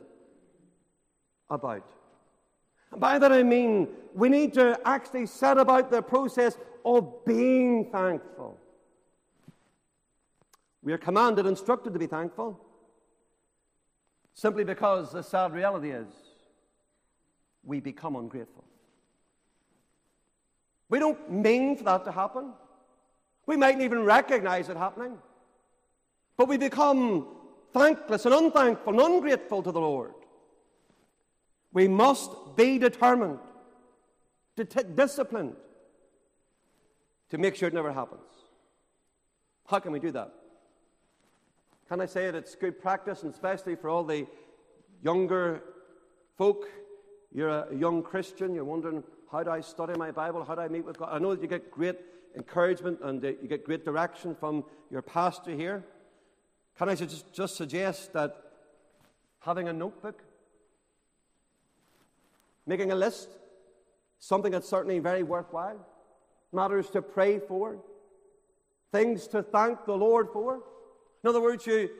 about? 1.50 1.95
And 2.96 3.00
by 3.02 3.18
that 3.18 3.30
I 3.30 3.42
mean 3.42 3.88
we 4.14 4.30
need 4.30 4.54
to 4.54 4.80
actually 4.86 5.26
set 5.26 5.58
about 5.58 5.90
the 5.90 6.00
process 6.00 6.56
of 6.82 7.26
being 7.26 7.90
thankful. 7.92 8.58
We 10.82 10.94
are 10.94 10.98
commanded, 10.98 11.44
instructed 11.44 11.92
to 11.92 11.98
be 11.98 12.06
thankful, 12.06 12.58
simply 14.32 14.64
because 14.64 15.12
the 15.12 15.20
sad 15.20 15.52
reality 15.52 15.90
is 15.90 16.06
we 17.64 17.80
become 17.80 18.16
ungrateful. 18.16 18.64
We 20.88 20.98
don't 20.98 21.30
mean 21.30 21.76
for 21.76 21.84
that 21.84 22.06
to 22.06 22.12
happen. 22.12 22.54
We 23.44 23.58
mightn't 23.58 23.82
even 23.82 24.04
recognize 24.04 24.70
it 24.70 24.78
happening. 24.78 25.18
But 26.38 26.48
we 26.48 26.56
become 26.56 27.26
thankless 27.74 28.24
and 28.24 28.34
unthankful 28.34 28.94
and 28.94 29.14
ungrateful 29.16 29.62
to 29.64 29.70
the 29.70 29.80
Lord. 29.80 30.14
We 31.76 31.88
must 31.88 32.30
be 32.56 32.78
determined, 32.78 33.38
to 34.56 34.64
t- 34.64 34.80
disciplined, 34.94 35.56
to 37.28 37.36
make 37.36 37.54
sure 37.54 37.68
it 37.68 37.74
never 37.74 37.92
happens. 37.92 38.22
How 39.66 39.78
can 39.80 39.92
we 39.92 39.98
do 39.98 40.10
that? 40.12 40.32
Can 41.90 42.00
I 42.00 42.06
say 42.06 42.30
that 42.30 42.34
it's 42.34 42.54
good 42.54 42.80
practice, 42.80 43.24
and 43.24 43.34
especially 43.34 43.74
for 43.74 43.90
all 43.90 44.04
the 44.04 44.26
younger 45.02 45.62
folk? 46.38 46.64
You're 47.30 47.50
a 47.50 47.76
young 47.76 48.02
Christian, 48.02 48.54
you're 48.54 48.64
wondering, 48.64 49.04
how 49.30 49.42
do 49.42 49.50
I 49.50 49.60
study 49.60 49.98
my 49.98 50.10
Bible? 50.10 50.46
How 50.46 50.54
do 50.54 50.62
I 50.62 50.68
meet 50.68 50.86
with 50.86 50.96
God? 50.96 51.10
I 51.12 51.18
know 51.18 51.34
that 51.34 51.42
you 51.42 51.48
get 51.48 51.70
great 51.70 51.96
encouragement 52.34 53.00
and 53.02 53.22
uh, 53.22 53.28
you 53.42 53.48
get 53.48 53.64
great 53.66 53.84
direction 53.84 54.34
from 54.34 54.64
your 54.90 55.02
pastor 55.02 55.50
here. 55.50 55.84
Can 56.78 56.88
I 56.88 56.94
just, 56.94 57.34
just 57.34 57.54
suggest 57.54 58.14
that 58.14 58.34
having 59.40 59.68
a 59.68 59.74
notebook 59.74 60.22
making 62.66 62.92
a 62.92 62.94
list, 62.94 63.28
something 64.18 64.52
that's 64.52 64.68
certainly 64.68 64.98
very 64.98 65.22
worthwhile, 65.22 65.86
matters 66.52 66.90
to 66.90 67.02
pray 67.02 67.38
for, 67.38 67.78
things 68.92 69.26
to 69.28 69.42
thank 69.42 69.84
the 69.84 69.96
Lord 69.96 70.28
for. 70.32 70.62
In 71.22 71.28
other 71.28 71.40
words, 71.40 71.66
you 71.66 71.90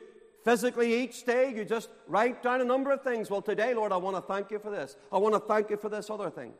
physically 0.43 1.03
each 1.03 1.25
day, 1.25 1.53
you 1.53 1.65
just 1.65 1.89
write 2.07 2.41
down 2.41 2.61
a 2.61 2.65
number 2.65 2.91
of 2.91 3.03
things. 3.03 3.29
Well, 3.29 3.41
today, 3.41 3.73
Lord, 3.73 3.91
I 3.91 3.97
want 3.97 4.15
to 4.15 4.21
thank 4.21 4.51
you 4.51 4.59
for 4.59 4.71
this. 4.71 4.95
I 5.11 5.17
want 5.17 5.35
to 5.35 5.39
thank 5.39 5.69
you 5.69 5.77
for 5.77 5.89
this 5.89 6.09
other 6.09 6.29
thing. 6.29 6.53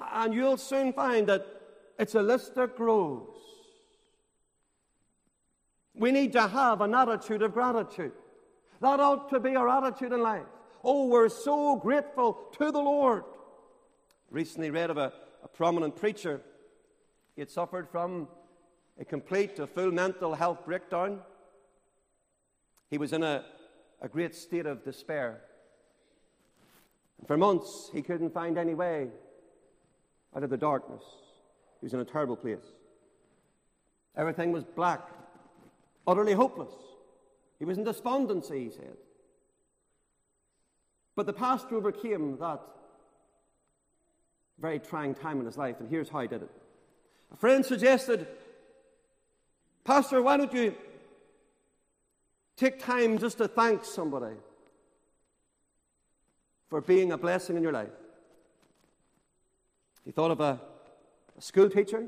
And 0.00 0.34
you'll 0.34 0.56
soon 0.56 0.92
find 0.92 1.26
that 1.28 1.46
it's 1.98 2.14
a 2.14 2.22
list 2.22 2.54
that 2.54 2.76
grows. 2.76 3.28
We 5.94 6.10
need 6.10 6.32
to 6.32 6.48
have 6.48 6.80
an 6.80 6.94
attitude 6.94 7.42
of 7.42 7.52
gratitude. 7.52 8.12
That 8.80 8.98
ought 8.98 9.28
to 9.30 9.38
be 9.38 9.54
our 9.54 9.68
attitude 9.68 10.12
in 10.12 10.22
life. 10.22 10.42
Oh, 10.84 11.06
we're 11.06 11.28
so 11.28 11.76
grateful 11.76 12.38
to 12.58 12.70
the 12.70 12.80
Lord. 12.80 13.24
Recently 14.30 14.70
read 14.70 14.90
of 14.90 14.96
a, 14.96 15.12
a 15.44 15.48
prominent 15.48 15.96
preacher. 15.96 16.40
He 17.36 17.42
had 17.42 17.50
suffered 17.50 17.88
from 17.88 18.28
a 18.98 19.04
complete, 19.04 19.58
a 19.58 19.66
full 19.66 19.92
mental 19.92 20.34
health 20.34 20.64
breakdown. 20.64 21.20
He 22.90 22.98
was 22.98 23.12
in 23.12 23.22
a, 23.22 23.44
a 24.00 24.08
great 24.08 24.34
state 24.34 24.66
of 24.66 24.84
despair. 24.84 25.42
For 27.26 27.36
months, 27.36 27.90
he 27.92 28.02
couldn't 28.02 28.34
find 28.34 28.58
any 28.58 28.74
way 28.74 29.08
out 30.36 30.42
of 30.42 30.50
the 30.50 30.56
darkness. 30.56 31.02
He 31.80 31.86
was 31.86 31.94
in 31.94 32.00
a 32.00 32.04
terrible 32.04 32.36
place. 32.36 32.64
Everything 34.16 34.52
was 34.52 34.64
black, 34.64 35.08
utterly 36.06 36.32
hopeless. 36.32 36.72
He 37.58 37.64
was 37.64 37.78
in 37.78 37.84
despondency, 37.84 38.64
he 38.64 38.70
said. 38.70 38.96
But 41.14 41.26
the 41.26 41.32
pastor 41.32 41.76
overcame 41.76 42.38
that 42.38 42.60
very 44.58 44.78
trying 44.78 45.14
time 45.14 45.40
in 45.40 45.46
his 45.46 45.56
life, 45.56 45.76
and 45.80 45.88
here's 45.88 46.08
how 46.08 46.20
he 46.20 46.28
did 46.28 46.42
it. 46.42 46.50
A 47.32 47.36
friend 47.36 47.64
suggested, 47.64 48.26
Pastor, 49.84 50.22
why 50.22 50.36
don't 50.36 50.52
you 50.52 50.74
Take 52.56 52.78
time 52.78 53.18
just 53.18 53.38
to 53.38 53.48
thank 53.48 53.84
somebody 53.84 54.36
for 56.68 56.80
being 56.80 57.12
a 57.12 57.18
blessing 57.18 57.56
in 57.56 57.62
your 57.62 57.72
life. 57.72 57.88
He 60.04 60.12
thought 60.12 60.30
of 60.30 60.40
a, 60.40 60.60
a 61.36 61.42
school 61.42 61.68
teacher 61.68 62.06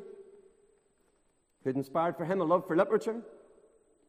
who'd 1.63 1.77
inspired 1.77 2.17
for 2.17 2.25
him 2.25 2.41
a 2.41 2.45
love 2.45 2.67
for 2.67 2.77
literature. 2.77 3.21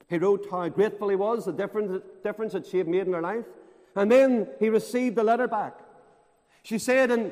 He 0.08 0.18
wrote 0.18 0.48
how 0.52 0.68
grateful 0.70 1.10
he 1.10 1.16
was, 1.16 1.46
the 1.46 1.52
difference, 1.52 2.04
difference 2.24 2.54
that 2.54 2.68
she 2.68 2.78
had 2.78 2.88
made 2.88 3.08
in 3.08 3.14
her 3.14 3.22
life. 3.22 3.46
And 3.96 4.12
then 4.12 4.48
he 4.60 4.70
received 4.70 5.16
the 5.16 5.24
letter 5.24 5.48
back. 5.48 5.80
She 6.64 6.78
said, 6.80 7.12
in 7.12 7.32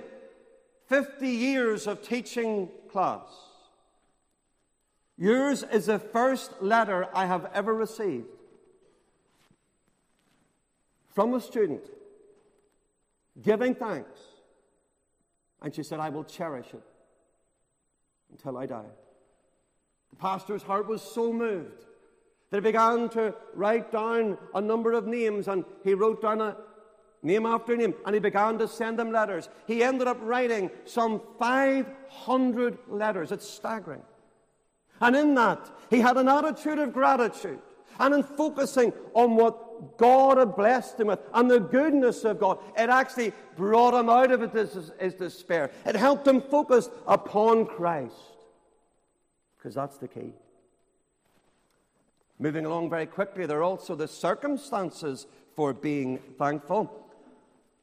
50 0.88 1.28
years 1.28 1.88
of 1.88 2.02
teaching 2.02 2.70
class, 2.92 3.28
yours 5.18 5.64
is 5.64 5.88
the 5.88 6.00
first 6.00 6.62
letter 6.62 7.08
I 7.14 7.26
have 7.26 7.50
ever 7.54 7.74
received 7.74 8.28
from 11.14 11.34
a 11.34 11.42
student 11.42 11.84
giving 13.42 13.76
thanks. 13.76 14.20
And 15.62 15.74
she 15.74 15.84
said, 15.84 16.00
I 16.00 16.10
will 16.10 16.24
cherish 16.24 16.68
it 16.74 16.84
until 18.32 18.58
I 18.58 18.66
die. 18.66 18.92
The 20.12 20.16
pastor's 20.18 20.64
heart 20.64 20.88
was 20.88 21.02
so 21.02 21.34
moved 21.34 21.86
he 22.56 22.62
began 22.62 23.10
to 23.10 23.34
write 23.56 23.92
down 23.92 24.38
a 24.54 24.62
number 24.62 24.94
of 24.94 25.08
names, 25.08 25.48
and 25.48 25.66
he 25.84 25.94
wrote 25.94 26.22
down 26.22 26.42
a 26.42 26.58
name 27.24 27.46
after 27.46 27.76
name, 27.76 27.94
and 28.06 28.14
he 28.14 28.20
began 28.20 28.58
to 28.60 28.68
send 28.68 29.00
them 29.00 29.12
letters. 29.12 29.50
He 29.66 29.84
ended 29.84 30.08
up 30.08 30.18
writing 30.22 30.70
some 30.86 31.22
500 31.40 32.78
letters. 32.88 33.32
It's 33.32 33.48
staggering. 33.48 34.04
And 35.02 35.16
in 35.16 35.34
that, 35.36 35.70
he 35.90 36.00
had 36.00 36.18
an 36.18 36.28
attitude 36.28 36.80
of 36.80 36.94
gratitude. 36.94 37.60
And 38.00 38.14
in 38.14 38.24
focusing 38.24 38.92
on 39.14 39.36
what 39.36 39.98
God 39.98 40.38
had 40.38 40.56
blessed 40.56 41.00
him 41.00 41.08
with 41.08 41.20
and 41.34 41.50
the 41.50 41.60
goodness 41.60 42.24
of 42.24 42.40
God, 42.40 42.60
it 42.78 42.90
actually 42.90 43.34
brought 43.56 43.94
him 43.94 44.10
out 44.10 44.32
of 44.32 44.52
his, 44.52 44.92
his 45.00 45.14
despair. 45.14 45.72
It 45.86 45.96
helped 45.96 46.28
him 46.28 46.42
focus 46.42 46.90
upon 47.08 47.66
Christ. 47.66 48.16
Because 49.58 49.76
that's 49.76 49.98
the 49.98 50.08
key. 50.08 50.34
Moving 52.44 52.66
along 52.66 52.90
very 52.90 53.06
quickly, 53.06 53.46
there 53.46 53.60
are 53.60 53.64
also 53.64 53.96
the 53.96 54.06
circumstances 54.06 55.28
for 55.56 55.72
being 55.72 56.18
thankful. 56.38 56.92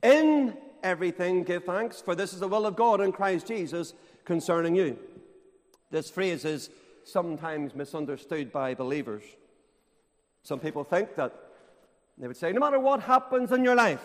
In 0.02 0.54
everything, 0.82 1.44
give 1.44 1.64
thanks, 1.64 2.02
for 2.02 2.14
this 2.14 2.34
is 2.34 2.40
the 2.40 2.46
will 2.46 2.66
of 2.66 2.76
God 2.76 3.00
in 3.00 3.10
Christ 3.10 3.46
Jesus 3.46 3.94
concerning 4.26 4.74
you. 4.76 4.98
This 5.90 6.10
phrase 6.10 6.44
is 6.44 6.68
sometimes 7.04 7.74
misunderstood 7.74 8.52
by 8.52 8.74
believers. 8.74 9.22
Some 10.42 10.60
people 10.60 10.84
think 10.84 11.16
that 11.16 11.34
they 12.18 12.26
would 12.26 12.36
say, 12.36 12.52
no 12.52 12.60
matter 12.60 12.78
what 12.78 13.00
happens 13.00 13.52
in 13.52 13.64
your 13.64 13.76
life, 13.76 14.04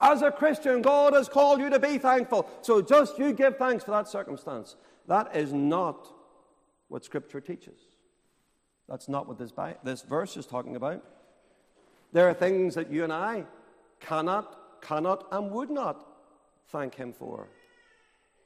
as 0.00 0.22
a 0.22 0.32
Christian, 0.32 0.82
God 0.82 1.12
has 1.12 1.28
called 1.28 1.60
you 1.60 1.70
to 1.70 1.78
be 1.78 1.98
thankful. 1.98 2.50
So 2.62 2.82
just 2.82 3.20
you 3.20 3.32
give 3.32 3.56
thanks 3.56 3.84
for 3.84 3.92
that 3.92 4.08
circumstance. 4.08 4.74
That 5.06 5.36
is 5.36 5.52
not 5.52 6.08
what 6.88 7.04
Scripture 7.04 7.40
teaches. 7.40 7.78
That's 8.88 9.08
not 9.08 9.26
what 9.26 9.38
this, 9.38 9.52
this 9.82 10.02
verse 10.02 10.36
is 10.36 10.46
talking 10.46 10.76
about. 10.76 11.02
There 12.12 12.28
are 12.28 12.34
things 12.34 12.74
that 12.74 12.92
you 12.92 13.02
and 13.02 13.12
I 13.12 13.44
cannot, 14.00 14.80
cannot, 14.82 15.26
and 15.32 15.50
would 15.50 15.70
not 15.70 16.06
thank 16.68 16.94
Him 16.94 17.12
for. 17.12 17.48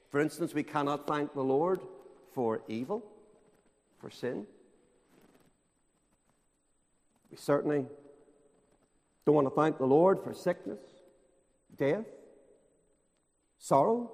For 0.09 0.19
instance, 0.19 0.53
we 0.53 0.63
cannot 0.63 1.05
thank 1.05 1.33
the 1.33 1.43
Lord 1.43 1.81
for 2.33 2.61
evil, 2.67 3.03
for 3.99 4.09
sin. 4.09 4.47
We 7.29 7.37
certainly 7.37 7.85
don't 9.25 9.35
want 9.35 9.47
to 9.47 9.53
thank 9.53 9.77
the 9.77 9.85
Lord 9.85 10.23
for 10.23 10.33
sickness, 10.33 10.79
death, 11.77 12.05
sorrow. 13.59 14.11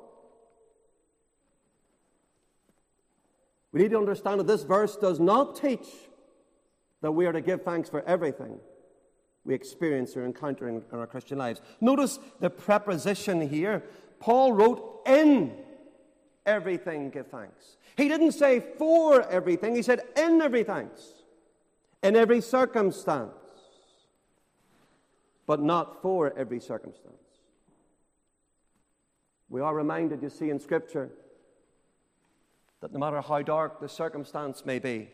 We 3.72 3.82
need 3.82 3.92
to 3.92 3.98
understand 3.98 4.40
that 4.40 4.48
this 4.48 4.64
verse 4.64 4.98
does 4.98 5.20
not 5.20 5.56
teach 5.56 5.88
that 7.06 7.12
we 7.12 7.26
are 7.28 7.32
to 7.32 7.42
give 7.42 7.62
thanks 7.62 7.88
for 7.88 8.02
everything 8.04 8.60
we 9.44 9.54
experience 9.54 10.18
or 10.18 10.26
encounter 10.26 10.68
in, 10.68 10.84
our 10.92 11.06
Christian 11.06 11.38
lives. 11.38 11.62
Notice 11.80 12.18
the 12.40 12.50
preposition 12.50 13.48
here. 13.48 13.84
Paul 14.20 14.54
wrote, 14.54 15.04
In 15.06 15.56
everything 16.48 17.12
give 17.12 17.28
thanks. 17.28 17.78
He 17.96 18.08
didn't 18.08 18.32
say 18.32 18.60
for 18.60 19.22
everything, 19.30 19.76
he 19.76 19.84
said 19.84 20.02
in 20.18 20.42
every 20.42 20.64
thanks 20.64 21.14
in 22.06 22.16
every 22.16 22.40
circumstance, 22.40 23.32
but 25.48 25.60
not 25.60 26.04
for 26.04 26.32
every 26.38 26.60
circumstance. 26.60 27.16
We 29.50 29.62
are 29.62 29.74
reminded, 29.74 30.22
you 30.22 30.30
see, 30.30 30.52
in 30.52 30.60
Scripture 30.60 31.10
that 32.82 32.94
no 32.94 33.00
matter 33.00 33.22
how 33.22 33.42
dark 33.42 33.80
the 33.80 33.90
circumstance 33.90 34.68
may 34.68 34.78
be, 34.78 35.10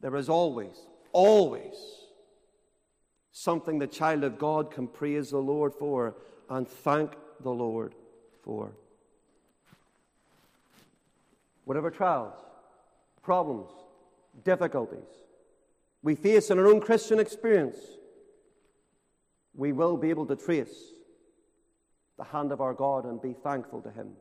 there 0.00 0.16
is 0.16 0.28
always, 0.28 0.76
always 1.12 1.74
something 3.32 3.78
the 3.78 3.86
child 3.86 4.24
of 4.24 4.38
God 4.38 4.70
can 4.70 4.86
praise 4.86 5.30
the 5.30 5.38
Lord 5.38 5.74
for 5.74 6.16
and 6.48 6.68
thank 6.68 7.12
the 7.40 7.50
Lord 7.50 7.94
for. 8.42 8.72
Whatever 11.64 11.90
trials, 11.90 12.34
problems, 13.22 13.70
difficulties 14.44 15.26
we 16.06 16.14
face 16.14 16.50
in 16.52 16.58
our 16.60 16.68
own 16.68 16.80
Christian 16.80 17.18
experience, 17.18 17.78
we 19.56 19.72
will 19.72 19.96
be 19.96 20.08
able 20.08 20.24
to 20.26 20.36
trace 20.36 20.92
the 22.16 22.22
hand 22.22 22.52
of 22.52 22.60
our 22.60 22.74
God 22.74 23.04
and 23.04 23.20
be 23.20 23.32
thankful 23.32 23.82
to 23.82 23.90
Him. 23.90 24.12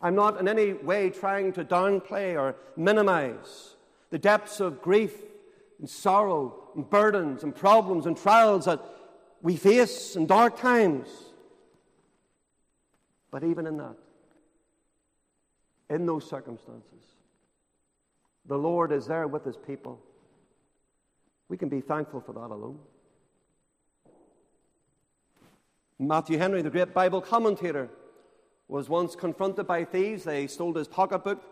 I'm 0.00 0.16
not 0.16 0.40
in 0.40 0.48
any 0.48 0.72
way 0.72 1.10
trying 1.10 1.52
to 1.52 1.64
downplay 1.64 2.36
or 2.36 2.56
minimize 2.76 3.76
the 4.10 4.18
depths 4.18 4.60
of 4.60 4.82
grief 4.82 5.14
and 5.78 5.88
sorrow 5.88 6.70
and 6.74 6.88
burdens 6.88 7.42
and 7.42 7.54
problems 7.54 8.06
and 8.06 8.16
trials 8.16 8.66
that 8.66 8.80
we 9.42 9.56
face 9.56 10.16
in 10.16 10.26
dark 10.26 10.58
times. 10.58 11.08
But 13.30 13.44
even 13.44 13.66
in 13.66 13.76
that, 13.78 13.96
in 15.88 16.06
those 16.06 16.28
circumstances, 16.28 17.04
the 18.46 18.58
Lord 18.58 18.92
is 18.92 19.06
there 19.06 19.28
with 19.28 19.44
his 19.44 19.56
people. 19.56 20.00
We 21.48 21.56
can 21.56 21.68
be 21.68 21.80
thankful 21.80 22.20
for 22.20 22.32
that 22.32 22.50
alone. 22.52 22.78
Matthew 25.98 26.38
Henry, 26.38 26.62
the 26.62 26.70
great 26.70 26.94
Bible 26.94 27.20
commentator, 27.20 27.88
was 28.68 28.88
once 28.88 29.14
confronted 29.14 29.66
by 29.66 29.84
thieves. 29.84 30.24
They 30.24 30.46
stole 30.46 30.72
his 30.74 30.88
pocketbook. 30.88 31.42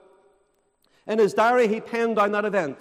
In 1.08 1.18
his 1.18 1.34
diary, 1.34 1.66
he 1.66 1.80
penned 1.80 2.16
down 2.16 2.32
that 2.32 2.44
event. 2.44 2.78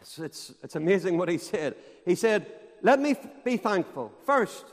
It's, 0.00 0.18
it's, 0.18 0.54
it's 0.62 0.74
amazing 0.74 1.18
what 1.18 1.28
he 1.28 1.38
said. 1.38 1.76
He 2.06 2.14
said, 2.14 2.46
Let 2.82 2.98
me 2.98 3.14
be 3.44 3.58
thankful. 3.58 4.12
First, 4.24 4.64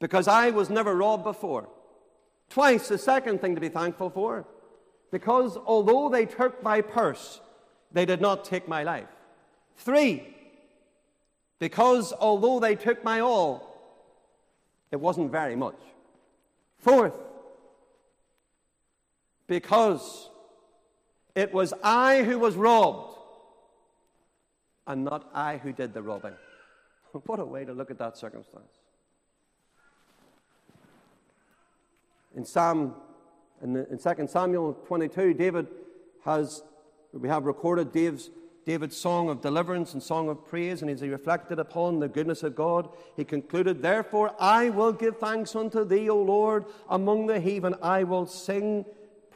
because 0.00 0.26
I 0.26 0.50
was 0.50 0.70
never 0.70 0.96
robbed 0.96 1.24
before. 1.24 1.68
Twice, 2.48 2.88
the 2.88 2.98
second 2.98 3.40
thing 3.40 3.54
to 3.54 3.60
be 3.60 3.68
thankful 3.68 4.10
for 4.10 4.46
because 5.12 5.58
although 5.58 6.08
they 6.08 6.26
took 6.26 6.62
my 6.62 6.80
purse, 6.80 7.40
they 7.92 8.06
did 8.06 8.20
not 8.20 8.44
take 8.44 8.66
my 8.66 8.82
life. 8.82 9.06
Three, 9.76 10.34
because 11.58 12.12
although 12.18 12.58
they 12.58 12.74
took 12.74 13.04
my 13.04 13.20
all, 13.20 13.68
it 14.90 14.96
wasn't 14.96 15.30
very 15.30 15.54
much. 15.54 15.78
Fourth, 16.78 17.14
because 19.46 20.30
it 21.34 21.52
was 21.52 21.72
I 21.82 22.22
who 22.22 22.38
was 22.38 22.56
robbed 22.56 23.16
and 24.86 25.04
not 25.04 25.30
I 25.34 25.58
who 25.58 25.72
did 25.72 25.94
the 25.94 26.02
robbing. 26.02 26.34
what 27.26 27.40
a 27.40 27.44
way 27.44 27.64
to 27.64 27.72
look 27.72 27.90
at 27.90 27.98
that 27.98 28.16
circumstance. 28.16 28.72
In 32.34 32.44
Psalm 32.44 32.94
in, 33.62 33.74
the, 33.74 33.88
in 33.90 33.98
2 33.98 34.26
Samuel 34.26 34.74
22, 34.86 35.34
David 35.34 35.68
has, 36.24 36.62
we 37.12 37.28
have 37.28 37.44
recorded 37.44 37.92
Dave's, 37.92 38.30
David's 38.66 38.96
song 38.96 39.28
of 39.28 39.40
deliverance 39.40 39.92
and 39.92 40.02
song 40.02 40.28
of 40.28 40.44
praise, 40.46 40.82
and 40.82 40.90
as 40.90 41.00
he 41.00 41.08
reflected 41.08 41.58
upon 41.58 42.00
the 42.00 42.08
goodness 42.08 42.42
of 42.42 42.56
God, 42.56 42.88
he 43.16 43.24
concluded, 43.24 43.80
Therefore 43.80 44.34
I 44.40 44.70
will 44.70 44.92
give 44.92 45.18
thanks 45.18 45.54
unto 45.54 45.84
thee, 45.84 46.10
O 46.10 46.20
Lord, 46.20 46.64
among 46.88 47.26
the 47.26 47.40
heathen. 47.40 47.76
I 47.82 48.02
will 48.02 48.26
sing 48.26 48.84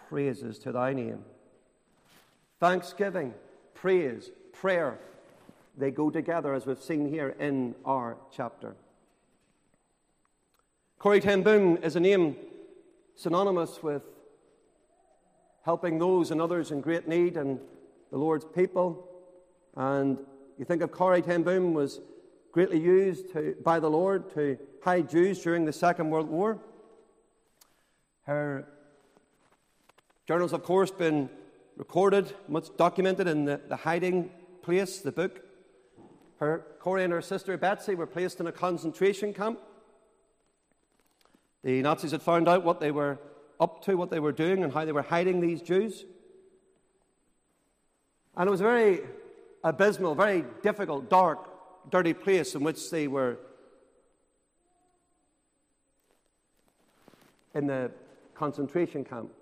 praises 0.08 0.58
to 0.60 0.72
thy 0.72 0.92
name. 0.92 1.24
Thanksgiving, 2.58 3.34
praise, 3.74 4.30
prayer, 4.52 4.98
they 5.76 5.90
go 5.90 6.08
together, 6.10 6.54
as 6.54 6.64
we've 6.64 6.80
seen 6.80 7.06
here 7.06 7.34
in 7.38 7.74
our 7.84 8.16
chapter. 8.34 8.74
Corrie 10.98 11.20
Ten 11.20 11.42
Boom 11.42 11.76
is 11.82 11.96
a 11.96 12.00
name 12.00 12.36
synonymous 13.14 13.82
with 13.82 14.02
helping 15.64 15.98
those 15.98 16.30
and 16.30 16.40
others 16.40 16.70
in 16.70 16.80
great 16.80 17.06
need 17.06 17.36
and 17.36 17.60
the 18.10 18.16
Lord's 18.16 18.46
people. 18.46 19.06
And 19.76 20.16
you 20.56 20.64
think 20.64 20.80
of 20.80 20.90
Corrie 20.90 21.20
Ten 21.20 21.42
Boom 21.42 21.74
was 21.74 22.00
greatly 22.52 22.80
used 22.80 23.32
to, 23.34 23.54
by 23.62 23.80
the 23.80 23.90
Lord 23.90 24.32
to 24.34 24.56
hide 24.82 25.10
Jews 25.10 25.42
during 25.42 25.66
the 25.66 25.74
Second 25.74 26.08
World 26.08 26.30
War. 26.30 26.58
Her 28.22 28.66
journals, 30.26 30.54
of 30.54 30.62
course, 30.62 30.90
been 30.90 31.28
recorded, 31.76 32.32
much 32.48 32.68
documented 32.76 33.26
in 33.26 33.44
the, 33.44 33.60
the 33.68 33.76
hiding 33.76 34.30
place, 34.62 34.98
the 34.98 35.12
book. 35.12 35.40
Her 36.38 36.66
Corrie 36.80 37.04
and 37.04 37.12
her 37.12 37.22
sister 37.22 37.56
Betsy 37.56 37.94
were 37.94 38.06
placed 38.06 38.40
in 38.40 38.46
a 38.46 38.52
concentration 38.52 39.32
camp. 39.32 39.60
The 41.62 41.82
Nazis 41.82 42.12
had 42.12 42.22
found 42.22 42.48
out 42.48 42.64
what 42.64 42.80
they 42.80 42.90
were 42.90 43.18
up 43.58 43.82
to, 43.84 43.96
what 43.96 44.10
they 44.10 44.20
were 44.20 44.32
doing, 44.32 44.62
and 44.62 44.72
how 44.72 44.84
they 44.84 44.92
were 44.92 45.02
hiding 45.02 45.40
these 45.40 45.62
Jews. 45.62 46.04
And 48.36 48.46
it 48.46 48.50
was 48.50 48.60
a 48.60 48.64
very 48.64 49.00
abysmal, 49.64 50.14
very 50.14 50.44
difficult, 50.62 51.08
dark, 51.08 51.90
dirty 51.90 52.12
place 52.12 52.54
in 52.54 52.62
which 52.62 52.90
they 52.90 53.08
were 53.08 53.38
in 57.54 57.66
the 57.66 57.90
concentration 58.34 59.04
camp. 59.04 59.32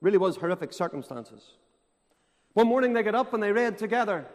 Really 0.00 0.18
was 0.18 0.36
horrific 0.36 0.72
circumstances. 0.72 1.54
One 2.54 2.66
morning 2.66 2.92
they 2.92 3.02
got 3.02 3.14
up 3.14 3.32
and 3.32 3.42
they 3.42 3.52
read 3.52 3.78
together 3.78 4.26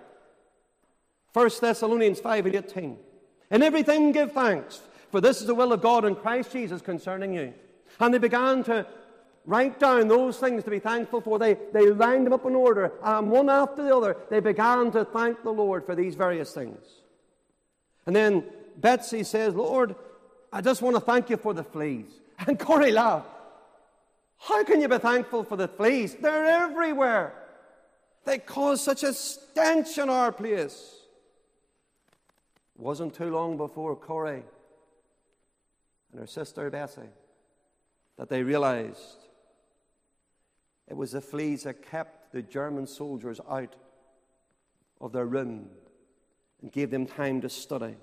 1 1.33 1.49
Thessalonians 1.59 2.19
5 2.19 2.45
and 2.45 2.55
18. 2.55 2.97
In 3.51 3.61
everything 3.61 4.11
give 4.13 4.31
thanks, 4.31 4.81
for 5.11 5.19
this 5.19 5.41
is 5.41 5.47
the 5.47 5.55
will 5.55 5.73
of 5.73 5.81
God 5.81 6.05
in 6.05 6.15
Christ 6.15 6.51
Jesus 6.53 6.81
concerning 6.81 7.33
you. 7.33 7.53
And 7.99 8.13
they 8.13 8.17
began 8.17 8.63
to 8.63 8.87
write 9.45 9.79
down 9.79 10.07
those 10.07 10.37
things 10.37 10.63
to 10.63 10.71
be 10.71 10.79
thankful 10.79 11.21
for. 11.21 11.37
They, 11.37 11.57
they 11.73 11.89
lined 11.89 12.25
them 12.25 12.33
up 12.33 12.45
in 12.45 12.55
order, 12.55 12.93
and 13.03 13.29
one 13.29 13.49
after 13.49 13.83
the 13.83 13.95
other, 13.95 14.17
they 14.29 14.39
began 14.39 14.91
to 14.91 15.05
thank 15.05 15.43
the 15.43 15.51
Lord 15.51 15.85
for 15.85 15.93
these 15.93 16.15
various 16.15 16.53
things. 16.53 16.83
And 18.05 18.15
then 18.15 18.43
Betsy 18.77 19.23
says, 19.23 19.53
Lord, 19.53 19.95
I 20.51 20.61
just 20.61 20.81
want 20.81 20.95
to 20.95 21.01
thank 21.01 21.29
you 21.29 21.37
for 21.37 21.53
the 21.53 21.63
fleas. 21.63 22.07
And 22.47 22.59
Corrie 22.59 22.91
laughed. 22.91 23.29
How 24.37 24.63
can 24.65 24.81
you 24.81 24.89
be 24.89 24.97
thankful 24.97 25.45
for 25.45 25.55
the 25.55 25.69
fleas? 25.69 26.15
They're 26.15 26.45
everywhere. 26.45 27.33
They 28.25 28.39
caused 28.39 28.83
such 28.83 29.03
a 29.03 29.13
stench 29.13 29.97
in 29.97 30.09
our 30.09 30.31
place. 30.31 30.95
It 32.75 32.81
wasn't 32.81 33.13
too 33.13 33.29
long 33.29 33.55
before 33.55 33.95
Corrie 33.95 34.43
and 36.11 36.19
her 36.19 36.27
sister 36.27 36.69
Bessie 36.69 37.01
that 38.17 38.29
they 38.29 38.43
realized 38.43 39.19
it 40.87 40.97
was 40.97 41.11
the 41.11 41.21
fleas 41.21 41.63
that 41.63 41.85
kept 41.89 42.31
the 42.31 42.41
German 42.41 42.87
soldiers 42.87 43.39
out 43.49 43.75
of 44.99 45.11
their 45.11 45.25
room 45.25 45.69
and 46.61 46.71
gave 46.71 46.89
them 46.89 47.05
time 47.05 47.41
to 47.41 47.49
study. 47.49 47.95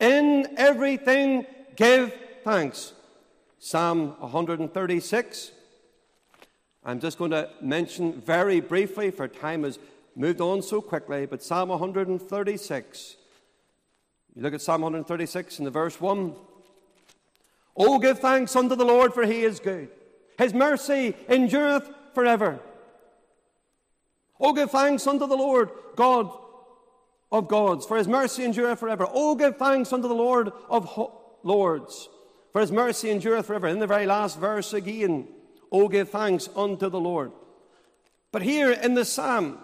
In 0.00 0.54
everything, 0.56 1.46
give 1.76 2.14
thanks. 2.44 2.94
Psalm 3.58 4.16
136. 4.20 5.52
I'm 6.84 7.00
just 7.00 7.18
going 7.18 7.30
to 7.32 7.50
mention 7.60 8.20
very 8.20 8.60
briefly, 8.60 9.10
for 9.10 9.28
time 9.28 9.64
has 9.64 9.78
moved 10.16 10.40
on 10.40 10.62
so 10.62 10.80
quickly, 10.80 11.26
but 11.26 11.42
Psalm 11.42 11.68
136. 11.68 13.16
You 14.34 14.42
look 14.42 14.54
at 14.54 14.62
Psalm 14.62 14.82
136 14.82 15.58
in 15.58 15.64
the 15.64 15.70
verse 15.70 16.00
1. 16.00 16.34
Oh, 17.76 17.98
give 17.98 18.18
thanks 18.18 18.56
unto 18.56 18.74
the 18.74 18.84
Lord, 18.84 19.12
for 19.12 19.24
he 19.24 19.42
is 19.42 19.60
good. 19.60 19.90
His 20.38 20.54
mercy 20.54 21.14
endureth 21.28 21.90
forever. 22.14 22.60
Oh, 24.40 24.54
give 24.54 24.70
thanks 24.70 25.06
unto 25.06 25.26
the 25.26 25.36
Lord, 25.36 25.70
God 25.96 26.30
of 27.30 27.46
gods, 27.46 27.84
for 27.84 27.98
his 27.98 28.08
mercy 28.08 28.44
endureth 28.44 28.80
forever. 28.80 29.06
Oh, 29.12 29.34
give 29.34 29.58
thanks 29.58 29.92
unto 29.92 30.08
the 30.08 30.14
Lord 30.14 30.50
of 30.68 30.84
ho- 30.86 31.20
lords, 31.42 32.08
for 32.52 32.60
his 32.60 32.72
mercy 32.72 33.10
endureth 33.10 33.46
forever. 33.46 33.68
In 33.68 33.78
the 33.78 33.86
very 33.86 34.06
last 34.06 34.38
verse 34.38 34.72
again, 34.72 35.28
oh, 35.72 35.88
give 35.88 36.10
thanks 36.10 36.48
unto 36.56 36.88
the 36.88 37.00
Lord. 37.00 37.32
But 38.32 38.42
here 38.42 38.70
in 38.70 38.94
the 38.94 39.04
psalm, 39.04 39.58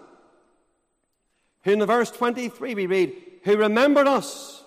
in 1.63 1.79
the 1.79 1.85
verse 1.85 2.11
23, 2.11 2.75
we 2.75 2.87
read, 2.87 3.13
Who 3.43 3.57
remembered 3.57 4.07
us 4.07 4.63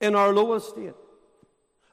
in 0.00 0.14
our 0.14 0.32
low 0.32 0.54
estate 0.54 0.94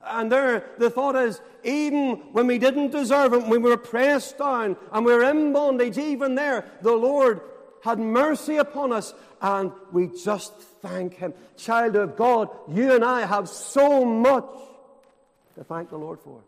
and 0.03 0.31
there, 0.31 0.65
the 0.77 0.89
thought 0.89 1.15
is, 1.15 1.41
even 1.63 2.15
when 2.31 2.47
we 2.47 2.57
didn't 2.57 2.91
deserve 2.91 3.33
it, 3.33 3.43
when 3.43 3.61
we 3.61 3.69
were 3.69 3.77
pressed 3.77 4.37
down 4.37 4.75
and 4.91 5.05
we 5.05 5.13
were 5.13 5.23
in 5.23 5.53
bondage, 5.53 5.97
even 5.97 6.35
there, 6.35 6.65
the 6.81 6.93
Lord 6.93 7.41
had 7.83 7.99
mercy 7.99 8.57
upon 8.57 8.93
us, 8.93 9.13
and 9.41 9.71
we 9.91 10.07
just 10.23 10.53
thank 10.81 11.15
Him. 11.15 11.33
Child 11.57 11.95
of 11.95 12.15
God, 12.15 12.49
you 12.67 12.93
and 12.93 13.03
I 13.03 13.25
have 13.25 13.49
so 13.49 14.05
much 14.05 14.45
to 15.55 15.63
thank 15.63 15.89
the 15.89 15.97
Lord 15.97 16.19
for. 16.19 16.41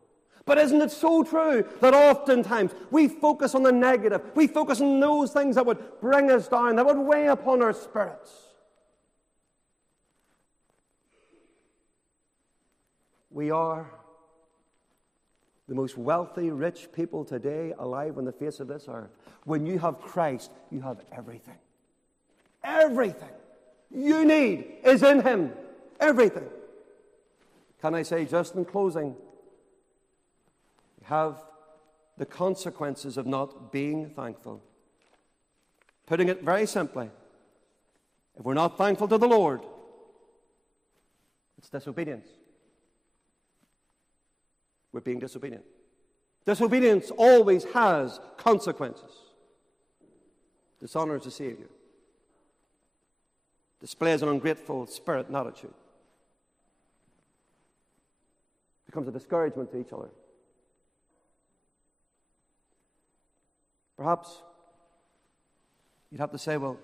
But 0.46 0.58
isn't 0.58 0.82
it 0.82 0.92
so 0.92 1.24
true 1.24 1.66
that 1.80 1.94
oftentimes 1.94 2.72
we 2.92 3.08
focus 3.08 3.56
on 3.56 3.64
the 3.64 3.72
negative? 3.72 4.22
We 4.36 4.48
focus 4.48 4.82
on 4.82 5.00
those 5.00 5.32
things 5.32 5.56
that 5.56 5.66
would 5.66 6.02
bring 6.02 6.30
us 6.32 6.48
down, 6.50 6.76
that 6.76 6.86
would 6.86 6.98
weigh 6.98 7.28
upon 7.28 7.62
our 7.62 7.74
spirits. 7.74 8.32
We 13.30 13.52
are 13.52 13.90
the 15.68 15.76
most 15.76 15.98
wealthy, 15.98 16.52
rich 16.52 16.90
people 16.92 17.24
today 17.24 17.74
alive 17.80 18.18
on 18.18 18.26
the 18.26 18.32
face 18.32 18.60
of 18.60 18.68
this 18.68 18.86
earth. 18.90 19.16
When 19.46 19.66
you 19.66 19.80
have 19.80 20.02
Christ, 20.02 20.52
you 20.70 20.82
have 20.82 21.02
everything. 21.12 21.58
Everything 22.64 23.30
you 23.90 24.26
need 24.26 24.66
is 24.84 25.04
in 25.04 25.22
Him. 25.22 25.54
Everything. 26.00 26.48
Can 27.82 27.96
I 27.96 28.04
say, 28.04 28.26
just 28.26 28.56
in 28.56 28.66
closing, 28.66 29.16
have 31.04 31.44
the 32.18 32.26
consequences 32.26 33.18
of 33.18 33.26
not 33.26 33.72
being 33.72 34.10
thankful. 34.10 34.64
Putting 36.06 36.30
it 36.30 36.44
very 36.44 36.66
simply, 36.66 37.10
if 38.38 38.46
we're 38.46 38.54
not 38.54 38.78
thankful 38.78 39.08
to 39.08 39.18
the 39.18 39.28
Lord, 39.28 39.62
it's 41.58 41.70
disobedience 41.70 42.28
we're 44.94 45.02
being 45.02 45.20
disobedient. 45.20 45.66
Disobedience 46.46 47.12
always 47.18 47.66
has 47.66 48.20
consequences. 48.38 49.12
Dishonors 50.80 51.24
the 51.24 51.32
Savior. 51.32 51.68
Displays 53.82 54.22
an 54.22 54.30
ungrateful 54.30 54.86
spirit 54.86 55.28
and 55.28 55.36
attitude. 55.36 55.74
Becomes 58.86 59.08
a 59.08 59.12
discouragement 59.12 59.72
to 59.72 59.80
each 59.80 59.92
other. 59.92 60.10
Perhaps 63.98 64.42
you'd 66.12 66.20
have 66.20 66.32
to 66.32 66.38
say, 66.38 66.58
well, 66.58 66.78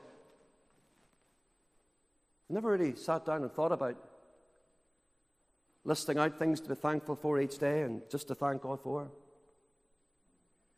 I 2.50 2.54
never 2.54 2.72
really 2.72 2.96
sat 2.96 3.26
down 3.26 3.44
and 3.44 3.52
thought 3.52 3.72
about 3.72 3.98
listing 5.84 6.18
out 6.18 6.38
things 6.38 6.62
to 6.62 6.70
be 6.70 6.76
thankful 6.76 7.16
for 7.16 7.40
each 7.40 7.58
day 7.58 7.82
and 7.82 8.02
just 8.10 8.28
to 8.28 8.36
thank 8.36 8.62
God 8.62 8.82
for? 8.82 9.10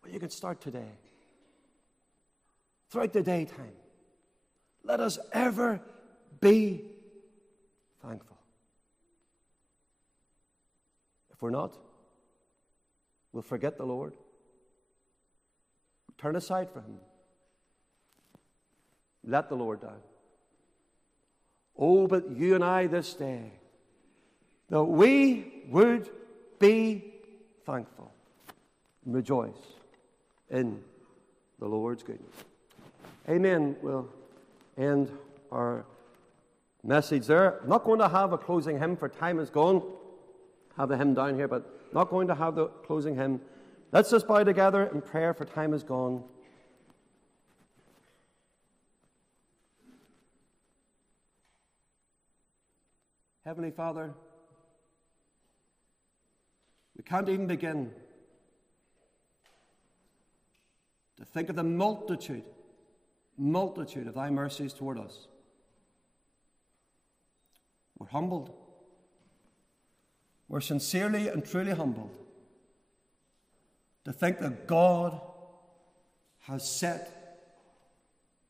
Well, 0.01 0.11
you 0.11 0.19
can 0.19 0.29
start 0.29 0.61
today. 0.61 0.91
Throughout 2.89 3.13
the 3.13 3.21
daytime. 3.21 3.73
Let 4.83 4.99
us 4.99 5.19
ever 5.31 5.81
be 6.39 6.85
thankful. 8.01 8.37
If 11.31 11.41
we're 11.41 11.51
not, 11.51 11.77
we'll 13.31 13.43
forget 13.43 13.77
the 13.77 13.85
Lord. 13.85 14.13
Turn 16.21 16.35
aside 16.35 16.69
from 16.69 16.83
Him. 16.83 16.99
Let 19.25 19.49
the 19.49 19.55
Lord 19.55 19.81
down. 19.81 19.99
Oh, 21.77 22.07
but 22.07 22.31
you 22.31 22.55
and 22.55 22.63
I 22.63 22.87
this 22.87 23.13
day 23.13 23.53
that 24.69 24.83
we 24.83 25.63
would 25.69 26.09
be 26.59 27.13
thankful 27.65 28.11
and 29.05 29.15
rejoice 29.15 29.55
in 30.49 30.79
the 31.59 31.67
Lord's 31.67 32.03
goodness. 32.03 32.35
Amen. 33.27 33.75
We'll 33.81 34.09
end 34.77 35.11
our 35.51 35.85
message 36.83 37.27
there. 37.27 37.59
I'm 37.61 37.69
not 37.69 37.83
going 37.83 37.99
to 37.99 38.09
have 38.09 38.33
a 38.33 38.37
closing 38.37 38.79
hymn 38.79 38.95
for 38.95 39.09
time 39.09 39.39
is 39.39 39.49
gone. 39.49 39.81
Have 40.77 40.89
the 40.89 40.97
hymn 40.97 41.13
down 41.13 41.35
here, 41.35 41.47
but 41.47 41.93
not 41.93 42.09
going 42.09 42.27
to 42.27 42.35
have 42.35 42.55
the 42.55 42.67
closing 42.67 43.15
hymn. 43.15 43.41
Let's 43.93 44.09
just 44.09 44.25
bow 44.25 44.43
together 44.45 44.85
in 44.85 45.01
prayer 45.01 45.33
for 45.33 45.43
time 45.43 45.73
is 45.73 45.83
gone. 45.83 46.23
Heavenly 53.43 53.71
Father, 53.71 54.13
we 56.95 57.03
can't 57.03 57.27
even 57.27 57.47
begin 57.47 57.91
to 61.17 61.25
think 61.25 61.49
of 61.49 61.57
the 61.57 61.63
multitude, 61.63 62.43
multitude 63.37 64.07
of 64.07 64.13
thy 64.13 64.29
mercies 64.29 64.73
toward 64.73 64.99
us. 64.99 65.27
We're 67.99 68.07
humbled. 68.07 68.53
We're 70.47 70.61
sincerely 70.61 71.27
and 71.27 71.43
truly 71.43 71.73
humbled 71.73 72.11
to 74.05 74.13
think 74.13 74.39
that 74.39 74.67
God 74.67 75.19
has 76.41 76.69
set 76.69 77.47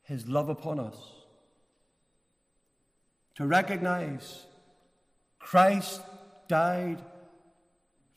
his 0.02 0.26
love 0.26 0.48
upon 0.48 0.80
us, 0.80 0.96
to 3.34 3.46
recognize 3.46 4.46
Christ 5.38 6.00
died 6.48 7.02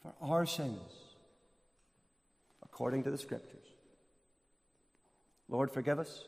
for 0.02 0.14
our 0.22 0.46
sins 0.46 0.80
according 2.64 3.04
to 3.04 3.12
the 3.12 3.18
Scriptures. 3.18 3.66
Lord, 5.48 5.72
forgive 5.72 6.00
us. 6.00 6.26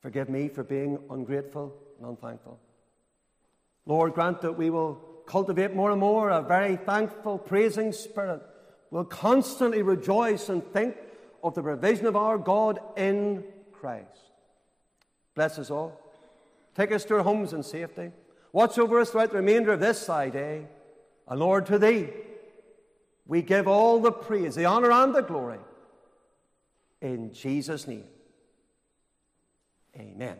Forgive 0.00 0.28
me 0.28 0.48
for 0.48 0.62
being 0.62 0.98
ungrateful 1.10 1.74
and 1.98 2.08
unthankful. 2.08 2.58
Lord, 3.86 4.14
grant 4.14 4.40
that 4.42 4.58
we 4.58 4.70
will 4.70 4.94
cultivate 5.26 5.74
more 5.74 5.90
and 5.90 6.00
more 6.00 6.30
a 6.30 6.42
very 6.42 6.76
thankful, 6.76 7.38
praising 7.38 7.92
spirit. 7.92 8.42
We'll 8.96 9.04
constantly 9.04 9.82
rejoice 9.82 10.48
and 10.48 10.64
think 10.72 10.96
of 11.44 11.54
the 11.54 11.62
provision 11.62 12.06
of 12.06 12.16
our 12.16 12.38
God 12.38 12.78
in 12.96 13.44
Christ. 13.70 14.08
Bless 15.34 15.58
us 15.58 15.70
all. 15.70 16.00
Take 16.74 16.92
us 16.92 17.04
to 17.04 17.16
our 17.16 17.22
homes 17.22 17.52
in 17.52 17.62
safety. 17.62 18.10
Watch 18.52 18.78
over 18.78 18.98
us 18.98 19.10
throughout 19.10 19.32
the 19.32 19.36
remainder 19.36 19.70
of 19.70 19.80
this 19.80 20.06
thy 20.06 20.30
day. 20.30 20.66
And 21.28 21.38
Lord, 21.38 21.66
to 21.66 21.78
thee 21.78 22.08
we 23.26 23.42
give 23.42 23.68
all 23.68 24.00
the 24.00 24.12
praise, 24.12 24.54
the 24.54 24.64
honor, 24.64 24.90
and 24.90 25.14
the 25.14 25.20
glory. 25.20 25.58
In 27.02 27.34
Jesus' 27.34 27.86
name. 27.86 28.06
Amen. 29.94 30.38